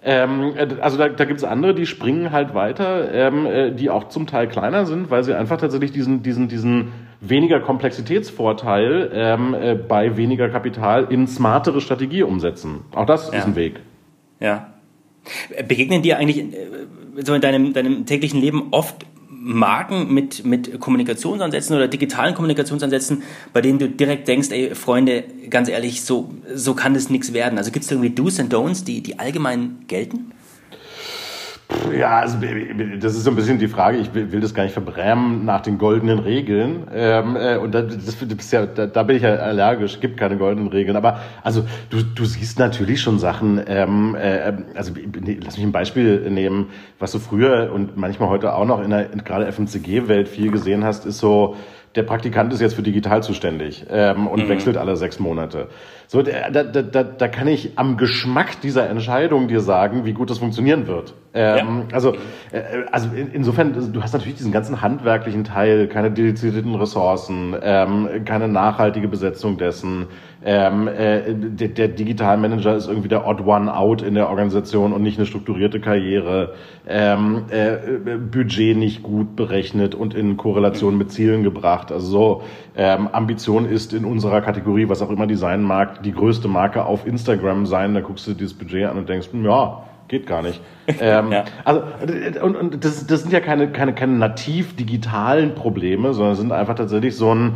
Ähm, 0.02 0.54
also 0.80 0.96
da, 0.96 1.08
da 1.08 1.24
gibt 1.24 1.38
es 1.38 1.44
andere, 1.44 1.74
die 1.74 1.86
springen 1.86 2.32
halt 2.32 2.54
weiter, 2.54 3.12
ähm, 3.12 3.46
äh, 3.46 3.70
die 3.70 3.90
auch 3.90 4.08
zum 4.08 4.26
Teil 4.26 4.48
kleiner 4.48 4.86
sind, 4.86 5.10
weil 5.10 5.24
sie 5.24 5.36
einfach 5.36 5.58
tatsächlich 5.58 5.92
diesen, 5.92 6.22
diesen, 6.22 6.48
diesen 6.48 6.92
weniger 7.20 7.60
Komplexitätsvorteil 7.60 9.10
ähm, 9.12 9.54
äh, 9.54 9.74
bei 9.74 10.16
weniger 10.16 10.48
Kapital 10.48 11.08
in 11.10 11.26
smartere 11.26 11.80
Strategie 11.80 12.22
umsetzen. 12.22 12.80
Auch 12.94 13.04
das 13.04 13.30
ja. 13.30 13.38
ist 13.38 13.46
ein 13.46 13.56
Weg. 13.56 13.80
Ja. 14.40 14.72
Begegnen 15.68 16.00
dir 16.00 16.16
eigentlich 16.16 16.38
äh, 16.38 16.56
so 17.16 17.34
in 17.34 17.42
deinem, 17.42 17.74
deinem 17.74 18.06
täglichen 18.06 18.40
Leben 18.40 18.68
oft 18.70 19.04
Marken 19.42 20.12
mit, 20.12 20.44
mit 20.44 20.78
Kommunikationsansätzen 20.78 21.74
oder 21.74 21.88
digitalen 21.88 22.34
Kommunikationsansätzen, 22.34 23.22
bei 23.54 23.62
denen 23.62 23.78
du 23.78 23.88
direkt 23.88 24.28
denkst, 24.28 24.50
ey, 24.50 24.74
Freunde, 24.74 25.24
ganz 25.48 25.70
ehrlich, 25.70 26.02
so, 26.02 26.30
so 26.54 26.74
kann 26.74 26.92
das 26.92 27.08
nichts 27.08 27.32
werden. 27.32 27.56
Also 27.56 27.70
gibt 27.70 27.86
es 27.86 27.90
irgendwie 27.90 28.10
Do's 28.10 28.38
and 28.38 28.52
Don'ts, 28.52 28.84
die, 28.84 29.00
die 29.00 29.18
allgemein 29.18 29.78
gelten? 29.88 30.32
Ja, 31.96 32.18
also 32.20 32.38
das 32.98 33.14
ist 33.14 33.24
so 33.24 33.30
ein 33.30 33.36
bisschen 33.36 33.58
die 33.58 33.68
Frage, 33.68 33.98
ich 33.98 34.14
will, 34.14 34.32
will 34.32 34.40
das 34.40 34.54
gar 34.54 34.62
nicht 34.62 34.72
verbrämen 34.72 35.44
nach 35.44 35.60
den 35.60 35.78
goldenen 35.78 36.18
Regeln. 36.18 36.86
Ähm, 36.92 37.36
äh, 37.36 37.56
und 37.56 37.74
da, 37.74 37.82
das, 37.82 38.16
das 38.18 38.50
ja, 38.50 38.66
da, 38.66 38.86
da 38.86 39.02
bin 39.02 39.16
ich 39.16 39.22
ja 39.22 39.34
allergisch, 39.34 40.00
gibt 40.00 40.16
keine 40.16 40.36
goldenen 40.36 40.68
Regeln. 40.68 40.96
Aber 40.96 41.20
also 41.42 41.64
du, 41.90 42.02
du 42.02 42.24
siehst 42.24 42.58
natürlich 42.58 43.00
schon 43.00 43.18
Sachen, 43.18 43.60
ähm, 43.66 44.14
äh, 44.14 44.52
also 44.74 44.92
lass 45.42 45.56
mich 45.56 45.66
ein 45.66 45.72
Beispiel 45.72 46.30
nehmen, 46.30 46.68
was 46.98 47.12
du 47.12 47.18
früher 47.18 47.70
und 47.72 47.96
manchmal 47.96 48.28
heute 48.28 48.54
auch 48.54 48.64
noch 48.64 48.82
in 48.82 48.90
der 48.90 49.04
gerade 49.08 49.50
FMCG-Welt 49.50 50.28
viel 50.28 50.50
gesehen 50.50 50.84
hast, 50.84 51.06
ist 51.06 51.18
so, 51.18 51.56
der 51.96 52.04
Praktikant 52.04 52.52
ist 52.52 52.60
jetzt 52.60 52.74
für 52.74 52.82
digital 52.82 53.22
zuständig 53.22 53.84
ähm, 53.90 54.28
und 54.28 54.44
mhm. 54.44 54.48
wechselt 54.48 54.76
alle 54.76 54.96
sechs 54.96 55.18
Monate. 55.18 55.68
So, 56.06 56.22
da, 56.22 56.50
da, 56.50 56.62
da, 56.62 57.02
da 57.02 57.28
kann 57.28 57.48
ich 57.48 57.72
am 57.76 57.96
Geschmack 57.96 58.60
dieser 58.60 58.88
Entscheidung 58.88 59.48
dir 59.48 59.60
sagen, 59.60 60.04
wie 60.04 60.12
gut 60.12 60.30
das 60.30 60.38
funktionieren 60.38 60.86
wird. 60.86 61.14
Ähm, 61.32 61.84
ja. 61.88 61.94
Also, 61.94 62.14
äh, 62.50 62.84
also 62.90 63.08
insofern, 63.14 63.92
du 63.92 64.02
hast 64.02 64.12
natürlich 64.12 64.36
diesen 64.36 64.50
ganzen 64.50 64.82
handwerklichen 64.82 65.44
Teil, 65.44 65.86
keine 65.86 66.10
dedizierten 66.10 66.74
Ressourcen, 66.74 67.54
ähm, 67.62 68.08
keine 68.24 68.48
nachhaltige 68.48 69.06
Besetzung 69.06 69.56
dessen. 69.56 70.06
Ähm, 70.42 70.88
äh, 70.88 71.34
der, 71.34 71.68
der 71.68 71.88
Digitalmanager 71.88 72.74
ist 72.74 72.88
irgendwie 72.88 73.08
der 73.08 73.26
Odd 73.26 73.44
One 73.44 73.72
Out 73.72 74.02
in 74.02 74.14
der 74.14 74.28
Organisation 74.28 74.92
und 74.92 75.02
nicht 75.02 75.18
eine 75.18 75.26
strukturierte 75.26 75.80
Karriere. 75.80 76.54
Ähm, 76.88 77.44
äh, 77.50 77.76
Budget 78.16 78.76
nicht 78.76 79.02
gut 79.04 79.36
berechnet 79.36 79.94
und 79.94 80.14
in 80.14 80.36
Korrelation 80.36 80.98
mit 80.98 81.12
Zielen 81.12 81.44
gebracht. 81.44 81.92
Also 81.92 82.06
so, 82.06 82.42
ähm, 82.76 83.08
Ambition 83.12 83.66
ist 83.66 83.92
in 83.92 84.04
unserer 84.04 84.40
Kategorie, 84.40 84.88
was 84.88 85.00
auch 85.00 85.10
immer 85.10 85.28
die 85.28 85.36
sein 85.36 85.62
mag, 85.62 86.02
die 86.02 86.12
größte 86.12 86.48
Marke 86.48 86.86
auf 86.86 87.06
Instagram 87.06 87.66
sein. 87.66 87.94
Da 87.94 88.00
guckst 88.00 88.26
du 88.26 88.32
dieses 88.32 88.54
Budget 88.54 88.86
an 88.88 88.98
und 88.98 89.08
denkst, 89.08 89.28
ja, 89.44 89.82
geht 90.10 90.26
gar 90.26 90.42
nicht. 90.42 90.60
Ähm, 91.00 91.30
ja. 91.30 91.44
Also 91.64 91.82
und, 92.42 92.56
und 92.56 92.84
das, 92.84 93.06
das 93.06 93.22
sind 93.22 93.32
ja 93.32 93.38
keine, 93.38 93.70
keine, 93.70 93.94
keine 93.94 94.14
nativ 94.14 94.74
digitalen 94.74 95.54
Probleme, 95.54 96.14
sondern 96.14 96.34
sind 96.34 96.50
einfach 96.50 96.74
tatsächlich 96.74 97.14
so 97.14 97.32
ein 97.32 97.54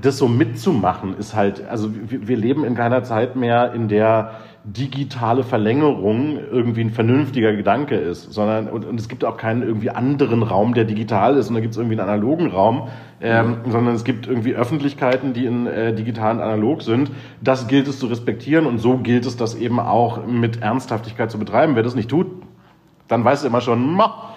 das 0.00 0.16
so 0.16 0.28
mitzumachen 0.28 1.18
ist 1.18 1.34
halt, 1.34 1.68
also 1.68 1.90
wir, 1.92 2.26
wir 2.26 2.36
leben 2.36 2.64
in 2.64 2.74
keiner 2.74 3.02
Zeit 3.02 3.36
mehr, 3.36 3.72
in 3.74 3.88
der 3.88 4.36
digitale 4.64 5.44
Verlängerung 5.44 6.38
irgendwie 6.38 6.82
ein 6.82 6.90
vernünftiger 6.90 7.54
Gedanke 7.54 7.94
ist, 7.94 8.32
sondern 8.32 8.68
und, 8.68 8.84
und 8.84 9.00
es 9.00 9.08
gibt 9.08 9.24
auch 9.24 9.36
keinen 9.36 9.62
irgendwie 9.62 9.90
anderen 9.90 10.42
Raum, 10.42 10.74
der 10.74 10.84
digital 10.84 11.36
ist, 11.36 11.48
und 11.48 11.54
da 11.54 11.60
gibt 11.60 11.72
es 11.72 11.78
irgendwie 11.78 11.98
einen 11.98 12.08
analogen 12.08 12.48
Raum, 12.48 12.88
ähm, 13.20 13.58
mhm. 13.64 13.70
sondern 13.70 13.94
es 13.94 14.04
gibt 14.04 14.26
irgendwie 14.26 14.54
Öffentlichkeiten, 14.54 15.32
die 15.32 15.46
in 15.46 15.66
äh, 15.66 15.94
digital 15.94 16.36
und 16.36 16.42
analog 16.42 16.82
sind. 16.82 17.10
Das 17.40 17.68
gilt 17.68 17.88
es 17.88 17.98
zu 17.98 18.06
respektieren 18.06 18.66
und 18.66 18.78
so 18.78 18.98
gilt 18.98 19.26
es, 19.26 19.36
das 19.36 19.54
eben 19.54 19.80
auch 19.80 20.26
mit 20.26 20.60
Ernsthaftigkeit 20.60 21.30
zu 21.30 21.38
betreiben. 21.38 21.74
Wer 21.74 21.82
das 21.82 21.94
nicht 21.94 22.10
tut, 22.10 22.26
dann 23.06 23.24
weiß 23.24 23.44
er 23.44 23.48
immer 23.48 23.60
schon, 23.60 23.92
ma, 23.94 24.34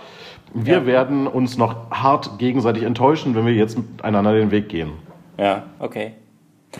wir 0.53 0.79
ja. 0.79 0.85
werden 0.85 1.27
uns 1.27 1.57
noch 1.57 1.91
hart 1.91 2.39
gegenseitig 2.39 2.83
enttäuschen, 2.83 3.35
wenn 3.35 3.45
wir 3.45 3.53
jetzt 3.53 3.77
miteinander 3.77 4.33
den 4.33 4.51
Weg 4.51 4.69
gehen. 4.69 4.91
Ja, 5.37 5.63
okay. 5.79 6.13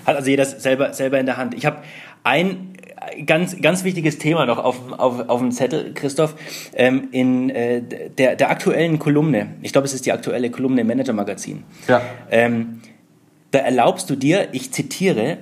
Hat 0.06 0.16
also 0.16 0.30
jeder 0.30 0.46
selber, 0.46 0.94
selber 0.94 1.20
in 1.20 1.26
der 1.26 1.38
Hand. 1.38 1.54
Ich 1.54 1.66
habe 1.66 1.78
ein 2.24 2.74
ganz, 3.26 3.60
ganz 3.62 3.84
wichtiges 3.84 4.18
Thema 4.18 4.46
noch 4.46 4.58
auf, 4.58 4.92
auf, 4.98 5.30
auf 5.30 5.40
dem 5.40 5.52
Zettel, 5.52 5.94
Christoph. 5.94 6.36
Ähm, 6.74 7.10
in 7.12 7.50
äh, 7.50 7.82
der, 8.18 8.36
der 8.36 8.50
aktuellen 8.50 9.00
Kolumne, 9.00 9.56
ich 9.62 9.72
glaube, 9.72 9.86
es 9.86 9.94
ist 9.94 10.06
die 10.06 10.12
aktuelle 10.12 10.50
Kolumne 10.52 10.82
im 10.82 10.88
Manager 10.88 11.14
Magazin. 11.14 11.64
Ja. 11.88 12.02
Ähm, 12.30 12.82
da 13.52 13.60
erlaubst 13.60 14.10
du 14.10 14.16
dir, 14.16 14.50
ich 14.52 14.72
zitiere, 14.72 15.38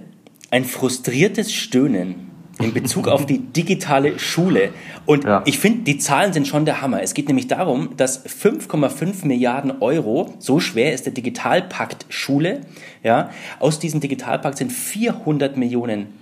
ein 0.51 0.65
frustriertes 0.65 1.53
Stöhnen 1.53 2.29
in 2.59 2.73
Bezug 2.73 3.07
auf 3.07 3.25
die 3.25 3.39
digitale 3.55 4.19
Schule. 4.19 4.73
Und 5.05 5.23
ja. 5.23 5.43
ich 5.45 5.59
finde, 5.59 5.83
die 5.83 5.97
Zahlen 5.97 6.33
sind 6.33 6.47
schon 6.47 6.65
der 6.65 6.81
Hammer. 6.81 7.01
Es 7.01 7.13
geht 7.13 7.27
nämlich 7.27 7.47
darum, 7.47 7.95
dass 7.97 8.25
5,5 8.25 9.25
Milliarden 9.25 9.81
Euro, 9.81 10.33
so 10.39 10.59
schwer 10.59 10.93
ist 10.93 11.05
der 11.05 11.13
Digitalpakt 11.13 12.05
Schule, 12.09 12.61
ja, 13.03 13.29
aus 13.59 13.79
diesem 13.79 13.99
Digitalpakt 13.99 14.57
sind 14.57 14.71
400 14.71 15.55
Millionen 15.55 16.18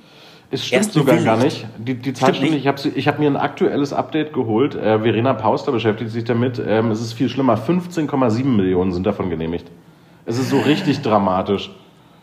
es 0.50 0.66
stimmt 0.66 0.94
sogar 0.94 1.18
gar 1.18 1.38
nicht. 1.38 1.68
Die, 1.78 1.96
die 1.96 2.14
Zahl 2.14 2.34
stimmt 2.34 2.52
nicht. 2.52 2.62
Ich 2.62 2.68
habe 2.68 2.82
ich 2.88 3.08
hab 3.08 3.20
mir 3.20 3.30
ein 3.30 3.38
aktuelles 3.38 3.94
Update 3.94 4.34
geholt. 4.34 4.76
Äh, 4.76 5.00
Verena 5.00 5.34
Pauster 5.34 5.72
beschäftigt 5.72 6.12
sich 6.12 6.24
damit. 6.24 6.62
Ähm, 6.66 6.92
es 6.92 7.02
ist 7.02 7.14
viel 7.14 7.30
schlimmer. 7.30 7.58
15,7 7.58 8.44
Millionen 8.46 8.94
sind 8.94 9.06
davon 9.06 9.30
genehmigt. 9.30 9.68
Es 10.26 10.38
ist 10.38 10.50
so 10.50 10.60
richtig 10.60 11.02
dramatisch 11.02 11.72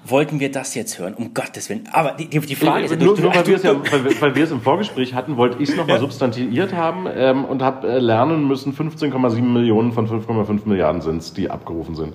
wollten 0.04 0.38
wir 0.38 0.50
das 0.50 0.74
jetzt 0.74 0.98
hören? 0.98 1.14
Um 1.14 1.34
Gottes 1.34 1.68
Willen. 1.68 1.88
Aber 1.92 2.12
die, 2.12 2.28
die, 2.28 2.38
die 2.40 2.54
Frage 2.54 2.84
ist... 2.84 3.00
Nur, 3.00 3.18
nur 3.18 3.34
weil, 3.34 3.46
wir 3.46 3.56
es 3.56 3.62
ja, 3.62 3.74
weil, 3.74 4.20
weil 4.20 4.34
wir 4.34 4.44
es 4.44 4.50
im 4.50 4.60
Vorgespräch 4.60 5.14
hatten, 5.14 5.36
wollte 5.36 5.62
ich 5.62 5.70
es 5.70 5.76
nochmal 5.76 5.98
substantiiert 6.00 6.74
haben 6.74 7.06
ähm, 7.12 7.44
und 7.44 7.62
habe 7.62 7.88
äh, 7.88 7.98
lernen 7.98 8.46
müssen, 8.46 8.74
15,7 8.74 9.40
Millionen 9.40 9.92
von 9.92 10.08
5,5 10.08 10.60
Milliarden 10.66 11.00
sind 11.00 11.18
es, 11.18 11.32
die 11.32 11.50
abgerufen 11.50 11.94
sind. 11.94 12.12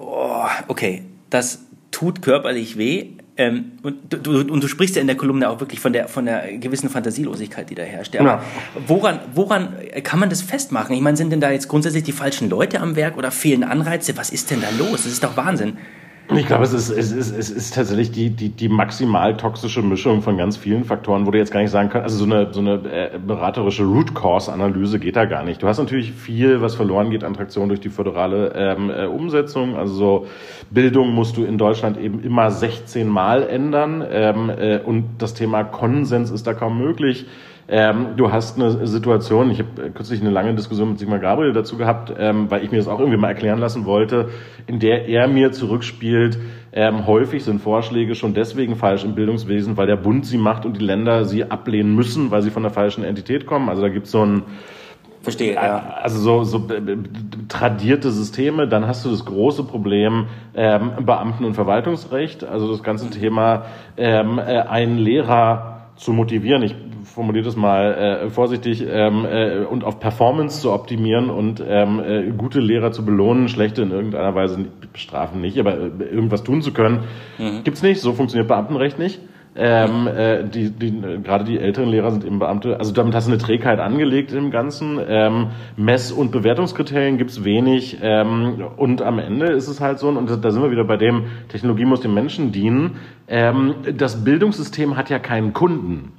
Oh, 0.00 0.46
okay, 0.68 1.04
das 1.30 1.64
tut 1.90 2.20
körperlich 2.20 2.76
weh. 2.76 3.12
Ähm, 3.36 3.72
und, 3.82 4.26
du, 4.26 4.40
und 4.40 4.62
du 4.62 4.68
sprichst 4.68 4.94
ja 4.94 5.00
in 5.00 5.08
der 5.08 5.16
Kolumne 5.16 5.48
auch 5.50 5.58
wirklich 5.58 5.80
von 5.80 5.92
der, 5.92 6.06
von 6.06 6.24
der 6.24 6.56
gewissen 6.58 6.88
Fantasielosigkeit, 6.88 7.68
die 7.68 7.74
da 7.74 7.82
herrscht. 7.82 8.14
Aber 8.16 8.28
ja. 8.28 8.42
woran, 8.86 9.18
woran 9.34 9.74
kann 10.04 10.20
man 10.20 10.30
das 10.30 10.40
festmachen? 10.40 10.94
Ich 10.94 11.02
meine, 11.02 11.16
sind 11.16 11.30
denn 11.30 11.40
da 11.40 11.50
jetzt 11.50 11.68
grundsätzlich 11.68 12.04
die 12.04 12.12
falschen 12.12 12.48
Leute 12.48 12.80
am 12.80 12.94
Werk 12.94 13.16
oder 13.16 13.32
fehlen 13.32 13.64
Anreize? 13.64 14.16
Was 14.16 14.30
ist 14.30 14.52
denn 14.52 14.60
da 14.60 14.68
los? 14.78 15.02
Das 15.02 15.06
ist 15.06 15.24
doch 15.24 15.36
Wahnsinn. 15.36 15.78
Ich 16.32 16.46
glaube, 16.46 16.64
es 16.64 16.72
ist, 16.72 16.88
es 16.88 17.12
ist, 17.12 17.36
es 17.36 17.50
ist 17.50 17.74
tatsächlich 17.74 18.10
die, 18.10 18.30
die, 18.30 18.48
die 18.48 18.68
maximal 18.68 19.36
toxische 19.36 19.82
Mischung 19.82 20.22
von 20.22 20.38
ganz 20.38 20.56
vielen 20.56 20.84
Faktoren, 20.84 21.26
wo 21.26 21.30
du 21.30 21.38
jetzt 21.38 21.52
gar 21.52 21.60
nicht 21.60 21.70
sagen 21.70 21.90
kannst, 21.90 22.04
also 22.04 22.16
so 22.16 22.24
eine, 22.24 22.52
so 22.52 22.60
eine 22.60 22.74
äh, 22.90 23.18
beraterische 23.18 23.84
Root 23.84 24.14
Cause 24.14 24.50
Analyse 24.50 24.98
geht 24.98 25.16
da 25.16 25.26
gar 25.26 25.44
nicht. 25.44 25.62
Du 25.62 25.68
hast 25.68 25.78
natürlich 25.78 26.12
viel, 26.12 26.62
was 26.62 26.74
verloren 26.74 27.10
geht 27.10 27.24
an 27.24 27.34
Traktion 27.34 27.68
durch 27.68 27.80
die 27.80 27.90
föderale 27.90 28.52
ähm, 28.56 28.90
äh, 28.90 29.04
Umsetzung. 29.04 29.76
Also 29.76 29.94
so 29.94 30.26
Bildung 30.70 31.10
musst 31.10 31.36
du 31.36 31.44
in 31.44 31.58
Deutschland 31.58 31.98
eben 31.98 32.22
immer 32.22 32.50
16 32.50 33.06
Mal 33.06 33.46
ändern 33.46 34.02
ähm, 34.10 34.50
äh, 34.50 34.78
und 34.78 35.16
das 35.18 35.34
Thema 35.34 35.62
Konsens 35.62 36.30
ist 36.30 36.46
da 36.46 36.54
kaum 36.54 36.78
möglich. 36.78 37.26
Ähm, 37.66 38.08
du 38.16 38.30
hast 38.30 38.60
eine 38.60 38.86
Situation, 38.86 39.50
ich 39.50 39.58
habe 39.58 39.90
kürzlich 39.90 40.20
eine 40.20 40.30
lange 40.30 40.54
Diskussion 40.54 40.90
mit 40.90 40.98
Sigmar 40.98 41.18
Gabriel 41.18 41.52
dazu 41.52 41.78
gehabt, 41.78 42.12
ähm, 42.18 42.50
weil 42.50 42.62
ich 42.62 42.70
mir 42.70 42.76
das 42.76 42.88
auch 42.88 42.98
irgendwie 42.98 43.18
mal 43.18 43.28
erklären 43.28 43.58
lassen 43.58 43.86
wollte, 43.86 44.28
in 44.66 44.80
der 44.80 45.08
er 45.08 45.28
mir 45.28 45.52
zurückspielt, 45.52 46.38
ähm, 46.72 47.06
häufig 47.06 47.44
sind 47.44 47.60
Vorschläge 47.60 48.14
schon 48.14 48.34
deswegen 48.34 48.76
falsch 48.76 49.04
im 49.04 49.14
Bildungswesen, 49.14 49.76
weil 49.76 49.86
der 49.86 49.96
Bund 49.96 50.26
sie 50.26 50.38
macht 50.38 50.66
und 50.66 50.78
die 50.78 50.84
Länder 50.84 51.24
sie 51.24 51.44
ablehnen 51.44 51.94
müssen, 51.94 52.30
weil 52.30 52.42
sie 52.42 52.50
von 52.50 52.62
der 52.62 52.72
falschen 52.72 53.04
Entität 53.04 53.46
kommen. 53.46 53.68
Also 53.68 53.80
da 53.80 53.88
gibt 53.88 54.06
es 54.06 54.12
so 54.12 54.24
ein 54.24 54.42
Verstehe, 55.22 55.54
ja. 55.54 55.94
Also 56.02 56.18
so, 56.18 56.44
so 56.44 56.68
äh, 56.68 56.98
tradierte 57.48 58.10
Systeme, 58.10 58.68
dann 58.68 58.86
hast 58.86 59.06
du 59.06 59.10
das 59.10 59.24
große 59.24 59.64
Problem 59.64 60.26
ähm, 60.54 60.90
Beamten- 61.00 61.46
und 61.46 61.54
Verwaltungsrecht, 61.54 62.44
also 62.44 62.70
das 62.70 62.82
ganze 62.82 63.08
Thema 63.08 63.64
ähm, 63.96 64.38
äh, 64.38 64.60
einen 64.60 64.98
Lehrer 64.98 65.86
zu 65.96 66.12
motivieren. 66.12 66.62
Ich 66.62 66.74
formuliere 67.04 67.44
das 67.44 67.56
mal 67.56 67.94
äh, 67.94 68.30
vorsichtig, 68.30 68.84
ähm, 68.86 69.24
äh, 69.24 69.58
und 69.60 69.84
auf 69.84 70.00
Performance 70.00 70.60
zu 70.60 70.72
optimieren 70.72 71.30
und 71.30 71.62
ähm, 71.66 72.00
äh, 72.00 72.30
gute 72.32 72.60
Lehrer 72.60 72.92
zu 72.92 73.04
belohnen, 73.04 73.48
schlechte 73.48 73.82
in 73.82 73.90
irgendeiner 73.90 74.34
Weise 74.34 74.66
bestrafen 74.92 75.40
nicht, 75.40 75.58
aber 75.58 75.74
äh, 75.74 76.04
irgendwas 76.10 76.42
tun 76.42 76.62
zu 76.62 76.72
können, 76.72 77.04
mhm. 77.38 77.64
gibt's 77.64 77.82
nicht. 77.82 78.00
So 78.00 78.12
funktioniert 78.12 78.48
Beamtenrecht 78.48 78.98
nicht. 78.98 79.20
Ähm, 79.56 80.08
äh, 80.08 80.44
die, 80.44 80.70
die, 80.70 81.00
gerade 81.22 81.44
die 81.44 81.58
älteren 81.58 81.88
Lehrer 81.88 82.10
sind 82.10 82.24
eben 82.24 82.40
Beamte. 82.40 82.76
Also 82.78 82.92
damit 82.92 83.14
hast 83.14 83.28
du 83.28 83.32
eine 83.32 83.40
Trägheit 83.40 83.78
angelegt 83.78 84.32
im 84.32 84.50
Ganzen. 84.50 84.98
Ähm, 85.06 85.50
Mess- 85.76 86.10
und 86.10 86.32
Bewertungskriterien 86.32 87.18
gibt's 87.18 87.44
wenig. 87.44 87.98
Ähm, 88.02 88.64
und 88.76 89.00
am 89.02 89.20
Ende 89.20 89.46
ist 89.52 89.68
es 89.68 89.80
halt 89.80 90.00
so, 90.00 90.08
und 90.08 90.44
da 90.44 90.50
sind 90.50 90.62
wir 90.62 90.72
wieder 90.72 90.84
bei 90.84 90.96
dem, 90.96 91.26
Technologie 91.48 91.84
muss 91.84 92.00
dem 92.00 92.14
Menschen 92.14 92.50
dienen. 92.50 92.96
Ähm, 93.28 93.74
das 93.96 94.24
Bildungssystem 94.24 94.96
hat 94.96 95.08
ja 95.08 95.20
keinen 95.20 95.52
Kunden 95.52 96.12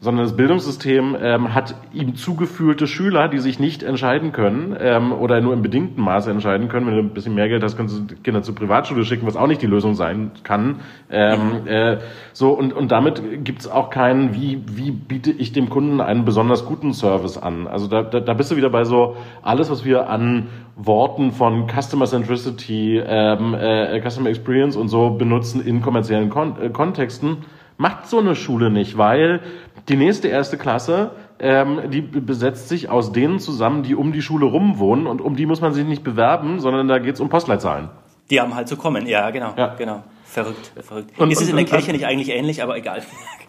sondern 0.00 0.26
das 0.26 0.36
Bildungssystem 0.36 1.16
ähm, 1.20 1.54
hat 1.54 1.74
ihm 1.92 2.14
zugeführte 2.14 2.86
Schüler, 2.86 3.26
die 3.26 3.38
sich 3.38 3.58
nicht 3.58 3.82
entscheiden 3.82 4.30
können 4.30 4.76
ähm, 4.78 5.12
oder 5.12 5.40
nur 5.40 5.52
im 5.52 5.62
bedingten 5.62 6.02
Maße 6.04 6.30
entscheiden 6.30 6.68
können. 6.68 6.86
Wenn 6.86 6.94
du 6.94 7.00
ein 7.00 7.14
bisschen 7.14 7.34
mehr 7.34 7.48
Geld 7.48 7.64
hast, 7.64 7.76
kannst 7.76 7.98
du 7.98 8.14
Kinder 8.22 8.42
zur 8.42 8.54
Privatschule 8.54 9.04
schicken, 9.04 9.26
was 9.26 9.34
auch 9.34 9.48
nicht 9.48 9.60
die 9.60 9.66
Lösung 9.66 9.94
sein 9.94 10.30
kann. 10.44 10.76
Ähm, 11.10 11.66
äh, 11.66 11.96
so 12.32 12.50
und, 12.50 12.72
und 12.72 12.92
damit 12.92 13.44
gibt 13.44 13.62
es 13.62 13.68
auch 13.68 13.90
keinen, 13.90 14.34
wie, 14.34 14.62
wie 14.70 14.92
biete 14.92 15.32
ich 15.32 15.52
dem 15.52 15.68
Kunden 15.68 16.00
einen 16.00 16.24
besonders 16.24 16.64
guten 16.64 16.92
Service 16.92 17.36
an. 17.36 17.66
Also 17.66 17.88
da, 17.88 18.02
da, 18.02 18.20
da 18.20 18.34
bist 18.34 18.52
du 18.52 18.56
wieder 18.56 18.70
bei 18.70 18.84
so 18.84 19.16
alles, 19.42 19.68
was 19.68 19.84
wir 19.84 20.08
an 20.08 20.46
Worten 20.76 21.32
von 21.32 21.66
Customer 21.66 22.06
Centricity, 22.06 23.02
ähm, 23.04 23.52
äh, 23.54 24.00
Customer 24.00 24.28
Experience 24.28 24.76
und 24.76 24.86
so 24.88 25.10
benutzen 25.10 25.60
in 25.66 25.82
kommerziellen 25.82 26.30
Kon 26.30 26.54
äh, 26.62 26.68
Kontexten 26.70 27.38
macht 27.78 28.08
so 28.08 28.18
eine 28.18 28.34
Schule 28.34 28.70
nicht, 28.70 28.98
weil 28.98 29.40
die 29.88 29.96
nächste 29.96 30.28
erste 30.28 30.58
Klasse, 30.58 31.12
ähm, 31.38 31.90
die 31.90 32.02
besetzt 32.02 32.68
sich 32.68 32.90
aus 32.90 33.12
denen 33.12 33.38
zusammen, 33.38 33.82
die 33.82 33.94
um 33.94 34.12
die 34.12 34.22
Schule 34.22 34.46
rumwohnen 34.46 35.06
und 35.06 35.20
um 35.20 35.36
die 35.36 35.46
muss 35.46 35.60
man 35.60 35.72
sich 35.72 35.86
nicht 35.86 36.04
bewerben, 36.04 36.60
sondern 36.60 36.88
da 36.88 36.98
geht's 36.98 37.20
um 37.20 37.28
Postleitzahlen. 37.28 37.88
Die 38.30 38.40
haben 38.40 38.54
halt 38.54 38.68
zu 38.68 38.76
kommen, 38.76 39.06
ja, 39.06 39.30
genau. 39.30 39.54
Ja. 39.56 39.74
genau. 39.74 40.02
Verrückt, 40.30 40.72
verrückt. 40.82 41.18
Und, 41.18 41.30
ist 41.30 41.40
es 41.40 41.48
in 41.48 41.56
der 41.56 41.64
Kirche 41.64 41.90
nicht 41.90 42.04
eigentlich 42.04 42.28
ähnlich, 42.28 42.62
aber 42.62 42.76
egal. 42.76 43.00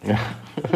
Ja. 0.02 0.16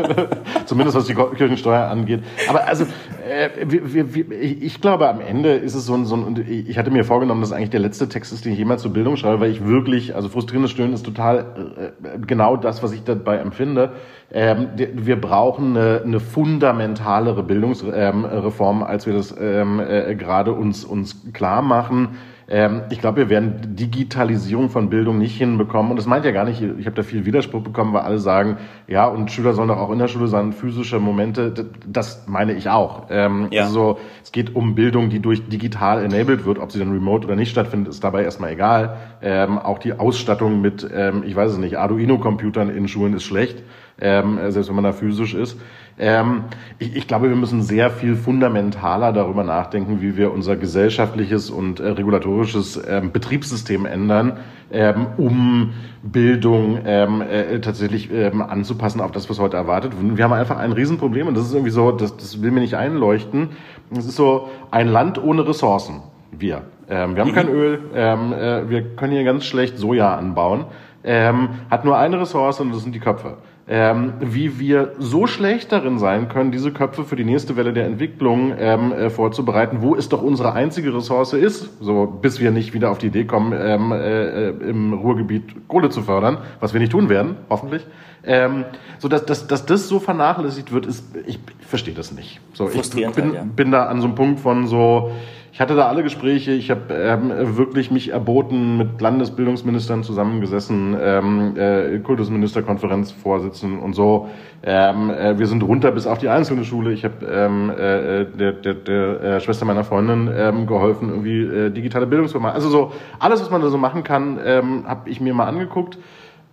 Zumindest 0.67 0.99
was 0.99 1.07
die 1.07 1.15
Kirchensteuer 1.15 1.89
angeht. 1.89 2.23
Aber 2.47 2.69
also, 2.69 2.85
äh, 3.27 3.49
wir, 3.67 4.15
wir, 4.15 4.31
ich 4.43 4.83
glaube, 4.83 5.09
am 5.09 5.23
Ende 5.23 5.55
ist 5.55 5.75
es 5.75 5.87
so 5.87 5.95
ein, 5.95 6.05
so 6.05 6.15
ein, 6.15 6.45
ich 6.47 6.77
hatte 6.77 6.91
mir 6.91 7.05
vorgenommen, 7.05 7.41
dass 7.41 7.53
eigentlich 7.53 7.71
der 7.71 7.81
letzte 7.81 8.07
Text 8.11 8.35
ist, 8.35 8.45
den 8.45 8.53
ich 8.53 8.59
jemals 8.59 8.83
zur 8.83 8.93
Bildung 8.93 9.17
schreibe, 9.17 9.41
weil 9.41 9.51
ich 9.51 9.65
wirklich, 9.65 10.15
also 10.15 10.29
frustrierendes 10.29 10.73
Stöhnen 10.73 10.93
ist 10.93 11.07
total 11.07 11.95
äh, 12.03 12.19
genau 12.19 12.59
das, 12.59 12.83
was 12.83 12.93
ich 12.93 13.03
dabei 13.05 13.39
empfinde. 13.39 13.95
Ähm, 14.31 14.69
wir 14.77 15.19
brauchen 15.19 15.75
eine, 15.75 16.03
eine 16.05 16.21
fundamentalere 16.21 17.43
Bildungsreform, 17.43 18.77
ähm, 18.81 18.83
als 18.83 19.07
wir 19.07 19.15
das 19.15 19.35
ähm, 19.41 19.81
äh, 19.81 20.15
gerade 20.17 20.53
uns, 20.53 20.85
uns 20.85 21.33
klar 21.33 21.63
machen 21.63 22.19
ich 22.47 23.01
glaube, 23.01 23.17
wir 23.17 23.29
werden 23.31 23.75
Digitalisierung 23.75 24.69
von 24.69 24.91
Bildung 24.91 25.17
nicht 25.17 25.37
hinbekommen. 25.37 25.91
Und 25.91 25.97
das 25.97 26.05
meint 26.05 26.27
ja 26.27 26.31
gar 26.31 26.45
nicht, 26.45 26.61
ich 26.61 26.85
habe 26.85 26.95
da 26.95 27.03
viel 27.03 27.25
Widerspruch 27.25 27.63
bekommen, 27.63 27.95
weil 27.95 28.03
alle 28.03 28.19
sagen, 28.19 28.59
ja, 28.87 29.07
und 29.07 29.31
Schüler 29.31 29.55
sollen 29.55 29.69
doch 29.69 29.79
auch 29.79 29.91
in 29.91 29.99
der 29.99 30.09
Schule 30.09 30.29
sein, 30.29 30.53
physische 30.53 31.01
Momente. 31.01 31.55
Das 31.87 32.27
meine 32.27 32.53
ich 32.53 32.69
auch. 32.69 33.07
Ähm, 33.09 33.49
ja. 33.51 33.65
Also 33.65 33.99
es 34.23 34.31
geht 34.31 34.55
um 34.55 34.75
Bildung, 34.75 35.09
die 35.09 35.21
durch 35.21 35.49
digital 35.49 36.05
enabled 36.05 36.45
wird. 36.45 36.59
Ob 36.59 36.71
sie 36.71 36.79
dann 36.79 36.93
remote 36.93 37.27
oder 37.27 37.35
nicht 37.35 37.51
stattfindet, 37.51 37.89
ist 37.89 38.05
dabei 38.05 38.25
erstmal 38.25 38.53
egal. 38.53 38.99
Ähm, 39.23 39.59
auch 39.59 39.79
die 39.79 39.95
Ausstattung 39.95 40.61
mit, 40.61 40.87
ähm, 40.95 41.23
ich 41.27 41.35
weiß 41.35 41.53
es 41.53 41.59
nicht, 41.59 41.79
Arduino-Computern 41.79 42.69
in 42.69 42.89
Schulen 42.89 43.15
ist 43.15 43.25
schlecht, 43.25 43.63
ähm, 43.99 44.39
selbst 44.49 44.69
wenn 44.69 44.77
man 44.77 44.85
da 44.85 44.93
physisch 44.93 45.33
ist. 45.33 45.59
Ähm, 45.99 46.45
ich, 46.79 46.97
ich, 46.97 47.07
glaube, 47.07 47.29
wir 47.29 47.37
müssen 47.37 47.63
sehr 47.63 47.91
viel 47.91 48.17
fundamentaler 48.17 49.13
darüber 49.13 49.45
nachdenken, 49.45 50.01
wie 50.01 50.17
wir 50.17 50.33
unser 50.33 50.57
gesellschaftliches 50.57 51.51
und 51.51 51.79
äh, 51.79 51.89
regulatorisches 51.89 52.81
ähm, 52.89 53.13
Betriebssystem 53.13 53.87
ändern, 53.87 54.39
ähm, 54.73 55.07
um 55.17 55.73
Bildung 56.03 56.81
ähm, 56.85 57.23
äh, 57.23 57.61
tatsächlich 57.61 58.11
ähm, 58.13 58.43
anzupassen 58.43 59.01
auf 59.01 59.13
das, 59.13 59.31
was 59.31 59.39
heute 59.39 59.57
erwartet. 59.57 59.93
Wir 60.01 60.25
haben 60.25 60.33
einfach 60.33 60.59
ein 60.59 60.73
Riesenproblem 60.73 61.29
und 61.29 61.37
das 61.37 61.47
ist 61.47 61.53
irgendwie 61.53 61.71
so, 61.71 61.93
das, 61.93 62.17
das 62.17 62.43
will 62.43 62.51
mir 62.51 62.61
nicht 62.61 62.75
einleuchten. 62.75 63.51
Es 63.97 64.07
ist 64.07 64.17
so 64.17 64.49
ein 64.73 64.89
Land 64.89 65.23
ohne 65.23 65.47
Ressourcen. 65.47 66.03
Wir. 66.33 66.63
Ähm, 66.89 67.15
wir 67.15 67.23
haben 67.23 67.33
kein 67.33 67.49
Öl, 67.49 67.79
äh, 67.95 68.69
wir 68.69 68.97
können 68.97 69.13
hier 69.13 69.23
ganz 69.23 69.45
schlecht 69.45 69.79
Soja 69.79 70.17
anbauen. 70.17 70.67
hat 71.05 71.85
nur 71.85 71.99
eine 71.99 72.19
Ressource 72.19 72.61
und 72.61 72.73
das 72.73 72.83
sind 72.83 72.95
die 72.95 72.99
Köpfe 72.99 73.37
ähm, 73.67 74.15
wie 74.21 74.59
wir 74.59 74.93
so 74.99 75.27
schlecht 75.27 75.73
darin 75.73 75.99
sein 75.99 76.29
können, 76.29 76.53
diese 76.53 76.71
Köpfe 76.71 77.05
für 77.05 77.17
die 77.17 77.25
nächste 77.25 77.57
Welle 77.57 77.73
der 77.73 77.87
Entwicklung 77.87 78.53
ähm, 78.59 78.93
äh, 78.93 79.09
vorzubereiten, 79.09 79.79
wo 79.81 79.95
es 79.95 80.09
doch 80.09 80.23
unsere 80.23 80.53
einzige 80.53 80.95
Ressource 80.95 81.33
ist, 81.33 81.71
so 81.83 82.07
bis 82.07 82.41
wir 82.41 82.51
nicht 82.51 82.75
wieder 82.75 82.91
auf 82.91 82.99
die 82.99 83.07
Idee 83.07 83.25
kommen, 83.25 83.55
ähm, 83.59 83.93
äh, 83.93 84.51
im 84.51 84.93
Ruhrgebiet 84.93 85.69
Kohle 85.69 85.89
zu 85.89 86.03
fördern, 86.03 86.39
was 86.61 86.75
wir 86.75 86.81
nicht 86.81 86.93
tun 86.93 87.09
werden, 87.09 87.37
hoffentlich. 87.49 87.87
Ähm, 88.27 88.65
so 88.99 89.09
dass, 89.09 89.27
dass, 89.27 89.47
dass 89.47 89.67
das 89.67 89.89
so 89.89 90.01
vernachlässigt 90.01 90.73
wird, 90.73 90.87
ist, 90.87 91.05
ich, 91.27 91.39
ich 91.61 91.67
verstehe 91.67 91.95
das 91.95 92.13
nicht. 92.13 92.41
So, 92.55 92.69
ich 92.69 92.91
bin, 92.91 93.05
halt, 93.07 93.35
ja. 93.35 93.45
bin 93.45 93.71
da 93.71 93.87
an 93.87 94.01
so 94.01 94.07
einem 94.07 94.15
Punkt 94.15 94.41
von 94.41 94.67
so, 94.67 95.13
ich 95.55 95.61
hatte 95.61 95.77
da 95.77 95.87
alle 95.87 96.03
Gespräche, 96.03 96.51
ich 96.51 96.71
habe 96.71 96.93
ähm, 96.93 97.57
wirklich 97.57 97.93
mich 97.93 98.11
erboten, 98.11 98.77
mit 98.77 99.01
Landesbildungsministern 99.01 100.03
zusammengesessen, 100.03 100.97
ähm, 101.01 101.57
äh, 101.57 101.99
Kultusministerkonferenz 102.01 103.13
vorsitzen 103.13 103.79
und 103.79 103.95
so. 103.95 104.29
Ähm, 104.65 105.11
äh, 105.11 105.39
wir 105.39 105.47
sind 105.47 105.63
runter 105.63 105.93
bis 105.93 106.09
auf 106.09 106.19
die 106.19 106.29
einzelne 106.29 106.65
Schule. 106.65 106.93
Ich 106.93 107.05
habe 107.05 107.25
ähm, 107.27 107.71
äh, 107.71 108.25
der, 108.25 108.53
der, 108.53 108.75
der 108.75 109.23
äh, 109.23 109.41
Schwester 109.41 109.65
meiner 109.65 109.85
Freundin 109.85 110.29
ähm, 110.35 110.67
geholfen, 110.67 111.11
irgendwie 111.11 111.43
äh, 111.43 111.71
digitale 111.71 112.09
Bildung 112.09 112.27
zu 112.27 112.41
machen. 112.41 112.55
Also 112.55 112.69
so 112.69 112.93
alles, 113.21 113.41
was 113.41 113.51
man 113.51 113.61
da 113.61 113.69
so 113.69 113.79
machen 113.79 114.03
kann, 114.03 114.41
ähm, 114.45 114.85
habe 114.89 115.09
ich 115.09 115.21
mir 115.21 115.35
mal 115.35 115.47
angeguckt. 115.47 115.99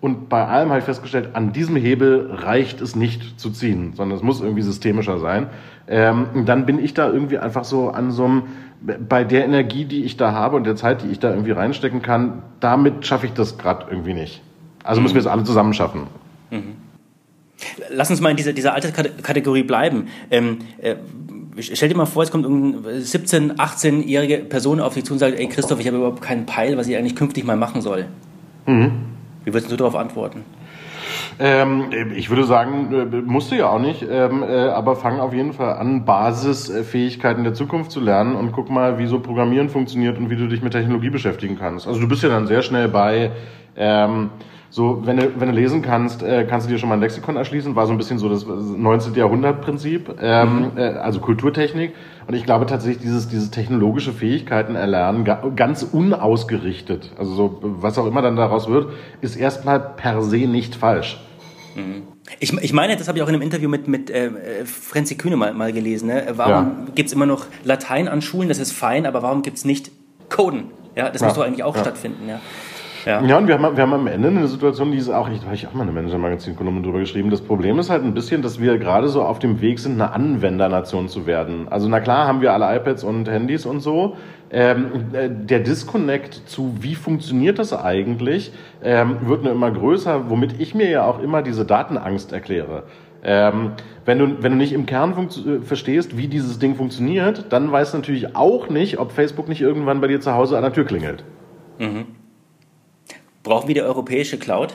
Und 0.01 0.29
bei 0.29 0.45
allem 0.45 0.69
habe 0.69 0.79
ich 0.79 0.85
festgestellt, 0.85 1.29
an 1.33 1.53
diesem 1.53 1.75
Hebel 1.75 2.31
reicht 2.31 2.81
es 2.81 2.95
nicht 2.95 3.39
zu 3.39 3.51
ziehen, 3.51 3.93
sondern 3.95 4.17
es 4.17 4.23
muss 4.23 4.41
irgendwie 4.41 4.63
systemischer 4.63 5.19
sein. 5.19 5.47
Ähm, 5.87 6.25
dann 6.45 6.65
bin 6.65 6.83
ich 6.83 6.95
da 6.95 7.07
irgendwie 7.11 7.37
einfach 7.37 7.63
so 7.63 7.89
an 7.91 8.11
so 8.11 8.25
einem 8.25 8.43
bei 8.83 9.23
der 9.23 9.45
Energie, 9.45 9.85
die 9.85 10.03
ich 10.03 10.17
da 10.17 10.31
habe 10.31 10.55
und 10.55 10.63
der 10.63 10.75
Zeit, 10.75 11.03
die 11.03 11.07
ich 11.07 11.19
da 11.19 11.29
irgendwie 11.29 11.51
reinstecken 11.51 12.01
kann, 12.01 12.41
damit 12.59 13.05
schaffe 13.05 13.27
ich 13.27 13.33
das 13.33 13.59
gerade 13.59 13.85
irgendwie 13.91 14.15
nicht. 14.15 14.41
Also 14.83 14.99
mhm. 14.99 15.03
müssen 15.03 15.15
wir 15.15 15.19
es 15.19 15.27
alle 15.27 15.43
zusammen 15.43 15.75
schaffen. 15.75 16.07
Mhm. 16.49 16.77
Lass 17.91 18.09
uns 18.09 18.21
mal 18.21 18.31
in 18.31 18.37
dieser, 18.37 18.53
dieser 18.53 18.73
Alterskategorie 18.73 19.61
bleiben. 19.61 20.07
Ähm, 20.31 20.59
äh, 20.79 20.95
stell 21.59 21.89
dir 21.89 21.95
mal 21.95 22.07
vor, 22.07 22.23
es 22.23 22.31
kommt 22.31 22.47
eine 22.47 23.01
17-, 23.01 23.57
18-jährige 23.57 24.39
Person 24.39 24.79
auf 24.79 24.95
dich 24.95 25.03
zu 25.03 25.13
und 25.13 25.19
sagt, 25.19 25.37
ey 25.37 25.47
Christoph, 25.47 25.79
ich 25.79 25.85
habe 25.85 25.97
überhaupt 25.97 26.23
keinen 26.23 26.47
Peil, 26.47 26.75
was 26.77 26.87
ich 26.87 26.97
eigentlich 26.97 27.15
künftig 27.15 27.43
mal 27.43 27.57
machen 27.57 27.81
soll. 27.81 28.07
Mhm. 28.65 29.10
Wie 29.43 29.53
würdest 29.53 29.71
du 29.71 29.75
darauf 29.75 29.95
antworten? 29.95 30.43
Ähm, 31.39 31.85
ich 32.15 32.29
würde 32.29 32.43
sagen, 32.43 32.93
äh, 32.93 33.21
musst 33.21 33.51
du 33.51 33.55
ja 33.55 33.69
auch 33.69 33.79
nicht, 33.79 34.05
ähm, 34.09 34.43
äh, 34.43 34.67
aber 34.67 34.95
fang 34.95 35.19
auf 35.19 35.33
jeden 35.33 35.53
Fall 35.53 35.73
an, 35.73 36.05
Basisfähigkeiten 36.05 37.43
der 37.43 37.53
Zukunft 37.53 37.91
zu 37.91 37.99
lernen 37.99 38.35
und 38.35 38.51
guck 38.51 38.69
mal, 38.69 38.99
wie 38.99 39.07
so 39.07 39.19
Programmieren 39.19 39.69
funktioniert 39.69 40.17
und 40.17 40.29
wie 40.29 40.35
du 40.35 40.47
dich 40.47 40.61
mit 40.61 40.73
Technologie 40.73 41.09
beschäftigen 41.09 41.57
kannst. 41.57 41.87
Also 41.87 41.99
du 41.99 42.07
bist 42.07 42.23
ja 42.23 42.29
dann 42.29 42.47
sehr 42.47 42.61
schnell 42.61 42.87
bei, 42.89 43.31
ähm, 43.75 44.29
so, 44.69 45.05
wenn 45.05 45.17
du, 45.17 45.31
wenn 45.37 45.49
du 45.49 45.55
lesen 45.55 45.81
kannst, 45.81 46.23
äh, 46.23 46.45
kannst 46.49 46.67
du 46.67 46.71
dir 46.71 46.77
schon 46.77 46.89
mal 46.89 46.95
ein 46.95 47.01
Lexikon 47.01 47.35
erschließen, 47.35 47.75
war 47.75 47.87
so 47.87 47.91
ein 47.91 47.97
bisschen 47.97 48.19
so 48.19 48.29
das 48.29 48.45
19. 48.45 49.15
Jahrhundert-Prinzip, 49.15 50.15
ähm, 50.21 50.71
mhm. 50.73 50.77
äh, 50.77 50.81
also 50.81 51.19
Kulturtechnik. 51.19 51.93
Und 52.27 52.33
ich 52.35 52.45
glaube 52.45 52.65
tatsächlich, 52.65 53.01
dieses, 53.01 53.27
dieses 53.27 53.51
technologische 53.51 54.13
Fähigkeiten 54.13 54.75
erlernen, 54.75 55.25
ganz 55.55 55.83
unausgerichtet, 55.83 57.11
also 57.17 57.33
so, 57.33 57.59
was 57.61 57.97
auch 57.97 58.05
immer 58.05 58.21
dann 58.21 58.35
daraus 58.35 58.69
wird, 58.69 58.89
ist 59.21 59.35
erstmal 59.35 59.79
per 59.79 60.21
se 60.21 60.47
nicht 60.47 60.75
falsch. 60.75 61.19
Mhm. 61.75 62.03
Ich, 62.39 62.53
ich 62.53 62.73
meine, 62.73 62.95
das 62.95 63.07
habe 63.07 63.17
ich 63.17 63.23
auch 63.23 63.27
in 63.27 63.35
einem 63.35 63.41
Interview 63.41 63.69
mit, 63.69 63.87
mit 63.87 64.09
äh, 64.09 64.65
Frenzi 64.65 65.15
Kühne 65.15 65.35
mal, 65.35 65.53
mal 65.53 65.73
gelesen. 65.73 66.07
Ne? 66.07 66.27
Warum 66.35 66.51
ja. 66.51 66.75
gibt 66.95 67.07
es 67.07 67.13
immer 67.13 67.25
noch 67.25 67.45
Latein 67.63 68.07
an 68.07 68.21
Schulen? 68.21 68.47
Das 68.47 68.59
ist 68.59 68.71
fein, 68.71 69.05
aber 69.05 69.21
warum 69.21 69.41
gibt 69.41 69.57
es 69.57 69.65
nicht 69.65 69.91
Coden? 70.29 70.65
Ja, 70.95 71.09
das 71.09 71.21
ja. 71.21 71.27
muss 71.27 71.35
doch 71.35 71.43
eigentlich 71.43 71.63
auch 71.63 71.75
ja. 71.75 71.81
stattfinden. 71.81 72.29
Ja. 72.29 72.39
Ja. 73.05 73.21
ja, 73.23 73.37
und 73.37 73.47
wir 73.47 73.55
haben, 73.55 73.75
wir 73.75 73.83
haben 73.83 73.93
am 73.93 74.07
Ende 74.07 74.29
eine 74.29 74.47
Situation, 74.47 74.91
die 74.91 74.97
ist 74.97 75.09
auch, 75.09 75.29
ich, 75.29 75.43
habe 75.43 75.55
ich 75.55 75.67
auch 75.67 75.73
mal 75.73 75.83
eine 75.83 75.91
Manager-Magazin-Kolumne 75.91 76.81
drüber 76.81 76.99
geschrieben. 76.99 77.29
Das 77.29 77.41
Problem 77.41 77.79
ist 77.79 77.89
halt 77.89 78.03
ein 78.03 78.13
bisschen, 78.13 78.41
dass 78.41 78.59
wir 78.59 78.77
gerade 78.77 79.07
so 79.07 79.23
auf 79.23 79.39
dem 79.39 79.61
Weg 79.61 79.79
sind, 79.79 79.93
eine 79.93 80.13
Anwendernation 80.13 81.07
zu 81.07 81.25
werden. 81.25 81.67
Also, 81.69 81.87
na 81.87 81.99
klar, 81.99 82.27
haben 82.27 82.41
wir 82.41 82.53
alle 82.53 82.75
iPads 82.75 83.03
und 83.03 83.29
Handys 83.29 83.65
und 83.65 83.79
so. 83.79 84.15
Ähm, 84.53 84.87
äh, 85.13 85.29
der 85.29 85.61
Disconnect 85.61 86.49
zu, 86.49 86.75
wie 86.81 86.95
funktioniert 86.95 87.57
das 87.57 87.73
eigentlich, 87.73 88.51
ähm, 88.83 89.17
wird 89.21 89.43
nur 89.43 89.53
immer 89.53 89.71
größer, 89.71 90.29
womit 90.29 90.59
ich 90.59 90.75
mir 90.75 90.89
ja 90.89 91.05
auch 91.05 91.21
immer 91.21 91.41
diese 91.41 91.65
Datenangst 91.65 92.33
erkläre. 92.33 92.83
Ähm, 93.23 93.71
wenn, 94.05 94.19
du, 94.19 94.43
wenn 94.43 94.53
du 94.53 94.57
nicht 94.57 94.73
im 94.73 94.85
Kern 94.85 95.13
äh, 95.13 95.61
verstehst, 95.61 96.17
wie 96.17 96.27
dieses 96.27 96.59
Ding 96.59 96.75
funktioniert, 96.75 97.45
dann 97.49 97.71
weißt 97.71 97.93
du 97.93 97.99
natürlich 97.99 98.35
auch 98.35 98.67
nicht, 98.67 98.99
ob 98.99 99.11
Facebook 99.11 99.47
nicht 99.47 99.61
irgendwann 99.61 100.01
bei 100.01 100.07
dir 100.07 100.19
zu 100.19 100.33
Hause 100.33 100.57
an 100.57 100.63
der 100.63 100.73
Tür 100.73 100.85
klingelt. 100.85 101.23
Mhm. 101.79 102.05
Brauchen 103.43 103.67
wir 103.67 103.75
die 103.75 103.81
europäische 103.81 104.37
Cloud? 104.37 104.73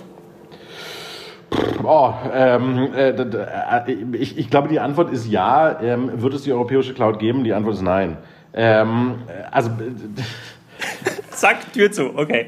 Oh, 1.84 2.12
ähm, 2.32 2.92
äh, 2.94 3.10
äh, 3.10 3.92
ich, 4.12 4.36
ich, 4.38 4.50
glaube, 4.50 4.68
die 4.68 4.80
Antwort 4.80 5.12
ist 5.12 5.26
ja. 5.28 5.80
Ähm, 5.80 6.20
wird 6.20 6.34
es 6.34 6.42
die 6.42 6.52
europäische 6.52 6.92
Cloud 6.94 7.18
geben? 7.18 7.44
Die 7.44 7.52
Antwort 7.52 7.76
ist 7.76 7.82
nein. 7.82 8.18
Ähm, 8.54 9.16
also. 9.50 9.70
Zack, 11.30 11.72
Tür 11.72 11.92
zu, 11.92 12.16
okay. 12.16 12.46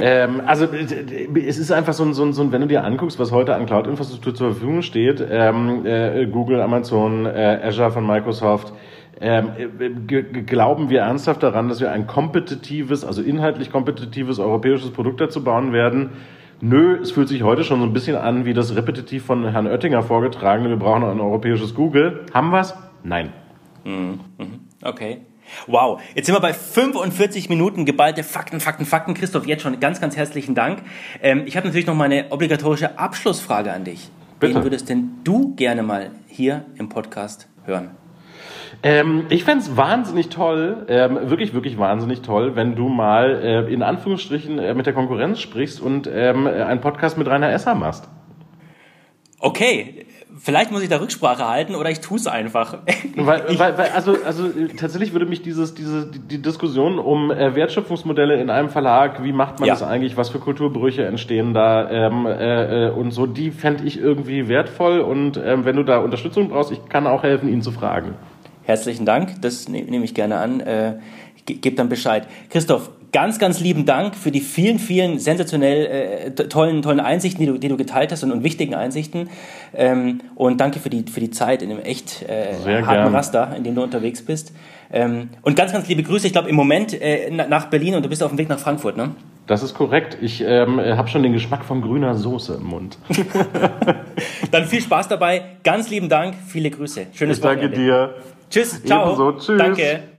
Ähm, 0.00 0.42
also 0.46 0.66
es 0.66 1.58
ist 1.58 1.72
einfach 1.72 1.92
so 1.92 2.04
ein, 2.04 2.14
so, 2.14 2.24
ein, 2.24 2.32
so 2.32 2.42
ein, 2.42 2.52
wenn 2.52 2.62
du 2.62 2.68
dir 2.68 2.84
anguckst, 2.84 3.18
was 3.18 3.32
heute 3.32 3.54
an 3.54 3.66
Cloud-Infrastruktur 3.66 4.34
zur 4.34 4.52
Verfügung 4.52 4.82
steht, 4.82 5.24
ähm, 5.30 5.84
äh, 5.84 6.26
Google, 6.26 6.60
Amazon, 6.60 7.26
äh, 7.26 7.60
Azure 7.62 7.90
von 7.90 8.06
Microsoft, 8.06 8.72
ähm, 9.22 10.46
glauben 10.46 10.90
wir 10.90 11.00
ernsthaft 11.02 11.42
daran, 11.42 11.68
dass 11.68 11.80
wir 11.80 11.92
ein 11.92 12.06
kompetitives, 12.06 13.04
also 13.04 13.22
inhaltlich 13.22 13.70
kompetitives 13.70 14.38
europäisches 14.38 14.90
Produkt 14.90 15.20
dazu 15.20 15.44
bauen 15.44 15.72
werden? 15.72 16.10
Nö, 16.60 16.98
es 17.00 17.12
fühlt 17.12 17.28
sich 17.28 17.42
heute 17.42 17.64
schon 17.64 17.80
so 17.80 17.86
ein 17.86 17.92
bisschen 17.92 18.16
an 18.16 18.44
wie 18.44 18.54
das 18.54 18.76
repetitiv 18.76 19.24
von 19.24 19.48
Herrn 19.48 19.66
Oettinger 19.66 20.02
vorgetragene, 20.02 20.68
wir 20.68 20.76
brauchen 20.76 21.04
ein 21.04 21.20
europäisches 21.20 21.74
Google. 21.74 22.26
Haben 22.34 22.50
wir's? 22.50 22.74
Nein. 23.04 23.32
Mhm. 23.84 24.20
mhm. 24.38 24.60
Okay. 24.82 25.22
Wow, 25.66 26.00
jetzt 26.14 26.26
sind 26.26 26.34
wir 26.34 26.40
bei 26.40 26.52
45 26.52 27.48
Minuten 27.48 27.84
geballte 27.84 28.22
Fakten, 28.22 28.60
Fakten, 28.60 28.86
Fakten. 28.86 29.14
Christoph, 29.14 29.46
jetzt 29.46 29.62
schon 29.62 29.78
ganz, 29.80 30.00
ganz 30.00 30.16
herzlichen 30.16 30.54
Dank. 30.54 30.82
Ähm, 31.22 31.42
ich 31.46 31.56
habe 31.56 31.66
natürlich 31.66 31.86
noch 31.86 31.94
meine 31.94 32.26
obligatorische 32.30 32.98
Abschlussfrage 32.98 33.72
an 33.72 33.84
dich. 33.84 34.08
Bitte. 34.40 34.54
Wen 34.54 34.62
würdest 34.64 34.88
denn 34.88 35.10
du 35.24 35.54
gerne 35.54 35.82
mal 35.82 36.10
hier 36.26 36.64
im 36.76 36.88
Podcast 36.88 37.48
hören? 37.64 38.01
Ähm, 38.82 39.26
ich 39.28 39.44
fände 39.44 39.64
es 39.64 39.76
wahnsinnig 39.76 40.28
toll, 40.28 40.86
ähm, 40.88 41.18
wirklich, 41.30 41.54
wirklich 41.54 41.78
wahnsinnig 41.78 42.22
toll, 42.22 42.56
wenn 42.56 42.74
du 42.74 42.88
mal 42.88 43.40
äh, 43.42 43.72
in 43.72 43.82
Anführungsstrichen 43.82 44.58
äh, 44.58 44.74
mit 44.74 44.86
der 44.86 44.92
Konkurrenz 44.92 45.40
sprichst 45.40 45.80
und 45.80 46.08
ähm, 46.12 46.46
einen 46.46 46.80
Podcast 46.80 47.18
mit 47.18 47.28
Rainer 47.28 47.50
Esser 47.50 47.74
machst. 47.74 48.08
Okay, 49.38 50.06
vielleicht 50.38 50.70
muss 50.70 50.82
ich 50.82 50.88
da 50.88 50.98
Rücksprache 50.98 51.48
halten 51.48 51.74
oder 51.74 51.90
ich 51.90 52.00
tue 52.00 52.16
es 52.16 52.26
einfach. 52.26 52.78
Weil, 53.16 53.58
weil, 53.58 53.76
weil, 53.76 53.90
also, 53.90 54.16
also 54.24 54.48
tatsächlich 54.78 55.12
würde 55.12 55.26
mich 55.26 55.42
dieses, 55.42 55.74
diese, 55.74 56.10
die 56.10 56.40
Diskussion 56.40 56.98
um 56.98 57.30
äh, 57.30 57.54
Wertschöpfungsmodelle 57.54 58.40
in 58.40 58.48
einem 58.48 58.70
Verlag, 58.70 59.22
wie 59.22 59.32
macht 59.32 59.60
man 59.60 59.66
ja. 59.66 59.74
das 59.74 59.82
eigentlich, 59.82 60.16
was 60.16 60.30
für 60.30 60.38
Kulturbrüche 60.38 61.04
entstehen 61.04 61.52
da 61.52 61.90
ähm, 61.90 62.26
äh, 62.26 62.86
äh 62.86 62.90
und 62.90 63.10
so, 63.10 63.26
die 63.26 63.50
fände 63.50 63.84
ich 63.84 63.98
irgendwie 63.98 64.48
wertvoll 64.48 65.00
und 65.00 65.36
ähm, 65.36 65.64
wenn 65.66 65.76
du 65.76 65.82
da 65.82 65.98
Unterstützung 65.98 66.48
brauchst, 66.48 66.72
ich 66.72 66.88
kann 66.88 67.06
auch 67.06 67.22
helfen, 67.22 67.48
ihn 67.48 67.60
zu 67.60 67.70
fragen. 67.70 68.14
Herzlichen 68.64 69.04
Dank, 69.06 69.40
das 69.42 69.68
ne-, 69.68 69.82
nehme 69.82 70.04
ich 70.04 70.14
gerne 70.14 70.38
an. 70.38 70.60
Äh, 70.60 70.94
Gebt 71.44 71.76
dann 71.76 71.88
Bescheid. 71.88 72.28
Christoph, 72.50 72.90
ganz, 73.10 73.40
ganz 73.40 73.58
lieben 73.58 73.84
Dank 73.84 74.14
für 74.14 74.30
die 74.30 74.40
vielen, 74.40 74.78
vielen 74.78 75.18
sensationell 75.18 75.86
äh, 75.86 76.30
tollen, 76.48 76.82
tollen 76.82 77.00
Einsichten, 77.00 77.40
die 77.44 77.50
du, 77.50 77.58
die 77.58 77.68
du 77.68 77.76
geteilt 77.76 78.12
hast 78.12 78.22
und, 78.22 78.30
und 78.30 78.44
wichtigen 78.44 78.74
Einsichten. 78.74 79.28
Ähm, 79.74 80.20
und 80.36 80.60
danke 80.60 80.78
für 80.78 80.88
die, 80.88 81.04
für 81.10 81.20
die 81.20 81.30
Zeit 81.30 81.62
in 81.62 81.70
dem 81.70 81.80
echt 81.80 82.22
äh, 82.22 82.54
harten 82.64 82.84
gern. 82.84 83.14
Raster, 83.14 83.54
in 83.56 83.64
dem 83.64 83.74
du 83.74 83.82
unterwegs 83.82 84.22
bist. 84.22 84.52
Ähm, 84.92 85.30
und 85.42 85.56
ganz, 85.56 85.72
ganz 85.72 85.88
liebe 85.88 86.02
Grüße. 86.02 86.26
Ich 86.26 86.32
glaube, 86.32 86.48
im 86.48 86.54
Moment 86.56 86.92
äh, 87.00 87.30
nach 87.30 87.66
Berlin 87.66 87.96
und 87.96 88.04
du 88.04 88.08
bist 88.08 88.22
auf 88.22 88.30
dem 88.30 88.38
Weg 88.38 88.48
nach 88.48 88.58
Frankfurt, 88.58 88.96
ne? 88.96 89.10
Das 89.46 89.62
ist 89.64 89.74
korrekt. 89.74 90.18
Ich 90.20 90.42
ähm, 90.46 90.78
habe 90.80 91.08
schon 91.08 91.24
den 91.24 91.32
Geschmack 91.32 91.64
von 91.64 91.82
grüner 91.82 92.14
Soße 92.14 92.54
im 92.54 92.66
Mund. 92.66 92.96
Dann 94.52 94.66
viel 94.66 94.80
Spaß 94.80 95.08
dabei. 95.08 95.42
Ganz 95.64 95.90
lieben 95.90 96.08
Dank. 96.08 96.34
Viele 96.46 96.70
Grüße. 96.70 97.06
Schönes 97.12 97.38
ich 97.38 97.42
danke 97.42 97.64
Wochenende. 97.64 97.80
dir. 97.80 98.14
Tschüss, 98.52 98.84
ciao. 98.84 99.06
Ebenso. 99.06 99.32
Tschüss. 99.32 99.58
Danke. 99.58 100.04